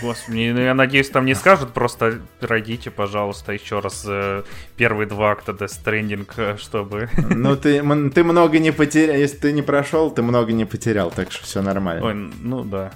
[0.02, 4.44] Господи, ну я надеюсь, там не скажут, просто пройдите, пожалуйста, еще раз э,
[4.76, 7.10] первые два акта Death Stranding, э, чтобы...
[7.30, 11.32] Ну, ты, ты много не потерял, если ты не прошел, ты много не потерял, так
[11.32, 12.06] что все нормально.
[12.06, 12.92] Ой, ну да.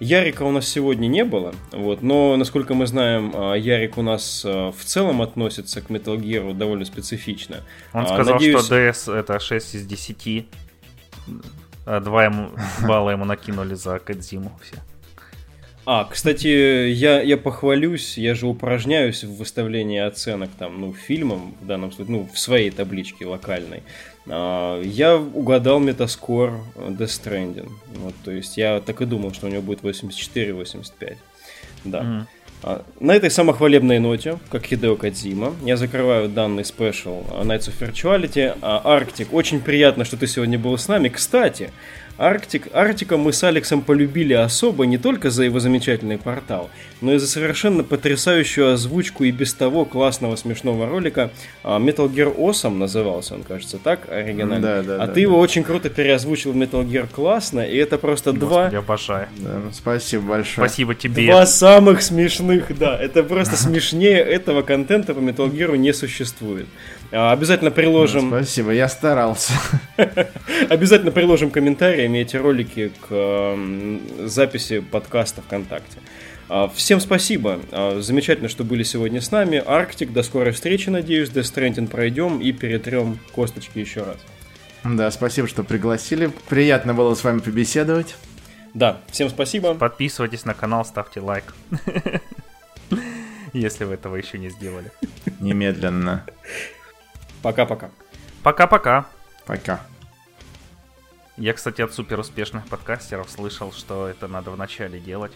[0.00, 4.42] Ярика у нас сегодня не было, вот, но, насколько мы знаем, а, Ярик у нас
[4.46, 7.58] а, в целом относится к Metal Gear довольно специфично.
[7.92, 8.64] Он а, сказал, Надеюсь...
[8.64, 10.46] что DS это 6 из 10.
[11.84, 12.50] Два ему,
[12.88, 14.76] балла ему накинули за Кадзиму все.
[15.86, 16.46] А, кстати,
[16.88, 22.16] я, я похвалюсь, я же упражняюсь в выставлении оценок там, ну, фильмам, в данном случае,
[22.16, 23.82] ну, в своей табличке локальной.
[24.30, 27.70] А, я угадал метаскор Death Stranding.
[27.96, 31.16] Вот, то есть я так и думал, что у него будет 84-85.
[31.84, 32.00] Да.
[32.00, 32.26] Mm.
[33.00, 38.54] На этой самохвалебной ноте, как Хидео Кадзима, я закрываю данный спешл Nights of Virtuality.
[38.60, 41.08] Арктик, очень приятно, что ты сегодня был с нами.
[41.08, 41.70] Кстати,
[42.20, 46.68] Арктик, Арктика мы с Алексом полюбили особо не только за его замечательный портал,
[47.00, 51.30] но и за совершенно потрясающую озвучку и без того классного смешного ролика.
[51.64, 54.60] А, Metal Gear Awesome назывался он, кажется, так, оригинально.
[54.60, 55.20] Да, да, а да, ты да.
[55.22, 58.68] его очень круто переозвучил в Metal Gear классно, и это просто Господи, два...
[58.68, 59.28] Я обожаю.
[59.38, 60.68] Да, ну, спасибо большое.
[60.68, 61.24] Спасибо тебе.
[61.24, 62.98] Два самых смешных, да.
[62.98, 66.66] Это просто смешнее этого контента по Metal Gear не существует.
[67.12, 68.28] А, обязательно приложим...
[68.28, 69.52] Спасибо, я старался.
[70.68, 73.56] Обязательно приложим комментариями эти ролики к
[74.26, 75.98] записи подкаста ВКонтакте.
[76.48, 77.60] А, всем спасибо.
[77.72, 79.62] А, замечательно, что были сегодня с нами.
[79.64, 81.30] Арктик, до скорой встречи, надеюсь.
[81.30, 84.18] Death Stranding пройдем и перетрем косточки еще раз.
[84.84, 86.30] Да, спасибо, что пригласили.
[86.48, 88.16] Приятно было с вами побеседовать.
[88.72, 89.74] Да, всем спасибо.
[89.74, 91.54] Подписывайтесь на канал, ставьте лайк.
[93.52, 94.92] Если вы этого еще не сделали.
[95.40, 96.24] Немедленно.
[97.42, 97.90] Пока-пока.
[98.42, 99.06] Пока-пока.
[99.46, 99.80] Пока.
[101.36, 105.32] Я, кстати, от супер успешных подкастеров слышал, что это надо вначале делать.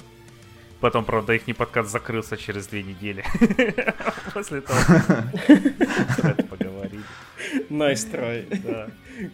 [0.81, 3.24] Потом, правда, их не подкаст закрылся через две недели.
[4.35, 7.05] После того, как поговорили.
[7.70, 8.60] Nice try.
[8.62, 8.90] Да.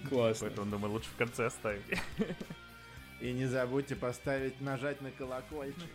[0.08, 0.46] Классно.
[0.46, 1.82] Поэтому, думаю, лучше в конце оставить.
[3.20, 5.90] И не забудьте поставить, нажать на колокольчик.